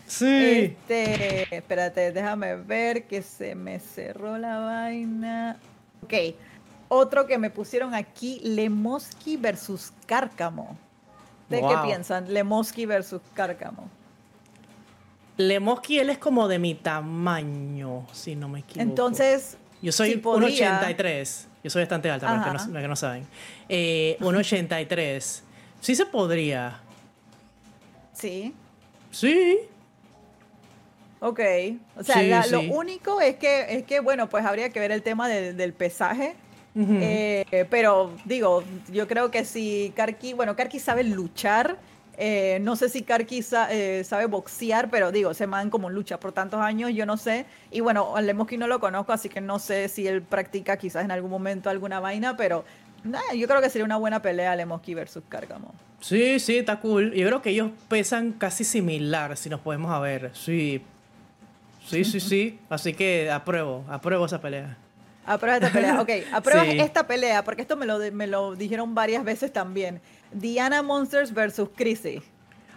[0.05, 0.75] Sí.
[0.87, 5.57] Este, espérate, déjame ver que se me cerró la vaina.
[6.03, 6.13] Ok,
[6.89, 10.77] otro que me pusieron aquí, Lemoski versus Cárcamo.
[11.47, 11.69] ¿De Wow.
[11.69, 12.31] qué piensan?
[12.33, 13.89] Lemoski versus Cárcamo.
[15.37, 18.81] Lemoski, él es como de mi tamaño, si no me equivoco.
[18.81, 21.47] Entonces, Yo soy si podría- 1,83.
[21.63, 23.25] Yo soy bastante alta, para los que no, que no saben.
[23.69, 25.43] Eh, 1,83.
[25.81, 26.81] Sí se podría.
[28.13, 28.53] Sí,
[29.11, 29.59] Sí.
[31.21, 31.39] ok.
[31.97, 32.51] O sea, Sí, la- sí.
[32.51, 36.35] lo único es que, es que, bueno, pues habría que ver el tema del pesaje.
[37.01, 41.77] Eh, pero digo, yo creo que si Karki, bueno, Karki sabe luchar,
[42.17, 46.19] eh, no sé si Karki sa- eh, sabe boxear, pero digo, se man como lucha
[46.19, 47.45] por tantos años, yo no sé.
[47.71, 51.11] Y bueno, Lemoski no lo conozco, así que no sé si él practica quizás en
[51.11, 52.65] algún momento alguna vaina, pero
[53.03, 55.73] nada, yo creo que sería una buena pelea Lemoski versus Cárcamo.
[56.01, 57.13] Sí, sí, está cool.
[57.13, 60.31] Yo creo que ellos pesan casi similar, si nos podemos a ver.
[60.33, 60.81] Sí.
[61.85, 62.59] Sí, sí, sí.
[62.69, 64.77] Así que apruebo, apruebo esa pelea.
[65.33, 66.01] Aprueba esta pelea.
[66.01, 66.79] Ok, aprueba Sí.
[66.79, 70.01] esta pelea, porque esto me lo, me lo dijeron varias veces también.
[70.31, 72.21] Diana Monsters versus Chrissy.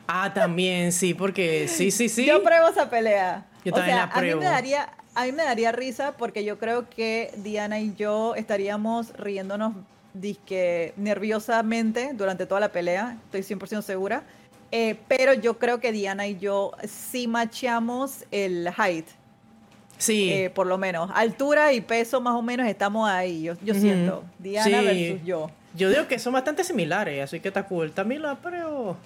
[0.07, 2.27] Ah, también, sí, porque sí, sí, sí.
[2.27, 3.47] Yo apruebo esa pelea.
[3.65, 4.41] Yo o también sea, la a mí apruebo.
[4.41, 9.13] me daría a mí me daría risa porque yo creo que Diana y yo estaríamos
[9.19, 9.75] riéndonos
[10.15, 14.23] disque nerviosamente durante toda la pelea, estoy 100% segura.
[14.71, 19.07] Eh, pero yo creo que Diana y yo sí macheamos el height.
[20.03, 20.33] Sí.
[20.33, 21.11] Eh, por lo menos.
[21.15, 24.25] Altura y peso más o menos estamos ahí, yo, yo siento.
[24.39, 24.85] Diana Sí.
[24.85, 25.51] versus yo.
[25.75, 27.93] Yo digo que son bastante similares, así que está cool.
[27.93, 28.97] También la pero.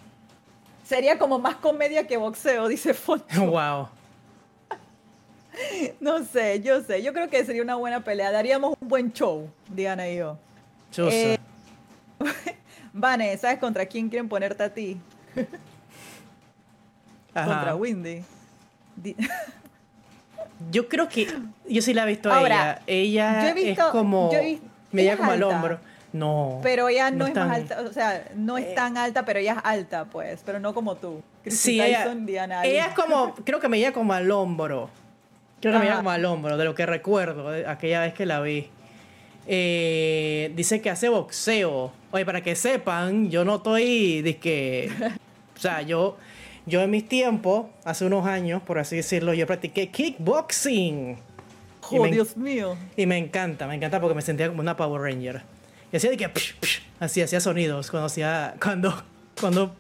[0.84, 3.44] Sería como más comedia que boxeo, dice Foncho.
[3.50, 3.88] Wow.
[6.00, 7.02] No sé, yo sé.
[7.02, 8.30] Yo creo que sería una buena pelea.
[8.30, 10.38] Daríamos un buen show, Diana y yo.
[10.92, 11.14] Chusa.
[11.14, 11.38] Eh,
[12.92, 14.98] Vane, ¿sabes contra quién quieren ponerte a ti?
[17.34, 17.46] Ajá.
[17.54, 18.22] Contra Windy.
[18.96, 19.16] Di-
[20.70, 21.28] Yo creo que.
[21.68, 23.32] Yo sí la he visto a Ahora, ella.
[23.32, 24.32] Ella yo he visto- es como.
[24.32, 24.60] yo he vis-
[24.92, 25.56] me ella llega es como al alta.
[25.56, 25.80] hombro.
[26.12, 26.60] No.
[26.62, 29.52] Pero ella no, es tan- más alta, o sea, no es tan alta, pero ella
[29.54, 31.20] es alta, pues, pero no como tú.
[31.46, 33.34] Sí, ella, Diana ella es como.
[33.44, 34.88] Creo que me llega como al hombro.
[35.60, 38.24] Creo que me llega como al hombro, de lo que recuerdo, de aquella vez que
[38.26, 38.68] la vi.
[39.46, 41.92] Eh, dice que hace boxeo.
[42.10, 44.36] Oye, para que sepan, yo no estoy.
[44.40, 44.90] que
[45.56, 46.16] O sea, yo.
[46.66, 51.16] Yo en mis tiempos, hace unos años, por así decirlo, yo practiqué kickboxing.
[51.90, 52.76] Oh, me- Dios mío.
[52.96, 55.42] Y me encanta, me encanta porque me sentía como una Power Ranger.
[55.92, 59.04] Y hacía de que psh, psh, así hacía sonidos cuando hacía cuando
[59.40, 59.76] cuando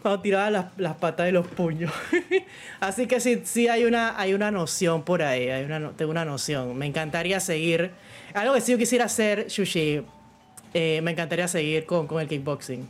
[0.00, 1.92] cuando tiraba las, las patas y los puños.
[2.80, 6.24] así que sí sí hay una hay una noción por ahí, hay una tengo una
[6.24, 6.76] noción.
[6.78, 7.90] Me encantaría seguir
[8.34, 10.02] algo que sí yo quisiera hacer, Shushi.
[10.74, 12.88] eh, me encantaría seguir con, con el kickboxing.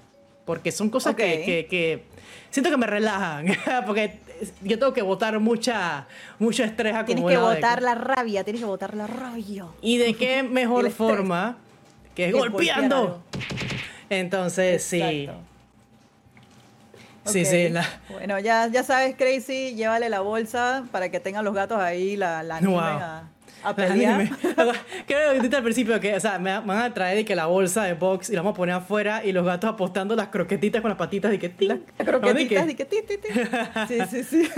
[0.48, 2.04] Porque son cosas que, que, que
[2.50, 3.46] siento que me relajan.
[3.86, 4.18] porque
[4.62, 6.06] yo tengo que botar mucha,
[6.38, 7.50] mucho estrés Tienes que acumulado.
[7.50, 9.66] de- botar la rabia, tienes que botar la rabia.
[9.82, 11.58] ¿Y de qué mejor forma
[12.14, 13.22] que Que golpeando?
[14.08, 15.02] Entonces, sí.
[15.02, 15.42] Exacto.
[17.26, 17.68] Sí, sí.
[17.68, 22.16] la- Bueno, ya, ya sabes, Crazy, llévale la bolsa para que tengan los gatos ahí,
[22.16, 22.82] la, la animen Wow.
[22.84, 23.24] a,
[23.62, 24.28] a pelear.
[25.06, 27.46] Creo que dijiste al principio que, o sea, me van a traer de que la
[27.46, 30.80] bolsa de box y la vamos a poner afuera y los gatos apostando las croquetitas
[30.80, 31.54] con las patitas de que.
[31.58, 32.88] Las croquetitas, y que.
[33.88, 34.50] Sí, sí, sí.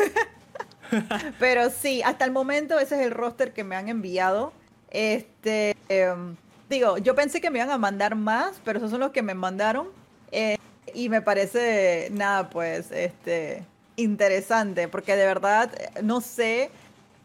[1.38, 4.52] Pero sí, hasta el momento ese es el roster que me han enviado.
[4.90, 6.36] Este, em,
[6.68, 9.34] digo, yo pensé que me iban a mandar más, pero esos son los que me
[9.34, 9.88] mandaron.
[10.32, 10.56] Eh,
[10.92, 13.64] y me parece, nada, pues, este,
[13.96, 16.70] interesante, porque de verdad eh, no sé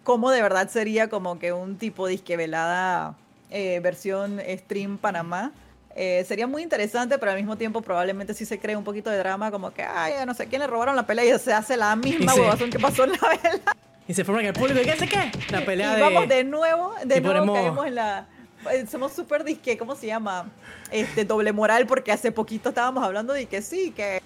[0.06, 3.16] cómo de verdad sería como que un tipo disque velada
[3.52, 5.52] eh, versión stream Panamá.
[5.98, 9.18] Eh, sería muy interesante, pero al mismo tiempo probablemente sí se cree un poquito de
[9.18, 11.96] drama, como que, ay, no sé quién le robaron la pelea y se hace la
[12.08, 12.40] misma Sí.
[12.40, 13.76] huevazón que pasó en la vela.
[14.08, 15.32] Y se forma en el público ¿qué sé qué?
[15.52, 16.02] La pelea y de...
[16.02, 18.28] vamos de nuevo, de y nuevo ponemos- caemos en la...
[18.72, 20.46] eh, Somos súper disque, ¿cómo se llama?
[20.92, 24.22] Este, doble moral, porque hace poquito estábamos hablando de que sí, que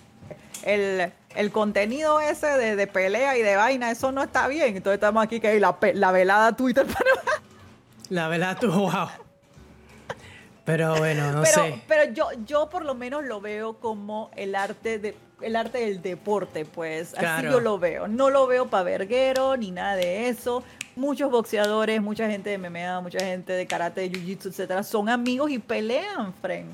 [0.63, 4.75] el, el contenido ese de, de pelea y de vaina, eso no está bien.
[4.77, 7.05] Entonces estamos aquí que la, pe- la velada Twitter para
[8.09, 9.09] La verdad, tú, wow.
[10.65, 11.81] Pero bueno, no pero, sé.
[11.87, 16.01] pero yo, yo por lo menos lo veo como el arte de el arte del
[16.01, 17.13] deporte, pues.
[17.17, 18.07] Así yo lo veo.
[18.09, 20.63] No lo veo pa' verguero ni nada de eso.
[20.97, 25.49] Muchos boxeadores, mucha gente de MMA, mucha gente de karate, de jiu-jitsu, etcétera, son amigos
[25.49, 26.69] y pelean, friend.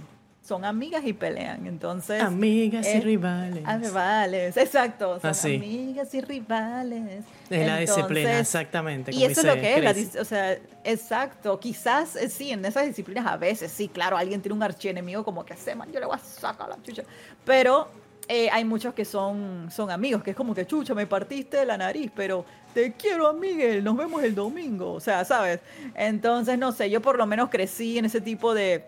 [0.46, 1.66] Son amigas y pelean.
[1.66, 2.22] Entonces.
[2.22, 3.64] Amigas y es- rivales.
[3.66, 5.20] Ah, rivales, exacto.
[5.20, 7.24] Son Ah, amigas y rivales.
[7.50, 9.12] Es la disciplina, exactamente.
[9.12, 9.84] y eso es lo que es,
[10.16, 11.60] la o sea, exacto.
[11.60, 15.44] Quizás eh, sí, en esas disciplinas a veces sí, claro, alguien tiene un archienemigo como
[15.44, 17.02] que se man, yo le voy a sacar la chucha.
[17.44, 17.88] Pero
[18.28, 21.76] eh, hay muchos que son, son amigos, que es como que chucha, me partiste la
[21.78, 24.94] nariz, pero te quiero, Miguel, nos vemos el domingo.
[24.94, 25.60] O sea, ¿sabes?
[25.96, 28.84] Entonces, no sé, yo por lo menos crecí en ese tipo de,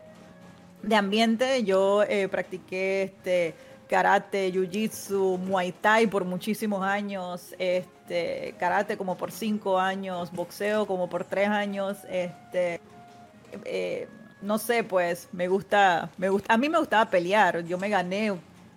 [0.81, 1.63] de ambiente.
[1.63, 3.55] Yo eh, practiqué este
[3.87, 11.09] karate, jiu-jitsu, muay thai por muchísimos años, este karate como por cinco años, boxeo como
[11.09, 12.81] por tres años, este
[13.63, 14.07] eh,
[14.41, 18.33] no sé, pues me gusta, me gusta, a mí me gustaba pelear, yo me gané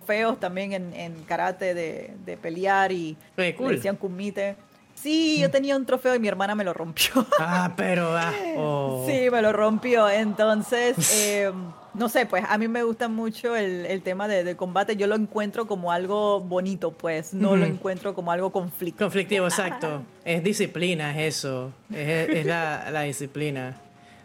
[0.07, 3.15] feos también en, en karate de, de pelear y
[3.57, 3.69] cool.
[3.69, 4.55] le decían kumite.
[4.95, 7.25] Sí, yo tenía un trofeo y mi hermana me lo rompió.
[7.39, 8.15] Ah, pero.
[8.15, 9.03] Ah, oh.
[9.07, 10.07] Sí, me lo rompió.
[10.09, 11.51] Entonces, eh,
[11.93, 14.95] no sé, pues a mí me gusta mucho el, el tema de, de combate.
[14.95, 17.33] Yo lo encuentro como algo bonito, pues.
[17.33, 19.05] No lo encuentro como algo conflictivo.
[19.05, 20.01] Conflictivo, exacto.
[20.23, 21.71] Es disciplina, es eso.
[21.93, 23.77] Es, es la, la disciplina.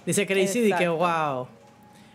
[0.04, 0.96] Dice Crazy de que, Exacto.
[0.96, 1.48] wow.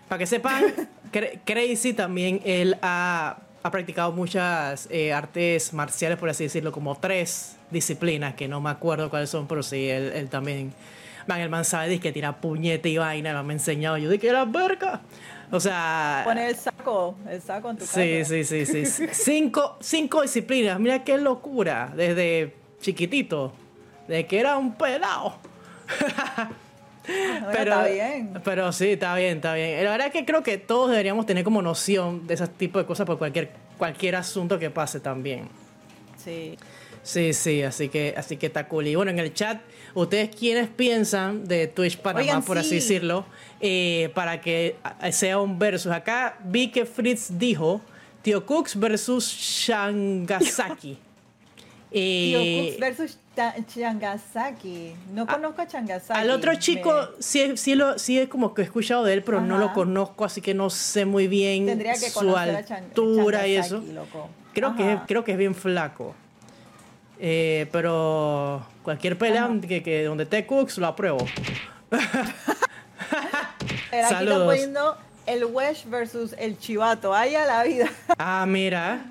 [0.08, 0.64] Para que sepan,
[1.12, 6.96] Cra- Crazy también, él ha, ha practicado muchas eh, artes marciales, por así decirlo, como
[6.96, 10.74] tres disciplinas, que no me acuerdo cuáles son, pero sí, él, él también.
[11.28, 13.98] Man, el man sabe que tira puñete y vaina, me ha enseñado.
[13.98, 15.02] Yo de que era verga.
[15.52, 16.22] O sea.
[16.24, 18.26] Poner el saco, el saco en tu Sí, cara.
[18.26, 18.86] sí, sí, sí.
[18.86, 19.08] sí.
[19.12, 20.80] Cinco, cinco disciplinas.
[20.80, 21.92] Mira qué locura.
[21.96, 23.54] Desde chiquitito.
[24.08, 25.36] Desde que era un pelado.
[27.08, 28.34] Bueno, pero, está bien.
[28.44, 29.84] pero sí, está bien, está bien.
[29.84, 32.86] La verdad es que creo que todos deberíamos tener como noción de ese tipo de
[32.86, 35.50] cosas por cualquier, cualquier asunto que pase también.
[36.24, 36.58] Sí.
[37.04, 38.86] Sí, sí, así que, así que está cool.
[38.88, 39.60] Y bueno, en el chat,
[39.94, 42.76] ¿ustedes quiénes piensan de Twitch Panamá, Oigan, por así sí.
[42.76, 43.26] decirlo,
[43.60, 44.76] eh, para que
[45.12, 45.92] sea un versus?
[45.92, 47.82] Acá vi que Fritz dijo
[48.22, 50.98] Tío Cooks versus Shangasaki.
[51.92, 53.18] Tío Eh, Cooks versus
[53.68, 54.94] Changasaki.
[55.14, 56.20] No conozco a Changasaki.
[56.20, 59.24] al otro Me- chico sí, sí, lo, sí es como que he escuchado de él,
[59.24, 62.66] pero no lo conozco, así que no sé muy bien Tendría que su conocer a
[62.66, 63.84] Chan- altura y eso.
[63.94, 64.30] Loco.
[64.54, 66.16] Creo que, creo que es bien flaco.
[67.24, 71.20] Eh, pero cualquier pelea que, que donde te Cooks lo apruebo.
[73.92, 77.14] Pero aquí están poniendo el Wesh versus el Chivato.
[77.14, 77.90] Ay, a la vida.
[78.18, 79.06] Ah, mira.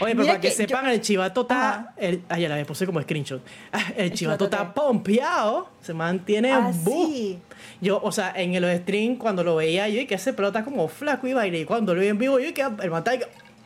[0.00, 1.92] Oye, pero Mira para que, que sepan, yo- el chivato está.
[1.98, 3.42] El, ah, ya la puse como screenshot.
[3.96, 5.68] El, ¿El chivato está pompeado.
[5.82, 7.38] Se mantiene Ah, bu- sí.
[7.82, 10.88] Yo, o sea, en el stream, cuando lo veía, yo y que ese pelota como
[10.88, 11.60] flaco y baile.
[11.60, 13.20] Y cuando lo vi en vivo, yo y que el man está ahí,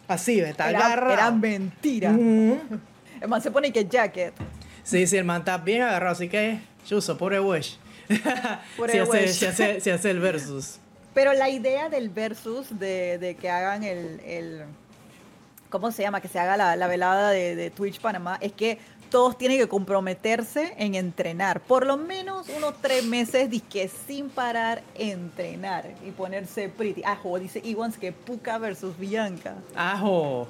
[0.09, 1.13] así, está Era, agarrado.
[1.13, 2.11] era mentira.
[2.11, 2.59] Ujú.
[3.25, 4.35] El man se pone que jacket.
[4.83, 7.79] Sí, sí, el man está bien agarrado, así que, chuso, pobre Wesh.
[8.07, 9.81] Si, hace, Wesh.
[9.81, 10.77] si, hace, el versus.
[11.15, 14.65] Pero la idea del versus, de, de que hagan el, el-
[15.71, 16.21] ¿Cómo se llama?
[16.21, 18.79] Que se haga la, la velada de, de Twitch Panamá, es que
[19.09, 21.61] todos tienen que comprometerse en entrenar.
[21.63, 27.01] Por lo menos unos tres meses, disque sin parar, entrenar y ponerse pretty.
[27.07, 29.55] Ah, jo, dice Iwans que Puka versus Bianca.
[29.75, 30.47] Ajo.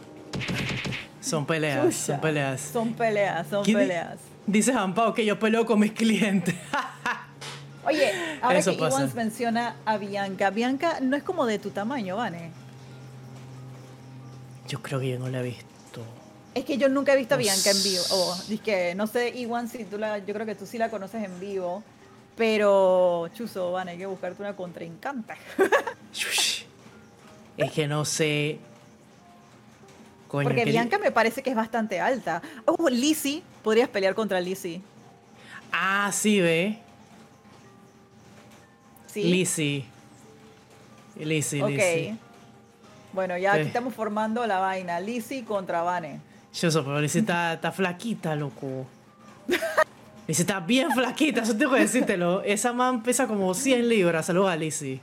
[1.25, 2.61] Son peleas, son peleas.
[2.61, 4.19] Son peleas, son ¿Quién di- peleas.
[4.47, 6.55] Dice Jampao que yo peleo con mis clientes.
[7.87, 8.99] Oye, ahora Eso que pasa.
[8.99, 12.51] Iwans menciona a Bianca, Bianca no es como de tu tamaño, Vane.
[14.69, 15.65] Yo creo que yo no la he visto.
[16.55, 18.03] Es que yo nunca he visto a Bianca en vivo.
[18.11, 21.23] Oh, que no sé, Iwan, si tú la, yo creo que tú sí la conoces
[21.25, 21.83] en vivo.
[22.37, 25.37] Pero, Chuzo, van, hay que buscarte una contraencanta.
[26.13, 26.65] Shush.
[27.57, 28.59] Es que no sé.
[30.35, 32.43] Coño, Porque que- Bianca me parece que es bastante alta.
[32.65, 34.81] Oh, Lizzie, podrías pelear contra Lizzie.
[35.71, 36.81] Ah, sí, ve.
[39.07, 39.23] ¿Sí?
[39.23, 39.85] Lizzie.
[41.21, 41.69] Lizzie, Ok.
[41.71, 42.17] Lizzie.
[43.13, 44.99] Bueno, ya aquí estamos formando la vaina.
[44.99, 46.19] Lizzie contra Vane.
[46.53, 48.87] Yo sé, pero Lizzie está, está flaquita, loco.
[50.27, 52.43] Lizzie está bien flaquita, eso tengo que decírtelo.
[52.43, 54.27] Esa man pesa como 100 libras.
[54.27, 55.01] Saludos a Lizzie.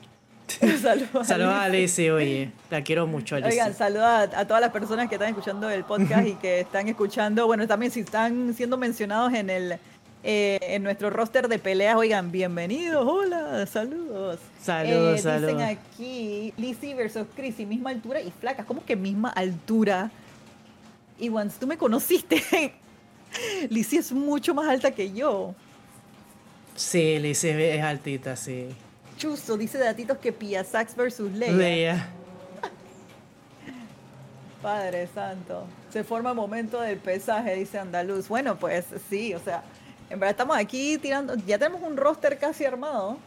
[0.81, 1.27] Saludos.
[1.69, 1.69] Lizzie.
[1.81, 2.51] Lizzie, oye.
[2.69, 3.53] La quiero mucho, a Lizzie.
[3.53, 6.87] Oigan, saludos a, a todas las personas que están escuchando el podcast y que están
[6.87, 9.79] escuchando, bueno, también si están siendo mencionados en el
[10.23, 14.39] eh, en nuestro roster de peleas, oigan, bienvenidos, hola, saludos.
[14.61, 15.57] Saludos, Eh, saludos.
[15.57, 20.11] Dicen aquí, Lizzie versus Chrissy, misma altura y flacas, ¿cómo que misma altura?
[21.19, 22.39] Y once tú me conociste,
[23.69, 25.55] Lizzie es mucho más alta que yo.
[26.75, 28.67] Sí, Lizzie es altita, sí.
[29.21, 31.53] Chuzo, dice Datitos que Pia Sax versus Leia.
[31.53, 32.07] Leia.
[34.61, 35.65] Padre santo.
[35.91, 38.27] Se forma momento del pesaje, dice Andaluz.
[38.27, 39.63] Bueno, pues sí, o sea,
[40.09, 43.17] en verdad estamos aquí tirando, ya tenemos un roster casi armado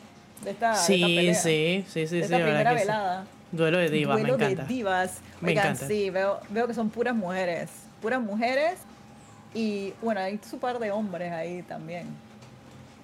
[0.44, 2.18] de esta, de esta Sí, pelea, sí, sí, sí, de sí.
[2.34, 2.84] esta verdad primera que sí.
[2.86, 3.24] velada.
[3.52, 4.62] Duelo de divas, Duelo me encanta.
[4.64, 5.18] de divas.
[5.40, 5.86] Me Oigan, encanta.
[5.86, 7.70] sí, veo, veo que son puras mujeres.
[8.02, 8.78] Puras mujeres.
[9.54, 12.08] Y bueno, hay su par de hombres ahí también.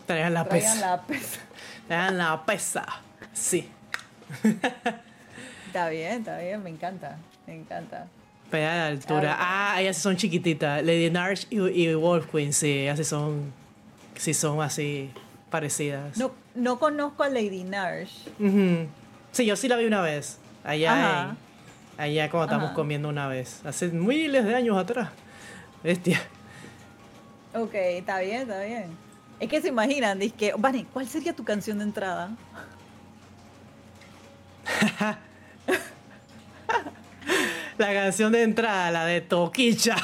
[0.07, 0.87] Traigan la Traigan pesa.
[0.87, 1.41] la pesa.
[1.91, 2.87] Traigan la pesa.
[3.33, 3.69] Sí.
[5.67, 7.17] Está bien, está bien, me encanta.
[7.49, 8.07] Me encanta.
[8.49, 9.37] Pelea de altura.
[9.39, 10.85] Ah, ellas son chiquititas.
[10.85, 13.53] Lady Narsh y, y Wolf Queen, sí, ellas sí son.
[14.17, 15.11] Sí, son así
[15.51, 16.17] parecidas.
[16.17, 18.29] No, no conozco a Lady Narsh.
[18.39, 18.87] Ujú.
[19.33, 20.39] Sí, yo sí la vi una vez.
[20.63, 21.37] Allá en-
[22.01, 23.61] Allá cuando estábamos comiendo una vez.
[23.65, 25.09] Hace miles de años atrás.
[25.83, 26.21] Bestia.
[27.55, 28.97] Ok, está bien, está bien.
[29.41, 32.31] Es que se imaginan, dice que, Vane, ¿cuál sería tu canción de entrada?
[37.79, 39.97] La canción de entrada, la de Toquicha.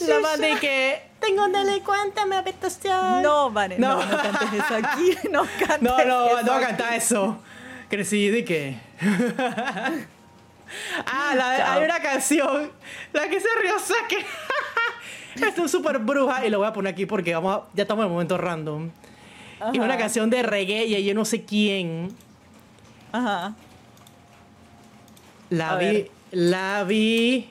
[0.00, 3.22] la más de que tengo un delincuente en mi habitación.
[3.22, 4.06] No, Vane, no, No.
[4.06, 6.64] no, cantes eso aquí, no cantes No, no, eso no aquí.
[6.66, 7.38] canta eso.
[7.88, 8.80] Crecí de qué.
[11.06, 12.72] ah, la hay una canción.
[13.12, 14.26] La que se rió saque.
[15.36, 18.02] Esto es súper bruja y lo voy a poner aquí porque vamos a- ya estamos
[18.02, 18.90] en el momento random.
[19.72, 22.08] Es una canción de reggae y yo no sé quién.
[23.12, 23.54] Ajá.
[25.50, 26.10] La A vi, ver.
[26.32, 27.48] la vi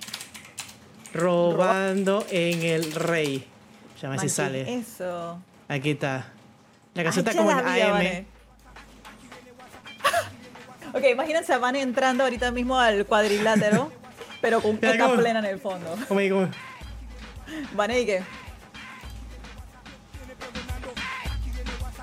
[1.13, 3.45] robando en el rey.
[4.01, 4.61] Ya me si Man, ¿qué sale.
[4.61, 5.39] es Eso.
[5.69, 6.25] Aquí está.
[6.95, 7.91] La canción Ay, está como en AM.
[7.91, 8.25] Vane.
[10.93, 13.89] Ok, imagínense a Vane entrando ahorita mismo al cuadrilátero,
[14.41, 15.95] pero con cómo- plena en el fondo.
[16.09, 16.49] Como- como-
[17.73, 18.23] Vane, ¿y qué?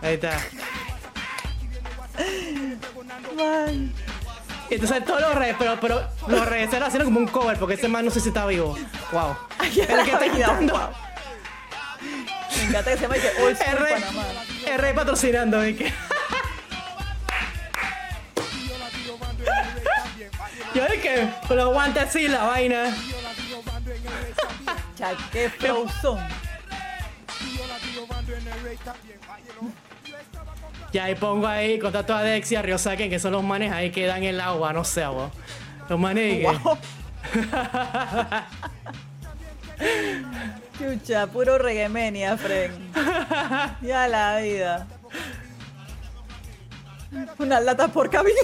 [0.03, 0.39] Ahí está.
[3.37, 3.93] Man.
[4.71, 7.89] Y Entonces todos los redes, pero, pero los están haciendo como un cover porque ese
[7.89, 8.77] man no sé si está vivo.
[9.13, 9.37] Wow.
[9.63, 10.75] El que está Ay, quitando.
[10.75, 10.89] wow.
[12.57, 14.25] Me encanta que se llama que Old El School rey, Panamá.
[14.67, 15.67] el rey patrocinando.
[15.67, 15.93] ¿y qué?
[20.75, 22.95] Yo de que lo aguanta así la vaina.
[24.99, 26.19] Cha, qué flow son.
[30.93, 33.91] Ya ahí pongo ahí contacto a Dex y a Ryosaken, que son los manes ahí
[33.93, 35.31] que dan el agua, no sé, vos.
[35.89, 36.79] Los manes y que- Wow.
[40.79, 42.73] Chucha, puro reggaemenia, Fren.
[43.83, 44.87] Ya la vida.
[47.39, 48.39] Una lata por cabina.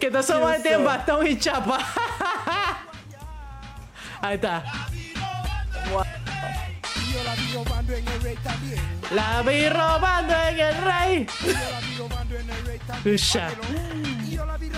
[0.00, 0.84] que todos tienen santo.
[0.84, 1.78] bastón y chapa.
[4.22, 4.64] ahí está.
[5.92, 6.02] Wow.
[9.10, 11.26] La vi robando en el rey.
[13.04, 13.50] Usha.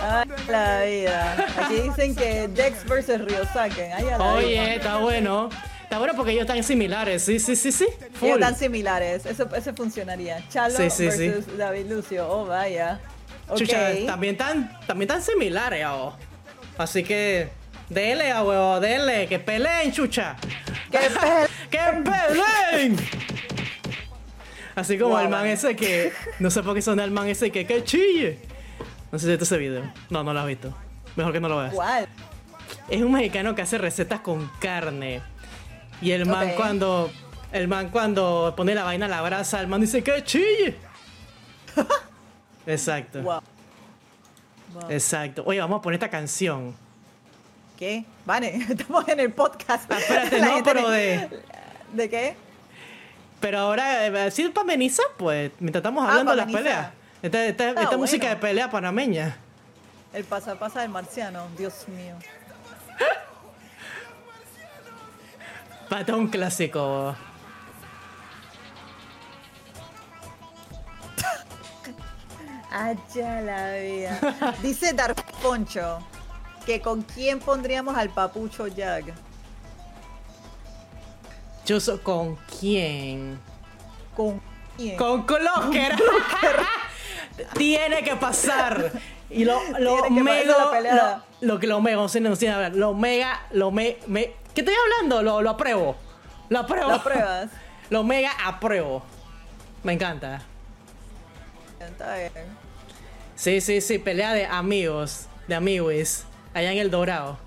[0.03, 1.47] Ay, la vida.
[1.63, 4.07] Aquí dicen que Dex versus Ryosaken.
[4.07, 5.49] La Oye, está bueno.
[5.85, 7.25] Está bueno porque ellos están similares.
[7.25, 7.87] Sí, sí, sí, sí.
[8.01, 8.41] Ellos Full.
[8.41, 9.25] tan similares.
[9.27, 10.43] Eso, eso funcionaría.
[10.49, 11.29] Chalo Sí, sí, sí.
[11.29, 12.29] versus David Lucio.
[12.29, 13.01] Oh, vaya.
[13.49, 13.59] Ok.
[13.59, 16.17] Chucha, también tan, también tan similares, oh.
[16.77, 17.51] Así que,
[17.89, 20.37] dele, a huevo, dele, que peleen, chucha.
[20.91, 22.97] ¡Qué pe- ¡Que peleen!
[24.75, 27.65] Así como el man ese que, no sé por qué son el man ese que,
[27.67, 28.41] que chille.
[29.13, 29.93] No sé si viste ese video.
[30.11, 30.75] No, no lo has visto.
[31.15, 31.73] Mejor que no lo veas.
[31.75, 32.09] ¿Cuál?
[32.89, 35.23] Es un mexicano que hace recetas con carne.
[36.03, 37.11] Y el man cuando,
[37.53, 40.77] el man cuando pone la vaina a la brasa, el man dice que chille.
[42.67, 43.21] Exacto.
[43.23, 43.41] Wow.
[44.75, 44.91] Wow.
[44.91, 45.45] Exacto.
[45.47, 46.75] Oye, vamos a poner esta canción.
[47.85, 48.03] ¿Qué?
[48.25, 49.93] Vane, estamos en el podcast.
[49.93, 51.29] Espérate, no, pero de.
[51.93, 52.35] ¿De qué?
[53.41, 56.91] Pero ahora, eh, sí, para amenizar, pues, mientras estamos Ah, hablando de las peleas.
[57.21, 59.37] Esta, música de pelea panameña.
[60.15, 61.47] El pasapasa del marciano.
[61.59, 62.15] Dios mío.
[65.91, 67.15] Para un clásico.
[72.71, 74.55] Allá la vida.
[74.63, 75.99] Dice Dar Poncho
[76.67, 79.05] que con quién pondríamos al papucho Jag.
[81.67, 83.39] Yo so- ¿Con quién?
[84.17, 84.41] ¿Con
[84.77, 84.97] quién?
[84.97, 85.95] Con Clocker.
[87.55, 88.93] Tiene que pasar.
[89.31, 91.23] Y lo, lo que mega.
[91.41, 92.75] Lo, lo que lo mega, no sé, no sé hablar.
[92.75, 95.23] Lo mega, lo me, me- ¿Qué estoy hablando?
[95.23, 95.97] Lo, lo apruebo.
[96.49, 96.89] Lo apruebo.
[96.91, 97.51] ¿Las pruebas?
[97.91, 99.03] Lo mega apruebo.
[99.83, 100.43] Me encanta.
[101.81, 102.33] Está bien.
[103.37, 106.25] Sí, sí, sí, pelea de amigos, de amigos,
[106.55, 107.39] allá en el Dorado.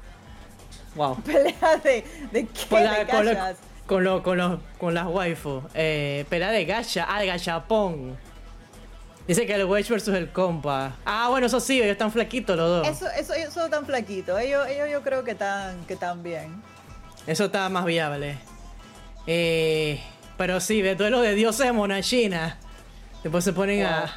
[0.95, 1.15] Wow.
[1.25, 3.33] Pelea de, de qué Con, de la- con, lo-
[3.85, 5.61] con, lo- con, los- con las waifu.
[5.73, 8.17] Eh, pelea de gacha, ah, de gachapón.
[9.27, 10.95] Dice que el Wedge versus el compa.
[11.05, 12.87] Ah, bueno, eso sí, ellos están flaquitos los dos.
[12.87, 14.39] Eso, Eso, eso, tan flaquitos.
[14.39, 16.61] Ellos, ellos yo creo que están, que están bien.
[17.27, 18.37] está más viable.
[19.25, 20.01] Eh,
[20.37, 22.57] pero sí, de duelo de dioses de Monachina.
[23.21, 24.13] Después se ponen a,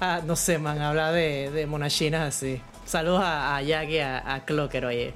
[0.00, 2.60] a- No sé, man, a hablar de, de monachinas así.
[2.90, 5.14] Saludos a, a Jack y a, a Clocker, oye.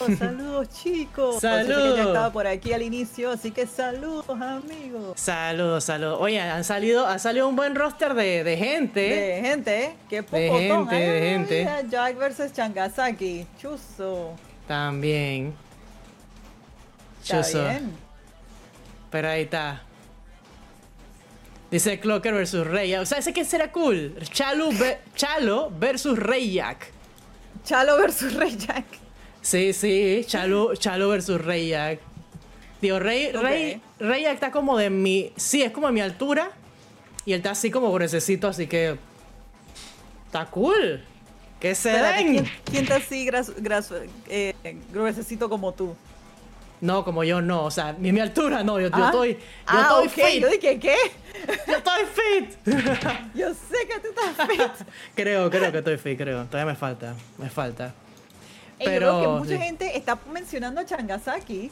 [0.00, 1.40] Oh, saludos chicos.
[1.40, 1.96] Saludos.
[1.98, 5.12] Ya estaba por aquí al inicio, así que saludos amigos.
[5.20, 6.18] Saludos, saludos.
[6.18, 9.00] Oye, han salido, ha salido un buen roster de, de gente.
[9.00, 9.94] De gente, ¿eh?
[10.08, 10.88] Qué De popotón.
[10.88, 11.86] gente, Ay, de gente.
[11.90, 13.46] Jack versus Changasaki.
[13.60, 14.32] Chuzo.
[14.66, 15.52] También.
[17.22, 17.92] Está bien.
[19.10, 19.82] Pero ahí está.
[21.72, 22.94] Dice Clocker versus Rey.
[22.94, 24.14] O sea, ese que será cool.
[24.30, 26.92] Chalo, ve- Chalo versus Rey Jack.
[27.64, 28.84] Chalo versus Rey Jack.
[29.40, 31.98] Sí, sí, Chalo, Chalo versus Rey Jack.
[32.80, 33.32] Digo, Rey.
[33.98, 35.32] Rey, está como de mi.
[35.36, 36.50] Sí, es como de mi altura.
[37.24, 38.98] Y él está así como gruesecito, así que.
[40.26, 41.02] Está cool.
[41.60, 42.32] Que se Espérate, den.
[42.34, 43.92] ¿quién, quién está así gras, gras-
[44.28, 44.54] eh,
[44.92, 45.94] gruesecito como tú?
[46.82, 47.64] No, como yo no.
[47.64, 48.78] O sea, mi, mi altura no.
[48.80, 49.06] Yo, yo Ah.
[49.06, 49.32] estoy.
[49.34, 50.42] Yo ah, estoy fit.
[50.42, 50.96] Yo dije, ¿qué?
[51.68, 52.66] Yo estoy fit.
[53.34, 54.86] Yo sé que tú estás fit.
[55.14, 56.44] creo, creo que estoy fit, creo.
[56.46, 57.14] Todavía me falta.
[57.38, 57.94] Me falta.
[58.80, 59.06] Ey, yo Pero.
[59.06, 59.58] veo que mucha sí.
[59.64, 61.70] gente está mencionando a Changasaki.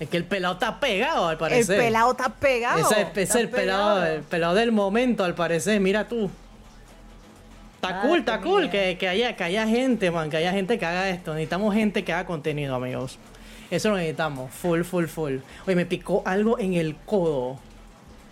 [0.00, 1.78] Es que el pelado está pegado, al El parecer.
[1.78, 2.80] pelado está pegado.
[2.80, 4.06] Ese es, el pelado, pegado.
[4.16, 5.78] el pelado del momento, al parecer.
[5.80, 6.28] Mira tú.
[7.76, 10.84] Está Madre cool, está cool que haya, que haya gente, man, que haya gente que
[10.86, 11.34] haga esto.
[11.34, 13.18] Necesitamos gente que haga contenido, amigos.
[13.70, 14.52] Eso lo necesitamos.
[14.52, 15.36] Full, full, full.
[15.66, 17.58] Oye, me picó algo en el codo.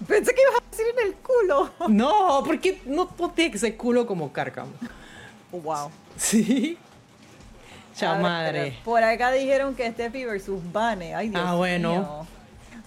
[0.06, 1.70] Pensé que ibas a decir en el culo.
[1.88, 4.72] No, porque no, tiene que ser culo como Cárcamo.
[5.52, 5.90] Wow.
[6.16, 6.76] Sí.
[7.94, 8.78] A Cha ver, madre.
[8.84, 11.14] Por acá dijeron que Steffi versus Bane.
[11.14, 11.90] Ay, Dios Ah, bueno.
[11.90, 12.26] mío.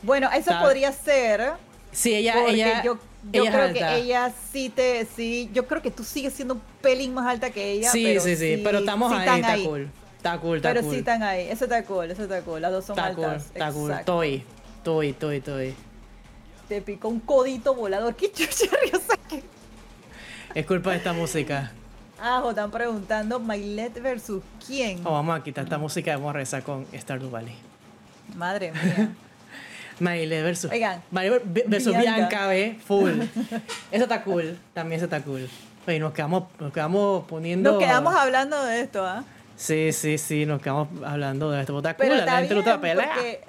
[0.01, 1.53] Bueno, eso podría ser.
[1.91, 2.97] Sí, ella, ella, yo,
[3.31, 3.79] yo ella es creo alta.
[3.89, 5.05] que ella sí te.
[5.15, 7.89] Sí, yo creo que tú sigues siendo un pelín más alta que ella.
[7.91, 9.89] sí, pero sí, sí, pero estamos sí ahí, está cool.
[10.25, 10.91] Está cool, está Pero cool.
[10.91, 11.47] sí están ahí.
[11.51, 12.59] Eso está cool, eso está cool.
[12.59, 13.91] Las dos son está cool, está cool.
[13.91, 14.43] Estoy,
[14.77, 15.75] estoy, estoy, estoy.
[16.67, 18.15] Te picó un codito volador.
[18.17, 18.65] ¿Qué chucha
[19.05, 19.43] saque?
[20.55, 21.71] Es culpa de esta música.
[22.19, 25.05] Ah, o están preguntando Mailet versus quién.
[25.05, 27.55] Oh, vamos a quitar esta música y vamos a rezar con Stardew Valley.
[28.35, 29.11] Madre mía.
[29.99, 30.71] Maile versus.
[30.71, 32.15] Oigan, Maile versus Bianca.
[32.15, 33.11] Bianca, ve, full.
[33.91, 34.57] Eso está cool.
[34.73, 35.47] También eso está cool.
[35.87, 37.73] Oye, nos quedamos, nos quedamos poniendo.
[37.73, 39.23] Nos quedamos hablando de esto, ¿ah?
[39.55, 41.77] Sí, sí, sí, nos quedamos hablando de esto.
[41.77, 43.11] Está cool, Pero está la gente le gusta la pelea.
[43.13, 43.41] porque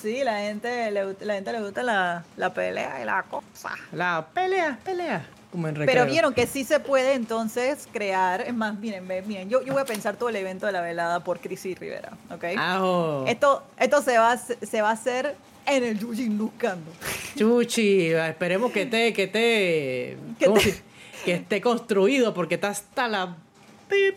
[0.00, 3.70] sí, la gente le, la gente le gusta la, la pelea y la cosa.
[3.92, 5.26] La pelea, pelea.
[5.52, 9.62] Como en Pero vieron que sí se puede entonces crear, es más, miren, miren, yo,
[9.62, 12.44] yo voy a pensar todo el evento de la velada por Crisis Rivera, ¿ok?
[12.58, 13.24] Ajo.
[13.28, 15.36] Esto, esto se va, se va a hacer
[15.66, 16.90] en el Yujin Lucando.
[17.36, 20.18] Chuchi, esperemos que esté, que esté.
[20.40, 20.82] Que ¿cómo te-
[21.24, 23.36] que esté construido porque está hasta la.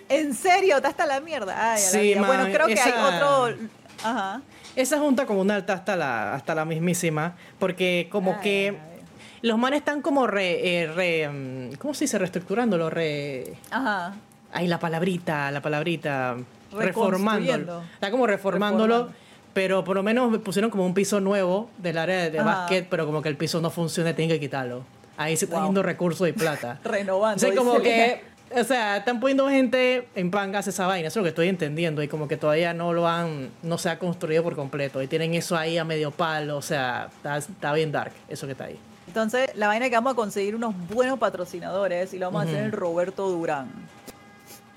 [0.10, 0.78] ¿En serio?
[0.78, 1.54] ¿Está hasta la mierda?
[1.74, 2.16] Ay, a la Sí.
[2.18, 3.56] Bueno, creo que hay otro...
[4.04, 4.42] Ajá.
[4.76, 7.36] Esa junta comunal está hasta la, hasta la mismísima.
[7.58, 8.68] Porque como Ay, que.
[8.70, 9.00] ay.
[9.42, 10.82] Los manes están como re.
[10.84, 12.18] eh, re, mm, ¿Cómo se dice?
[12.20, 13.56] Reestructurándolo, re.
[13.72, 14.14] Ajá.
[14.54, 16.38] Ay, la palabrita, la palabrita.
[16.72, 17.84] Reformándolo.
[17.94, 18.94] Está como reformándolo.
[18.96, 19.28] Reformando.
[19.54, 22.46] Pero por lo menos pusieron como un piso nuevo del área de, Ajá.
[22.60, 24.84] básquet, pero como que el piso no funciona, tienen que quitarlo.
[25.18, 25.66] Ahí se está Wow.
[25.66, 26.80] yendo recursos y plata.
[26.84, 27.38] Renovando.
[27.38, 28.22] O sea, como que,
[28.56, 31.48] o sea, están poniendo gente en que hace esa vaina, eso es lo que estoy
[31.50, 35.08] entendiendo, y como que todavía no lo han, no se ha construido por completo, y
[35.08, 38.66] tienen eso ahí a medio palo, o sea, está, está bien dark, eso que está
[38.66, 38.80] ahí.
[39.08, 42.50] Entonces, la vaina es que vamos a conseguir unos buenos patrocinadores y lo vamos a
[42.50, 43.70] hacer en Roberto Durán.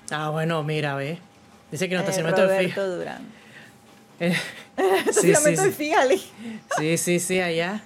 [0.09, 1.17] Ah, bueno, mira, ve.
[1.71, 2.41] Dice que el Eh, de Roberto
[2.73, 3.21] Fi- Durán.
[4.19, 4.35] Eh,
[5.11, 5.71] sí, sí, sí.
[6.77, 7.81] Sí, sí, sí, allá.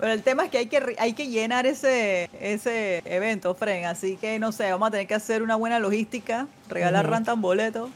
[0.00, 3.84] Pero el tema es que hay que, hay que llenar ese, ese evento, Fren.
[3.84, 7.90] Así que, no sé, vamos a tener que hacer una buena logística, regalar rantan boletos,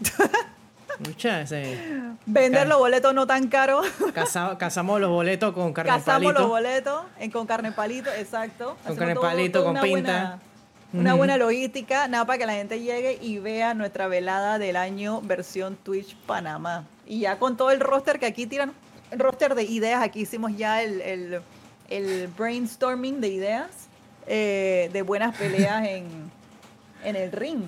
[1.00, 1.76] Mucha, ese,
[2.24, 6.22] vender Car- los boletos no tan caros, casa- casamos los boletos con carne de cazamos
[6.32, 6.48] los palito.
[6.48, 8.76] boletos en, con carne palito, exacto.
[8.82, 9.90] Hacemos carne todo- palito, con pinta.
[9.90, 10.38] buena-
[10.92, 15.20] una buena logística, nada para que la gente llegue y vea nuestra velada del año
[15.22, 16.84] versión Twitch Panamá.
[17.04, 18.72] Y ya con todo el roster que aquí tiran,
[19.10, 21.40] el roster de ideas, aquí hicimos ya el, el-
[21.90, 23.68] el brainstorming de ideas
[24.26, 26.06] eh, de buenas peleas en,
[27.04, 27.62] en el ring.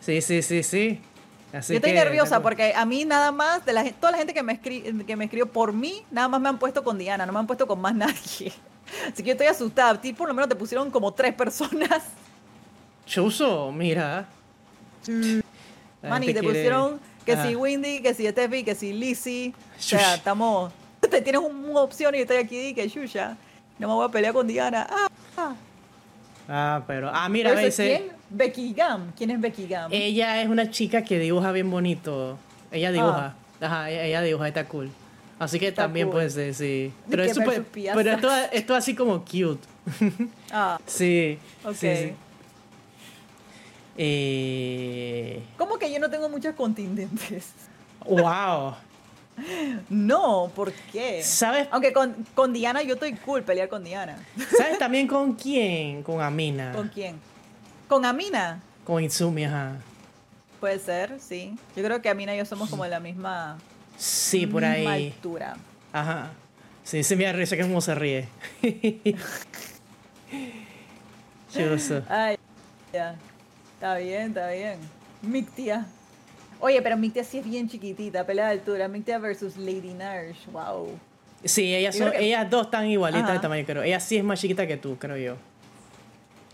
[0.00, 1.00] Sí, sí, sí, sí.
[1.52, 4.34] Así Yo estoy que- nerviosa porque a mí nada más, de la, toda la gente
[4.34, 7.24] que me, escri- que me escribió por mí, nada más me han puesto con Diana,
[7.26, 8.52] no me han puesto con más nadie.
[9.12, 9.90] Así que yo estoy asustada.
[9.90, 12.02] A ti por lo menos te pusieron como tres personas.
[13.06, 14.26] Chuzo, mira.
[16.02, 17.48] La Manny, te quiere- pusieron que Ajá.
[17.48, 19.54] si Windy, que si Steffi, que si Lizzie.
[19.78, 20.72] O sea, estamos.
[21.10, 23.36] Te tienes una opción y estoy aquí y que Shusha.
[23.78, 24.86] No me voy a pelear con Diana.
[24.88, 25.54] Ah, ah.
[26.48, 27.10] Ah, pero.
[27.12, 27.74] Ah, mira, Pero.
[27.74, 28.04] ¿Quién?
[28.30, 29.12] Becky Gam.
[29.16, 29.90] ¿Quién es Becky Gam?
[29.92, 32.38] Ella es una chica que dibuja bien bonito.
[32.70, 33.34] Ella dibuja.
[33.60, 33.66] Ah.
[33.66, 34.90] Ajá, ella ella dibuja, está cool.
[35.38, 36.14] Así que Está también cool.
[36.16, 36.92] puede ser, sí.
[37.10, 37.38] Pero es
[37.72, 37.96] Piazza.
[37.96, 39.66] Pero esto, esto así como cute.
[40.50, 41.38] Ah, Sí.
[41.64, 41.74] ok.
[41.74, 42.12] Sí, sí.
[43.98, 47.52] Eh, ¿Cómo que yo no tengo muchos contingentes?
[48.04, 48.74] wow.
[49.90, 51.22] No, ¿por qué?
[51.22, 51.68] ¿Sabes?
[51.70, 54.16] Aunque con, con Diana yo estoy cool pelear con Diana.
[54.56, 56.02] ¿Sabes también con quién?
[56.02, 56.72] Con Amina.
[56.72, 57.16] ¿Con quién?
[57.88, 58.60] ¿Con Amina?
[58.84, 59.76] Con Izumi, ajá.
[60.60, 61.54] Puede ser, sí.
[61.76, 63.58] Yo creo que Amina y yo somos como de la misma,
[63.98, 65.12] Sí, por misma ahí.
[65.14, 65.56] altura.
[65.92, 66.30] Ajá.
[66.82, 68.28] Sí, se me risa que como se ríe.
[72.08, 72.36] Ay,
[72.92, 73.16] ya.
[73.74, 74.78] Está bien, está bien.
[75.22, 75.86] Mictia.
[76.60, 78.88] Oye, pero Mictia sí es bien chiquitita, pelea de altura.
[78.88, 80.46] Mictia versus Lady Nash.
[80.52, 80.88] Wow.
[81.44, 83.32] Sí, ellas, son, que- ellas dos están igualitas Ajá.
[83.34, 83.82] de tamaño, creo.
[83.82, 85.36] Ella sí es más chiquita que tú, creo yo.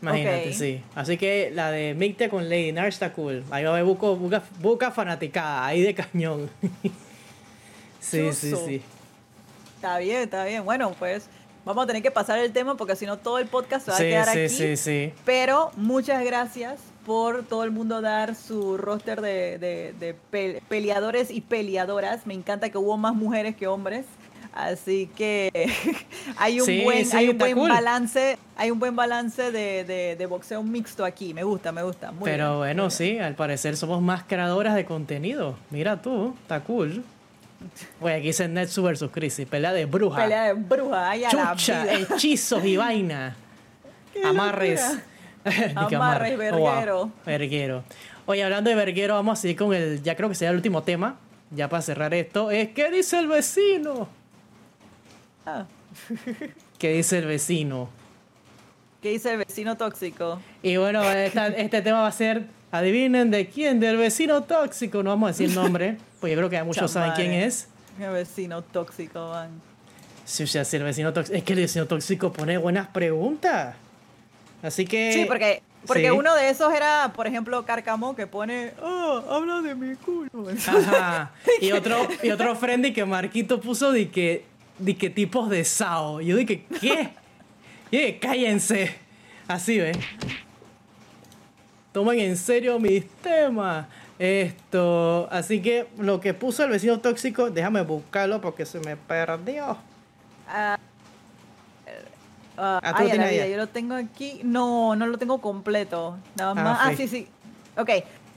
[0.02, 0.82] Imagínate, sí.
[0.96, 3.44] Así que la de Micte con Lady Nash está cool.
[3.52, 6.50] Ahí va a haber buco, buca, buca fanaticada, ahí de cañón.
[8.00, 8.82] sí, sí, sí.
[9.76, 10.64] Está bien, está bien.
[10.64, 11.28] Bueno, pues
[11.64, 13.96] vamos a tener que pasar el tema porque si no todo el podcast se va
[13.96, 14.48] Sí, a quedar sí, aquí.
[14.48, 15.12] sí, sí.
[15.24, 21.30] Pero muchas gracias por todo el mundo dar su roster de, de- de pe- peleadores
[21.30, 22.26] y peleadoras.
[22.26, 24.06] Me encanta que hubo más mujeres que hombres.
[24.54, 25.50] Así que
[26.36, 27.70] hay un Sí, buen, sí, hay un buen cool.
[27.70, 31.32] balance, hay un buen balance de, de- de boxeo mixto aquí.
[31.32, 32.12] Me gusta, me gusta.
[32.12, 35.56] Muy Pero bien, bueno, sí, al parecer somos más creadoras de contenido.
[35.70, 37.02] Mira tú, está cool.
[38.00, 40.20] Oye, aquí dice Netsu versus Crisis, pelea de bruja.
[40.22, 43.36] Pelea de bruja, Chucha, hechizos y vaina.
[44.24, 44.80] Amarres.
[44.82, 45.02] locura.
[45.76, 46.52] Amarres, amarre.
[46.52, 46.66] Oh, wow.
[46.70, 47.10] verguero.
[47.26, 47.84] Verguero.
[48.26, 50.82] Oye, hablando de verguero, vamos a seguir con el, ya creo que será el último
[50.82, 51.16] tema,
[51.50, 54.08] ya para cerrar esto, es ¿qué dice el vecino?
[55.44, 55.64] Ah.
[56.78, 57.88] ¿Qué dice el vecino?
[59.02, 60.40] ¿Qué dice el vecino tóxico?
[60.62, 65.02] Y bueno, esta- este tema va a ser, adivinen de quién, del vecino tóxico.
[65.02, 67.68] No vamos a decir nombre, pues yo creo que muchos saben quién es.
[68.00, 69.50] El vecino tóxico, van.
[70.24, 73.74] Sí, o sea, si el vecino tóxico, es que el vecino tóxico pone buenas preguntas.
[74.62, 75.12] Así que...
[75.12, 76.10] Sí, porque, porque sí.
[76.10, 80.30] uno de esos era, por ejemplo, Carcamo, que pone, oh, habla de mi culo.
[80.66, 81.32] Ajá.
[81.60, 84.44] Y otro, y otro friendly que Marquito puso de que,
[84.78, 86.20] de que tipos de Sao.
[86.20, 87.10] Yo dije, ¿qué?
[87.90, 88.94] Y dije, cállense.
[89.48, 89.98] Así, ¿ves?
[91.92, 93.86] Tomen en serio mis temas.
[94.18, 95.28] Esto.
[95.30, 99.76] Así que lo que puso el vecino tóxico, déjame buscarlo porque se me perdió.
[100.48, 100.78] Ah,
[102.56, 104.40] ah, Ah, ¿tú ay, la vida, yo lo tengo aquí.
[104.44, 106.16] No, no lo tengo completo.
[106.36, 106.78] Nada Ah, más.
[106.82, 107.08] Ah, sí.
[107.08, 107.28] sí, sí.
[107.76, 107.90] Ok.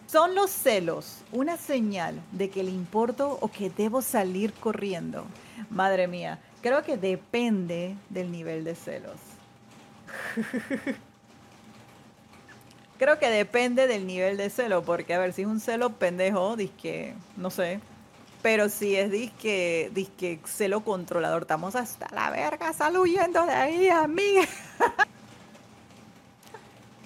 [0.08, 5.26] ¿Son los celos una señal de que le importo o que debo salir corriendo?
[5.70, 9.18] Madre mía, creo que depende del nivel de celos.
[13.00, 16.56] creo que depende del nivel de celo, porque a ver, si es un celo pendejo,
[16.82, 17.80] que no sé.
[18.45, 23.89] Pero si es disque, disque celo controlador, estamos hasta la verga, sal huyendo de ahí,
[23.89, 24.43] amiga.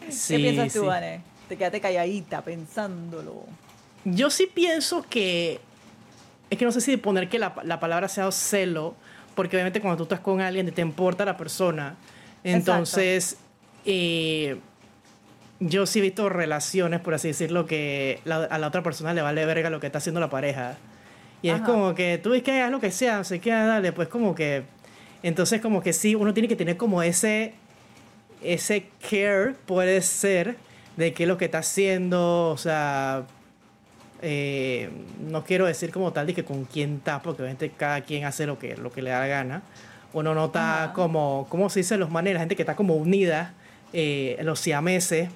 [0.09, 0.85] Sí, ¿Qué piensas tú, sí.
[0.85, 1.21] Vane?
[1.47, 3.45] Te quedaste calladita pensándolo.
[4.03, 5.61] Yo sí pienso que.
[6.49, 8.95] Es que no sé si poner que la, la palabra sea celo,
[9.33, 11.95] porque obviamente cuando tú estás con alguien te importa la persona.
[12.43, 13.37] Entonces,
[13.85, 14.59] eh,
[15.61, 19.21] yo sí he visto relaciones, por así decirlo, que la- a la otra persona le
[19.21, 20.75] vale verga lo que está haciendo la pareja.
[21.41, 23.91] Y es como que tú ves que hagas lo que sea, no sé qué, dale,
[23.91, 24.63] pues como que.
[25.23, 27.53] Entonces, como que sí, uno tiene que tener como ese.
[28.41, 30.55] Ese care, puede ser,
[30.95, 33.25] de qué es lo que está haciendo, o sea,
[34.21, 34.89] eh,
[35.29, 38.45] no quiero decir como tal de que con quién está, porque obviamente cada quien hace
[38.45, 39.61] lo que, lo que le da la gana.
[40.13, 40.93] Uno no está Ajá.
[40.93, 42.33] como, ¿cómo se dice los manes?
[42.33, 43.53] La gente que está como unida,
[43.93, 45.29] eh, los siameses.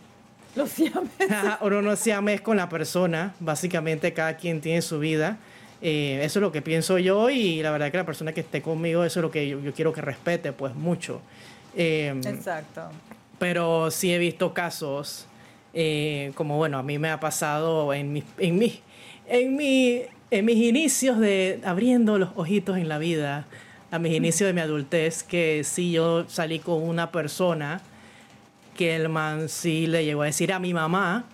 [0.56, 1.10] Lo siames.
[1.30, 5.38] Ajá, Uno no siames con la persona, básicamente cada quien tiene su vida.
[5.86, 8.62] Eh, eso es lo que pienso yo y la verdad que la persona que esté
[8.62, 11.20] conmigo, eso es lo que yo, yo quiero que respete, pues mucho.
[11.76, 12.84] Eh, Exacto.
[13.38, 15.26] pero sí he visto casos,
[15.74, 18.80] eh, como bueno, a mí me ha pasado en, mi, en, mi,
[19.28, 23.46] en, mi, en mis inicios de abriendo los ojitos en la vida,
[23.92, 27.82] a mis inicios de mi adultez, que sí yo salí con una persona
[28.78, 31.26] que el man sí le llegó a decir a mi mamá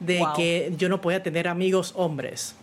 [0.00, 0.32] de Wow.
[0.34, 2.56] que yo no podía tener amigos hombres.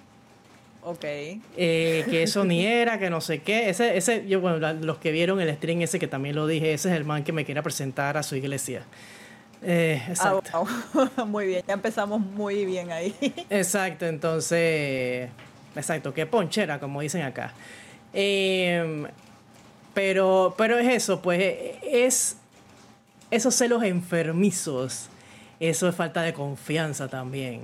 [0.85, 1.03] Ok.
[1.03, 3.69] Eh, que eso ni era, que no sé qué.
[3.69, 6.91] Ese, ese, yo, bueno, los que vieron el stream ese que también lo dije, ese
[6.91, 8.83] es el man que me quiere presentar a su iglesia.
[9.63, 10.67] Eh, Ah, exacto.
[11.25, 13.15] muy bien, ya empezamos muy bien ahí.
[13.49, 15.29] Exacto, entonces.
[15.75, 17.51] Exacto, qué ponchera, como dicen acá.
[18.13, 19.07] Eh,
[19.95, 22.37] pero, pero es eso, pues eh, es
[23.31, 25.09] esos celos enfermizos.
[25.59, 27.61] Eso es falta de confianza también.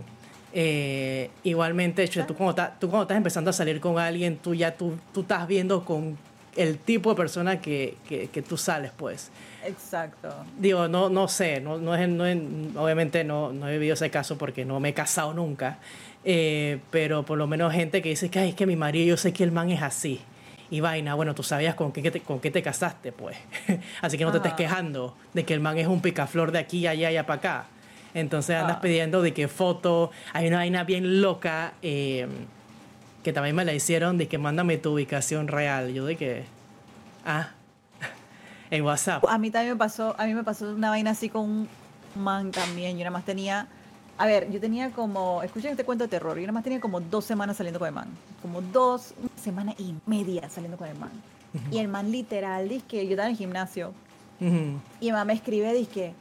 [0.54, 4.54] Eh, igualmente, che, tú, cuando estás, tú cuando estás empezando a salir con alguien, tú
[4.54, 6.18] ya tú, tú estás viendo con
[6.58, 9.32] el tipo de persona que, que, que tú sales, pues.
[9.66, 10.28] Exacto.
[10.60, 12.38] Digo, no, no sé, no, no es, no es-
[12.76, 15.78] obviamente no, no he vivido ese caso porque no me he casado nunca,
[16.26, 19.18] eh, pero por lo menos gente que dice que, Ay, es que mi marido, yo
[19.18, 20.20] sé que el man es así.
[20.70, 23.38] Y vaina, bueno, tú sabías con qué, te, con qué te casaste, pues.
[24.02, 26.88] así que no te estés quejando de que el man es un picaflor de aquí,
[26.88, 27.66] allá y para acá.
[28.14, 28.82] Entonces andas Ah.
[28.82, 32.28] pidiendo de que foto, hay una vaina bien loca eh,
[33.24, 35.94] que también me la hicieron de que mándame tu ubicación real.
[35.94, 36.44] Yo de que,
[37.26, 37.50] ah,
[38.72, 39.24] en WhatsApp.
[39.28, 41.70] A mí también me pasó, a mí me pasó una vaina así con un
[42.16, 42.94] man también.
[42.98, 43.68] Yo nada más tenía,
[44.18, 47.00] a ver, yo tenía como, escuchen este cuento de terror, yo nada más tenía como
[47.00, 48.08] dos semanas saliendo con el man.
[48.42, 51.12] Como dos, una semana y media saliendo con el man.
[51.70, 53.94] Y el man literal, dice que yo estaba en el gimnasio
[55.00, 56.14] y el man me escribe, dice que,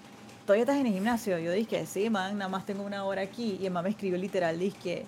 [0.51, 1.39] ¿todavía estás en el gimnasio?
[1.39, 3.57] Yo dije, sí, man, nada más tengo una hora aquí.
[3.61, 5.05] Y el man me escribió literal, que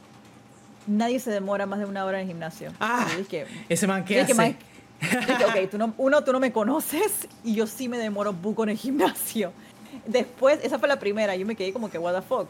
[0.86, 2.70] nadie se demora más de una hora en el gimnasio.
[2.78, 4.35] Ah, yo dije, ese man dije, hace.
[4.35, 4.56] "Man,
[5.01, 8.32] yo dije, ok, tú no, uno, tú no me conoces y yo sí me demoro
[8.32, 9.52] buco en el gimnasio.
[10.06, 12.48] Después, esa fue la primera, yo me quedé como que, what the fuck.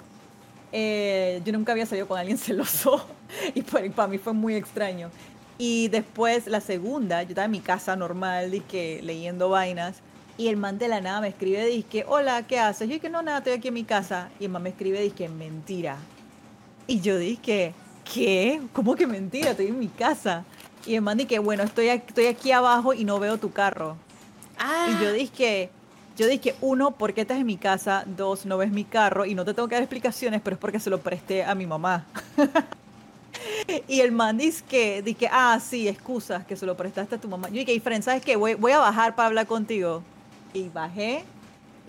[0.71, 3.07] Eh, yo nunca había salido con alguien celoso
[3.55, 5.09] y para, para mí fue muy extraño.
[5.57, 10.03] Y después, la segunda, yo estaba en mi casa normal, dije, leyendo vainas,
[10.43, 12.89] y el man de la nada me escribe, dije, hola, ¿qué haces?
[12.89, 14.29] Yo dije, no, nada, estoy aquí en mi casa.
[14.41, 15.99] Y el man me escribe, dije, mentira.
[16.89, 17.75] Y yo dije,
[18.13, 18.61] ¿qué?
[18.73, 19.53] ¿Cómo que mentira?
[19.53, 20.45] Estoy en mi casa.
[20.85, 23.97] Y el man dije, bueno, estoy aquí, estoy aquí abajo y no veo tu carro.
[24.59, 25.71] Ah, Y yo dije,
[26.17, 28.03] yo dije, uno, ¿por qué estás en mi casa?
[28.05, 30.81] Dos, no ves mi carro y no te tengo que dar explicaciones, pero es porque
[30.81, 32.05] se lo presté a mi mamá.
[33.89, 37.19] Y el man dice que, dice que, ah, sí, excusas, que se lo prestaste a
[37.19, 37.49] tu mamá.
[37.49, 38.37] Yo dije, y Fren, ¿sabes qué?
[38.37, 40.03] Voy, voy a bajar para hablar contigo.
[40.55, 41.25] Y bajé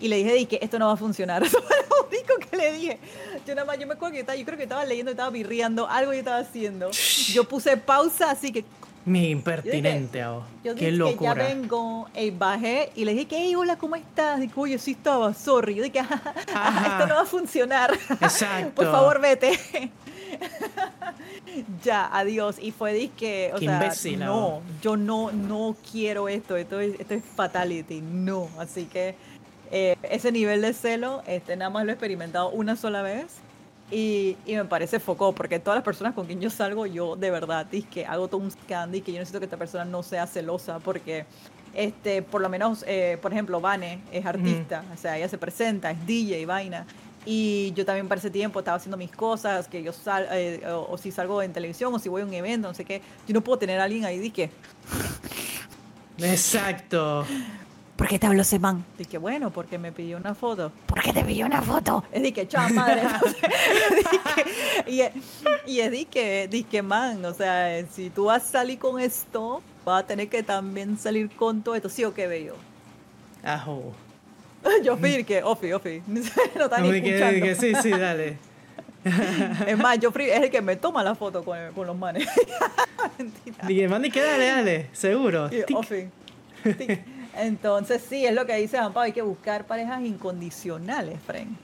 [0.00, 1.42] y le dije, que esto no va a funcionar.
[1.44, 2.98] Eso fue lo único que le dije.
[3.46, 5.88] Yo nada más, yo me acuerdo que estaba, yo creo que estaba leyendo, estaba birriando,
[5.88, 6.90] algo yo estaba haciendo.
[7.32, 8.64] Yo puse pausa, así que
[9.06, 10.44] mi impertinente, yo oh.
[10.64, 11.34] yo Qué dije locura.
[11.34, 14.40] Que ya vengo, y bajé y le dije que, hey, hola, ¿cómo estás?
[14.40, 15.74] Dijo, oye, sí estaba, sorry.
[15.74, 16.86] Yo dije, ah, Ajá.
[16.92, 17.92] esto no va a funcionar.
[18.20, 18.74] Exacto.
[18.74, 19.58] Por favor, vete.
[21.84, 22.56] ya, adiós.
[22.60, 26.98] Y fue disque, o Qué sea, imbécil, no, yo no, no quiero esto, esto es,
[26.98, 28.48] esto es fatality, no.
[28.58, 29.14] Así que
[29.70, 33.26] eh, ese nivel de celo, este, nada más lo he experimentado una sola vez.
[33.90, 37.30] Y, y me parece foco, porque todas las personas con quien yo salgo, yo de
[37.30, 40.02] verdad es que hago todo un scan y que yo necesito que esta persona no
[40.02, 41.26] sea celosa, porque
[41.74, 45.90] este, por lo menos, eh, por ejemplo, Vane es artista, o sea, ella se presenta,
[45.90, 46.86] es DJ y vaina.
[47.26, 50.88] Y yo también para ese tiempo estaba haciendo mis cosas, que yo sal, eh, o,
[50.92, 53.32] o si salgo en televisión o si voy a un evento, no sé qué, yo
[53.34, 54.50] no puedo tener a alguien ahí, dije,
[56.18, 57.24] Exacto.
[57.96, 58.84] ¿por qué te habló ese man?
[58.98, 60.70] Dije, bueno, porque me pidió una foto.
[60.86, 62.04] ¿Por qué te pidió una foto?
[62.12, 63.02] Es dije, chao, madre.
[63.02, 64.44] Dije,
[64.86, 65.12] y, es-
[65.66, 70.04] y es dije, dije, man, o sea, si tú vas a salir con esto, vas
[70.04, 72.54] a tener que también salir con todo esto, ¿sí o qué bello?
[73.42, 73.92] Ajo.
[74.84, 77.46] Yo fui que, ofi, ofi, no están ni Uy, que- escuchando.
[77.46, 78.38] que sí, sí, dale.
[79.66, 82.26] Es más, yo es el que me toma la foto con, con los manes.
[83.66, 85.50] Dije, mandi que dale, dale, seguro.
[85.52, 86.08] Y, ofi.
[87.36, 91.56] Entonces, sí, es lo que dice Juan Pablo, hay que buscar parejas incondicionales, Fren.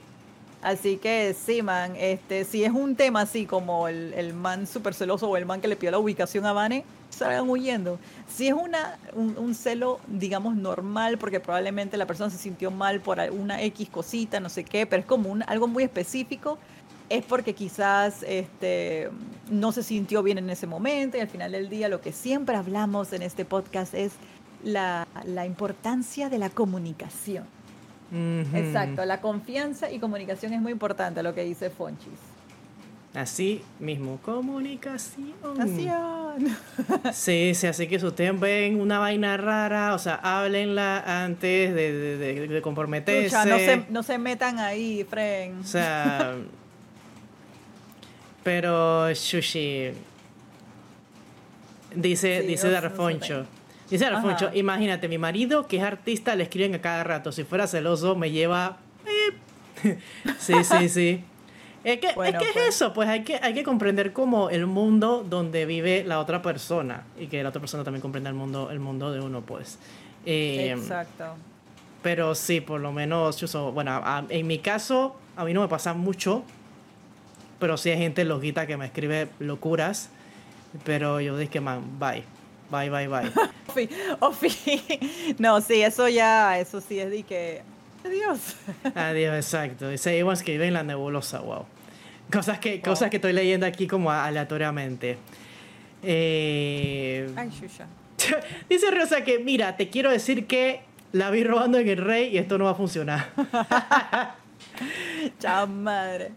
[0.61, 4.93] Así que sí, man, este, si es un tema así como el, el man súper
[4.93, 6.83] celoso o el man que le pidió la ubicación a Vane,
[7.15, 7.99] salgan huyendo.
[8.27, 13.01] Si es una, un, un celo, digamos, normal, porque probablemente la persona se sintió mal
[13.01, 16.57] por alguna X cosita, no sé qué, pero es como un, algo muy específico,
[17.09, 19.09] es porque quizás este,
[19.49, 22.55] no se sintió bien en ese momento y al final del día lo que siempre
[22.55, 24.13] hablamos en este podcast es
[24.63, 27.45] la, la importancia de la comunicación.
[28.13, 32.30] Exacto, la confianza y comunicación es muy importante, lo que dice Fonchis.
[33.13, 35.33] Así mismo, comunicación.
[37.13, 41.91] Sí, sí, así que si ustedes ven una vaina rara, o sea, háblenla antes de,
[41.91, 43.35] de, de- de comprometerse.
[43.45, 45.59] No, se, no se metan ahí, Fren.
[45.59, 46.35] O sea.
[48.43, 49.91] pero, Shushi.
[51.95, 53.45] Dice, Sí, dice Darfoncho.
[53.89, 57.31] Dice Darfoncho, imagínate, mi marido que es artista le escriben a cada rato.
[57.33, 58.77] Si fuera celoso, me lleva.
[59.83, 59.97] eh".
[60.39, 61.23] sí, sí, sí.
[61.83, 62.67] Es que, Bueno, es, que pues.
[62.67, 66.41] es eso, pues hay que, hay que comprender como el mundo donde vive la otra
[66.41, 69.79] persona y que la otra persona también comprenda el mundo, el mundo de uno, pues.
[70.25, 71.35] Eh, Exacto.
[72.03, 75.61] pero sí, por lo menos, yo so- bueno, a- en mi caso, a mí no
[75.61, 76.43] me pasa mucho,
[77.59, 80.09] pero sí hay gente loquita que me escribe locuras,
[80.83, 82.23] pero yo dije, man, bye,
[82.69, 83.31] bye, bye, bye.
[83.69, 83.89] Ofi,
[84.19, 84.81] Ofi.
[85.39, 87.61] No, sí, eso ya, eso sí es de que.
[88.03, 88.55] Adiós.
[88.95, 89.91] Adiós, exacto.
[89.91, 91.65] Y seguimos que vive en la nebulosa, wow.
[92.31, 95.17] Cosas que, cosas que estoy leyendo aquí como aleatoriamente.
[96.03, 97.49] Eh, Ay,
[98.69, 102.37] dice Rosa que, mira, te quiero decir que la vi robando en el rey y
[102.37, 103.29] esto no va a funcionar.
[105.39, 106.31] Chao, madre.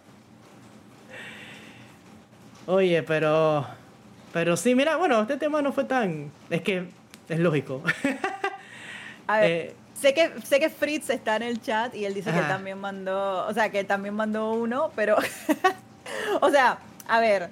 [2.66, 3.66] Oye, pero.
[4.32, 6.30] Pero sí, mira, bueno, este tema no fue tan.
[6.50, 6.84] Es que
[7.28, 7.82] es lógico.
[9.26, 9.74] A ver, Eh,
[10.04, 12.48] sé, que, sé que Fritz está en el chat y él dice que Ajá.
[12.48, 15.16] también mandó, o sea, que también mandó uno, pero,
[16.42, 16.78] o sea,
[17.08, 17.48] a ver,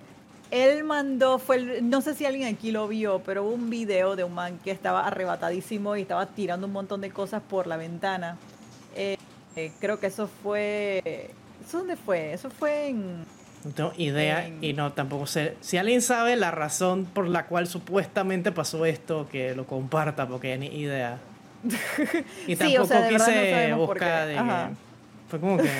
[0.50, 4.24] él mandó, fue, no sé si alguien aquí lo vio, pero hubo un video de
[4.24, 8.36] un man que estaba arrebatadísimo y estaba tirando un montón de cosas por la ventana.
[8.94, 9.16] Eh,
[9.56, 11.30] eh, creo que eso fue,
[11.66, 12.34] ¿eso dónde fue?
[12.34, 13.20] Eso fue en...
[13.64, 15.56] no tengo idea En- y no tampoco sé.
[15.62, 20.58] Si alguien sabe la razón por la cual supuestamente pasó esto, que lo comparta, porque
[20.58, 21.18] ni idea.
[22.46, 23.74] Y Sí, o tampoco sea, no quise qué.
[23.74, 24.34] buscar de.
[24.34, 24.74] Que-
[25.28, 25.70] Fue como que.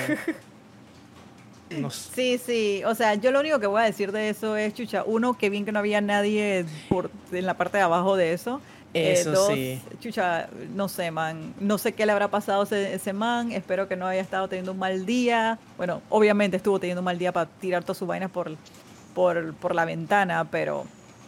[1.79, 2.11] No sé.
[2.13, 5.03] Sí, sí, o sea, yo lo único que voy a decir de eso es, chucha,
[5.05, 8.61] uno, que bien que no había nadie por, en la parte de abajo de eso.
[8.93, 9.81] Eh, Eso dos, sí.
[9.99, 13.87] Chucha, no sé, man, no sé qué le habrá pasado a ese, ese man, espero
[13.87, 15.57] que no haya estado teniendo un mal día.
[15.77, 18.55] Bueno, obviamente estuvo teniendo un mal día para tirar todas sus vainas por,
[19.15, 20.85] por, por la ventana, pero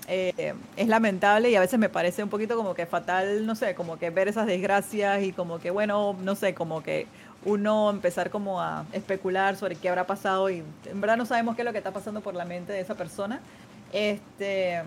[0.07, 3.73] eh, es lamentable y a veces me parece un poquito como que fatal, no sé,
[3.75, 7.07] como que ver esas desgracias y como que, bueno, no sé, como que
[7.43, 11.61] uno empezar como a especular sobre qué habrá pasado y en verdad no sabemos qué
[11.61, 13.39] es lo que está pasando por la mente de esa persona.
[13.93, 14.81] Este,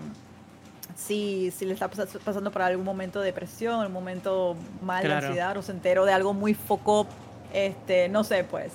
[0.95, 5.09] si, si le está pas- pasando por algún momento de depresión, un momento mal de
[5.27, 7.07] ansiedad o se enteró de algo muy foco,
[7.53, 8.71] este, no sé, pues.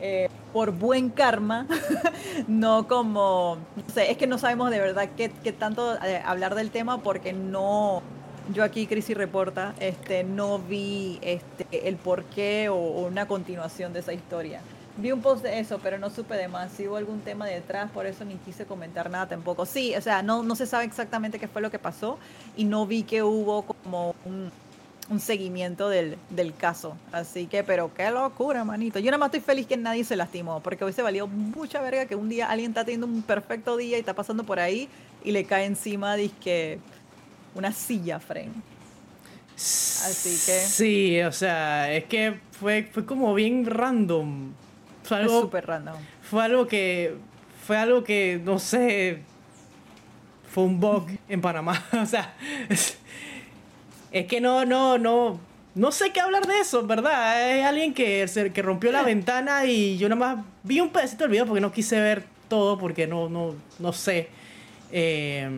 [0.00, 1.66] Eh, por buen karma,
[2.48, 6.70] no como, no sé, es que no sabemos de verdad qué, tanto eh, hablar del
[6.70, 8.02] tema porque no,
[8.52, 14.00] yo aquí, Crisis Reporta, este, no vi este, el porqué o, o una continuación de
[14.00, 14.60] esa historia.
[14.98, 16.72] Vi un post de eso, pero no supe de más.
[16.72, 19.66] Si hubo algún tema detrás, por eso ni quise comentar nada tampoco.
[19.66, 22.18] Sí, o sea, no, no se sabe exactamente qué fue lo que pasó
[22.56, 24.50] y no vi que hubo como un,
[25.08, 26.96] un seguimiento del, del caso.
[27.12, 28.98] Así que, pero qué locura, manito.
[28.98, 32.06] Yo nada más estoy feliz que nadie se lastimó, porque hoy se valió mucha verga
[32.06, 34.88] que un día alguien está teniendo un perfecto día y está pasando por ahí
[35.24, 36.78] y le cae encima, que
[37.54, 38.52] una silla, Fren.
[39.54, 44.52] Así que- Sí, o sea, es que fue, fue como bien random.
[45.04, 45.94] Fue algo, súper random.
[46.22, 47.14] fue algo que.
[47.64, 49.22] Fue algo que, no sé.
[50.50, 51.82] Fue un bug en Panamá.
[52.02, 52.34] O sea.
[52.68, 52.98] Es,
[54.20, 55.38] es que no, no, no.
[55.74, 57.50] No sé qué hablar de eso, ¿verdad?
[57.54, 61.24] Es alguien que, se- que rompió la ventana y yo nada más vi un pedacito
[61.24, 64.28] del video porque no quise ver todo porque no, no, no sé.
[64.90, 65.48] Eh,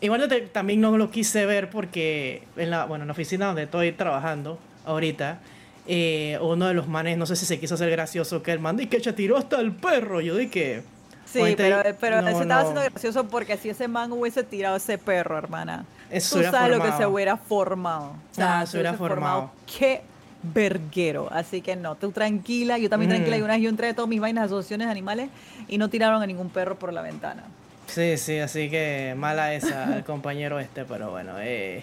[0.00, 3.64] Igual te- también no lo quise ver porque en la, bueno, en la oficina donde
[3.64, 5.40] estoy trabajando ahorita,
[5.86, 8.78] eh, uno de los manes, no sé si se quiso hacer gracioso, que el man
[8.78, 10.22] que se tiró hasta el perro.
[10.22, 10.82] Yo dije,
[11.26, 12.68] Sí, pero, pero no, se estaba no.
[12.70, 16.82] haciendo gracioso porque si ese man hubiese tirado ese perro, hermana, Eso tú sabes lo
[16.82, 18.14] que se hubiera formado.
[18.38, 19.50] Ah, se hubiera formado.
[19.78, 20.02] Qué
[20.42, 21.28] verguero.
[21.30, 23.14] Así que no, tú tranquila, yo también Mm.
[23.14, 23.36] tranquila.
[23.38, 25.28] Y una vez yo entré de todas mis vainas de asociaciones de animales
[25.68, 27.44] y no tiraron a ningún perro por la ventana.
[27.86, 31.34] Sí, sí, así que mala esa el compañero este, pero bueno.
[31.38, 31.82] Eh,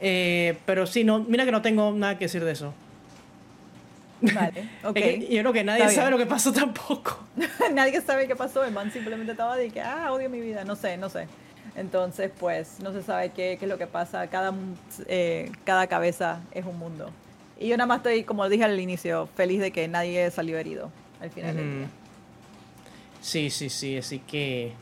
[0.00, 2.72] eh, pero sí, no, mira que no tengo nada que decir de eso.
[4.20, 4.96] Vale, ok.
[4.96, 7.18] Es que yo creo que nadie sabe lo que pasó tampoco.
[7.74, 8.64] Nadie sabe qué pasó.
[8.64, 10.64] El man simplemente estaba de que, ah, odio mi vida.
[10.64, 11.26] No sé, no sé.
[11.76, 14.26] Entonces, pues, no se sabe qué, qué es lo que pasa.
[14.28, 14.52] Cada,
[15.06, 17.10] eh, cada cabeza es un mundo.
[17.60, 20.90] Y yo nada más estoy, como dije al inicio, feliz de que nadie salió herido
[21.20, 21.88] al final del día.
[23.20, 24.72] Sí, sí, sí, así que...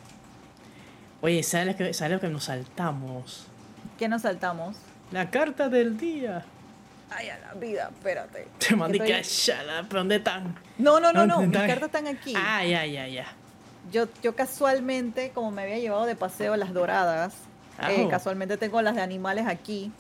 [1.21, 3.47] Oye, ¿sabes lo que, ¿sabes lo que nos saltamos?
[3.99, 4.77] ¿Qué nos saltamos?
[5.11, 6.45] La carta del día.
[7.11, 8.47] Ay, a la vida, espérate.
[8.59, 10.55] Te mandé Que estoy- allá, ¿pero dónde están?
[10.79, 11.37] No, no, no, no.
[11.37, 12.35] ¿Dónde Mis cartas están aquí.
[12.37, 13.27] Ah, ya, ya, ya.
[13.93, 17.35] Yo, yo casualmente, como me había llevado de paseo las doradas,
[17.91, 19.93] eh, casualmente tengo las de animales aquí,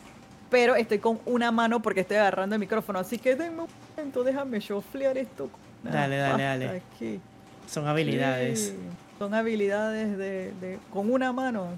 [0.50, 4.24] pero estoy con una mano porque estoy agarrando el micrófono, así que denme un momento,
[4.24, 5.50] déjame choflear esto.
[5.82, 6.82] Dale, dale, dale.
[6.94, 7.20] Aquí.
[7.66, 8.68] Son habilidades.
[8.68, 8.76] Sí,
[9.18, 11.68] son habilidades de, de- con una mano.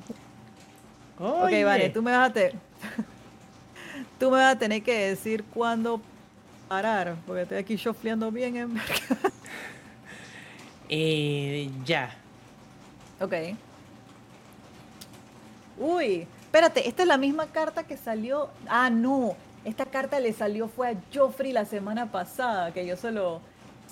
[1.19, 1.61] Oye.
[1.63, 2.53] Ok, vale, tú me vas a te-
[4.19, 6.01] tú me vas a tener que decir cuándo
[6.69, 8.75] parar, porque estoy aquí chofleando bien en
[10.89, 12.15] Eh, ya.
[13.21, 13.33] Ok.
[15.79, 18.49] Uy, espérate, esta es la misma carta que salió.
[18.69, 19.37] Ah, no.
[19.65, 23.41] Esta carta le salió fue a Joffrey la semana pasada, que yo se lo,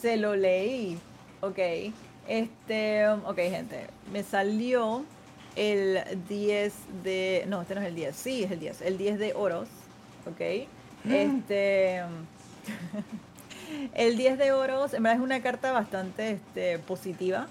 [0.00, 0.98] se lo leí.
[1.40, 1.58] Ok.
[2.28, 3.86] Este, ok, gente.
[4.12, 5.04] Me salió
[5.56, 6.72] el 10
[7.02, 7.44] de.
[7.48, 8.16] No, este no es el 10.
[8.16, 8.82] Sí, es el 10.
[8.82, 9.68] El 10 de oros.
[10.26, 10.68] Ok.
[11.10, 12.02] Este.
[13.94, 17.46] El 10 de oros, en verdad es una carta bastante este, positiva.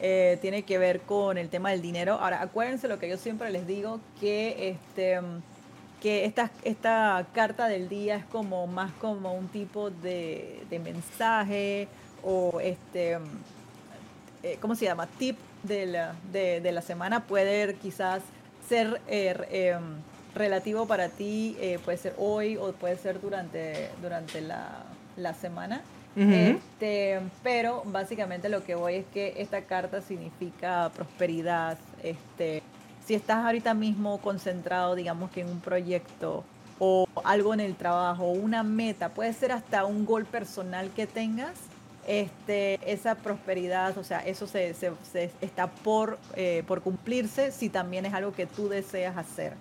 [0.00, 2.14] Eh, tiene que ver con el tema del dinero.
[2.14, 5.20] Ahora, acuérdense lo que yo siempre les digo, que, este,
[6.64, 11.88] esta, carta del día es como más como un tipo de, mensaje
[12.22, 13.18] o este,
[14.44, 15.08] eh, ¿cómo se llama?
[15.18, 17.24] Tip de la, semana.
[17.24, 18.22] Puede quizás
[18.68, 19.78] ser eh, re-
[20.36, 24.84] relativo para ti, puede ser hoy o puede ser durante, durante la,
[25.18, 25.82] la semana.
[26.34, 31.78] Este, pero básicamente lo que voy es que esta carta significa prosperidad.
[32.02, 32.62] Este,
[33.06, 36.44] si estás ahorita mismo concentrado, digamos que en un proyecto
[36.80, 41.54] o algo en el trabajo, una meta, puede ser hasta un gol personal que tengas,
[42.06, 47.68] este, esa prosperidad, o sea, eso se, se- se está por, eh, por cumplirse si
[47.68, 49.52] también es algo que tú deseas hacer,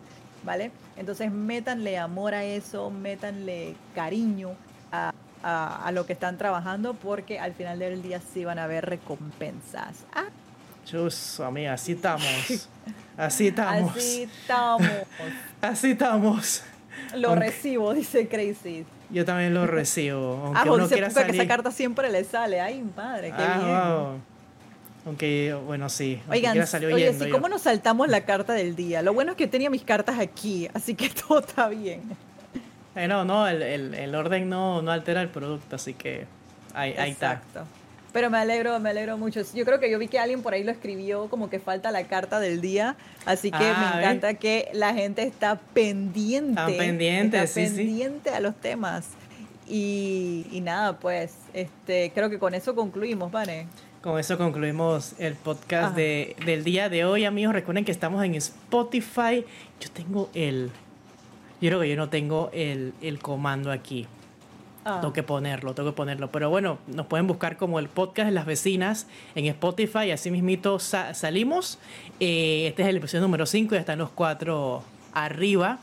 [0.44, 0.72] ¿vale?
[0.96, 4.52] Entonces métanle amor a eso, métanle cariño
[4.92, 5.12] a,
[5.44, 8.86] a- a lo que están trabajando porque al final del día sí van a haber
[8.86, 10.06] recompensas.
[10.14, 10.26] Ah,
[10.86, 12.70] Chus, amiga, así estamos.
[13.18, 13.92] Así estamos.
[13.98, 14.88] así estamos.
[15.62, 16.64] Así estamos.
[17.16, 18.86] Lo Aunque- recibo, dice Crazy.
[19.10, 20.42] Yo también lo recibo.
[20.46, 21.42] Aunque Ah, uno dice quiera Puka que salir.
[21.42, 22.60] esa carta siempre le sale.
[22.62, 23.70] Ay, padre, qué Ah, bien.
[24.06, 24.20] wow.
[25.08, 26.22] Aunque, bueno, sí.
[26.30, 27.32] Oigan, salir oye, huyendo sí.
[27.32, 29.02] ¿cómo nos saltamos la carta del día?
[29.02, 32.02] Lo bueno es que tenía mis cartas aquí, así que todo está bien.
[32.98, 36.26] Eh, no, no, el, el- el orden no, no altera el producto, así que
[36.74, 37.34] ahí, ahí está.
[37.34, 37.64] Exacto.
[38.14, 39.42] Pero me alegro, me alegro mucho.
[39.54, 42.04] Yo creo que yo vi que alguien por ahí lo escribió como que falta la
[42.06, 42.96] carta del día,
[43.26, 44.06] así que Ah, me ¿ves?
[44.08, 46.60] encanta que la gente está pendiente.
[47.38, 47.76] Está sí, sí.
[47.76, 49.10] pendiente a los temas.
[49.68, 53.68] Y, y nada, pues, este, creo que con eso concluimos, ¿vale?
[54.02, 57.54] Con eso concluimos el podcast de, del día de hoy, amigos.
[57.54, 59.46] Recuerden que estamos en Spotify.
[59.82, 60.72] Yo tengo el.
[61.62, 64.08] Yo creo que yo no tengo el, el comando aquí.
[64.90, 65.00] Ah.
[65.02, 66.32] Tengo que ponerlo, tengo que ponerlo.
[66.32, 70.12] Pero bueno, nos pueden buscar como el podcast de las vecinas en Spotify.
[70.12, 71.78] Así mismito salimos.
[72.22, 75.80] Eh, este es el episodio número 5 y están los cuatro arriba.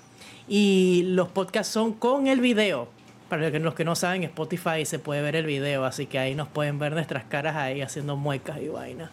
[0.48, 2.88] Y los podcasts son con el video.
[3.28, 6.48] Para los que no saben, Spotify se puede ver el video, así que ahí nos
[6.48, 9.10] pueden ver nuestras caras ahí haciendo muecas y vaina.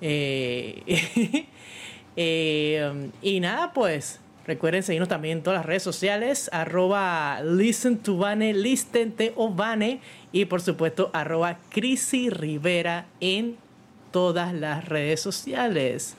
[0.00, 1.46] Eh,
[2.16, 8.16] eh, y nada, pues recuerden seguirnos también en todas las redes sociales, arroba listen to
[8.16, 10.00] Vane, listen o Vane,
[10.32, 13.56] y por supuesto arroba Crisi Rivera en
[14.10, 16.16] todas las redes sociales.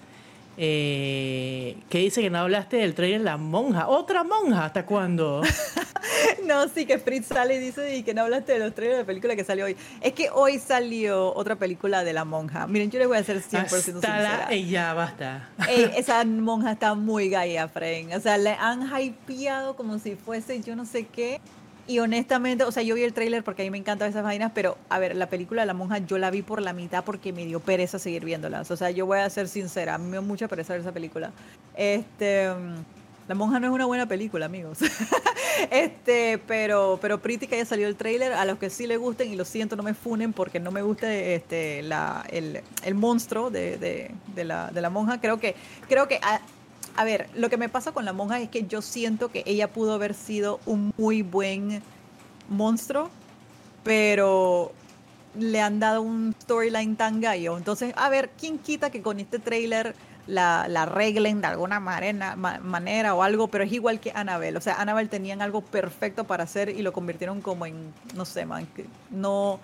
[0.57, 3.88] Eh, ¿Qué dice que no hablaste del trailer La Monja?
[3.88, 4.65] ¿Otra monja?
[4.65, 5.41] ¿Hasta cuándo?
[6.45, 9.03] no, sí, que Fritz sale y dice y que no hablaste de los trailers de
[9.03, 9.78] la película que salió hoy.
[10.02, 12.68] Es que hoy salió otra película de La Monja.
[12.68, 14.53] Miren, yo les voy a hacer 100% sincera.
[14.53, 15.49] y ya, basta.
[15.69, 18.14] esa monja está muy gaya, Fren.
[18.14, 21.40] O sea, le han hypeado como si fuese yo no sé qué.
[21.88, 24.52] Y honestamente, o sea, yo vi el tráiler porque a mí me encantan esas vainas,
[24.53, 27.45] pero a ver, la película la monja yo la vi por la mitad porque me
[27.45, 28.72] dio pereza seguir viéndolas.
[28.72, 30.91] O sea, yo voy a ser sincera, a mí me dio mucha pereza ver esa
[30.91, 31.32] película.
[31.76, 32.49] Este,
[33.28, 34.80] la monja no es una buena película, amigos.
[35.72, 39.32] este, pero, pero pretty que haya salido el tráiler, a los que sí le gusten,
[39.32, 43.49] y lo siento, no me funen porque no me gusta este, la, el, el monstruo
[43.49, 45.22] de, de, de, la, de la monja.
[45.22, 45.56] Creo que,
[45.88, 46.41] creo que a
[47.03, 49.93] ver, lo que me pasa con la monja es que yo siento que ella pudo
[49.93, 51.81] haber sido un muy buen
[52.49, 53.09] monstruo,
[53.84, 54.72] pero
[55.35, 57.57] le han dado un storyline tan gallo.
[57.57, 59.95] Entonces, a ver, ¿quién quita que con este trailer
[60.27, 63.47] la, la arreglen de alguna manera, manera o algo?
[63.47, 64.57] Pero es igual que Annabelle.
[64.57, 68.45] O sea, Annabelle tenían algo perfecto para hacer y lo convirtieron como en, no sé,
[68.45, 68.68] man,
[69.09, 69.59] no...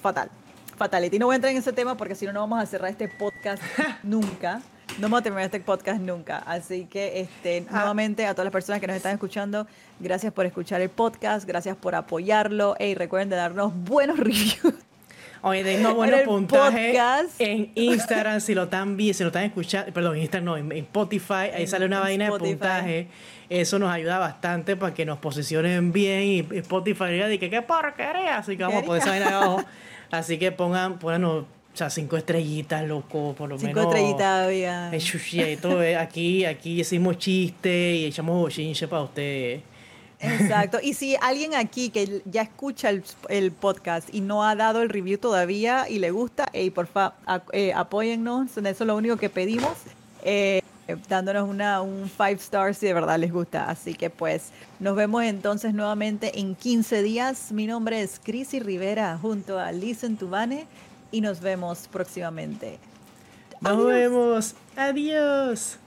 [0.00, 0.30] Fatal.
[0.76, 1.18] Fatality.
[1.18, 3.08] No voy a entrar en ese tema porque si no, no vamos a cerrar este
[3.08, 3.62] podcast
[4.02, 4.60] nunca.
[4.98, 6.38] No vamos a terminar este podcast nunca.
[6.38, 7.72] Así que, este, ah.
[7.72, 9.66] nuevamente, a todas las personas que nos están escuchando,
[9.98, 12.76] gracias por escuchar el podcast, gracias por apoyarlo.
[12.78, 14.74] Y recuerden de darnos buenos reviews.
[15.42, 20.16] Oye, denos buenos puntajes en Instagram si lo están viendo, si lo están escuchando, perdón,
[20.16, 23.08] en Instagram no, en, Spotify, ahí sale una vaina de puntaje.
[23.50, 28.38] Eso nos ayuda bastante para que nos posicionen bien y Spotify diga que qué porquería,
[28.38, 29.64] así que vamos a poner esa vaina abajo.
[30.10, 31.44] Así que pongan, pónganos
[31.74, 33.74] o sea, cinco estrellitas, loco, por lo menos.
[33.74, 34.90] Cinco estrellitas había.
[35.82, 39.60] Eh, aquí, aquí hicimos chiste y echamos bochinche para ustedes.
[40.20, 40.78] Exacto.
[40.80, 42.90] Y si alguien aquí que ya escucha
[43.28, 47.14] el, podcast y no ha dado el review todavía y le gusta, hey, por favor,
[47.52, 48.56] eh, apóyennos.
[48.56, 49.72] Eso es lo único que pedimos.
[50.22, 50.62] Eh,
[51.08, 53.68] dándonos una, un five stars si de verdad les gusta.
[53.68, 57.50] Así que pues nos vemos entonces nuevamente en 15 días.
[57.50, 60.66] Mi nombre es Crisi Rivera junto a Listen Tubane
[61.14, 62.80] y nos vemos próximamente.
[63.60, 64.54] Nos vemos.
[64.76, 65.78] Adiós.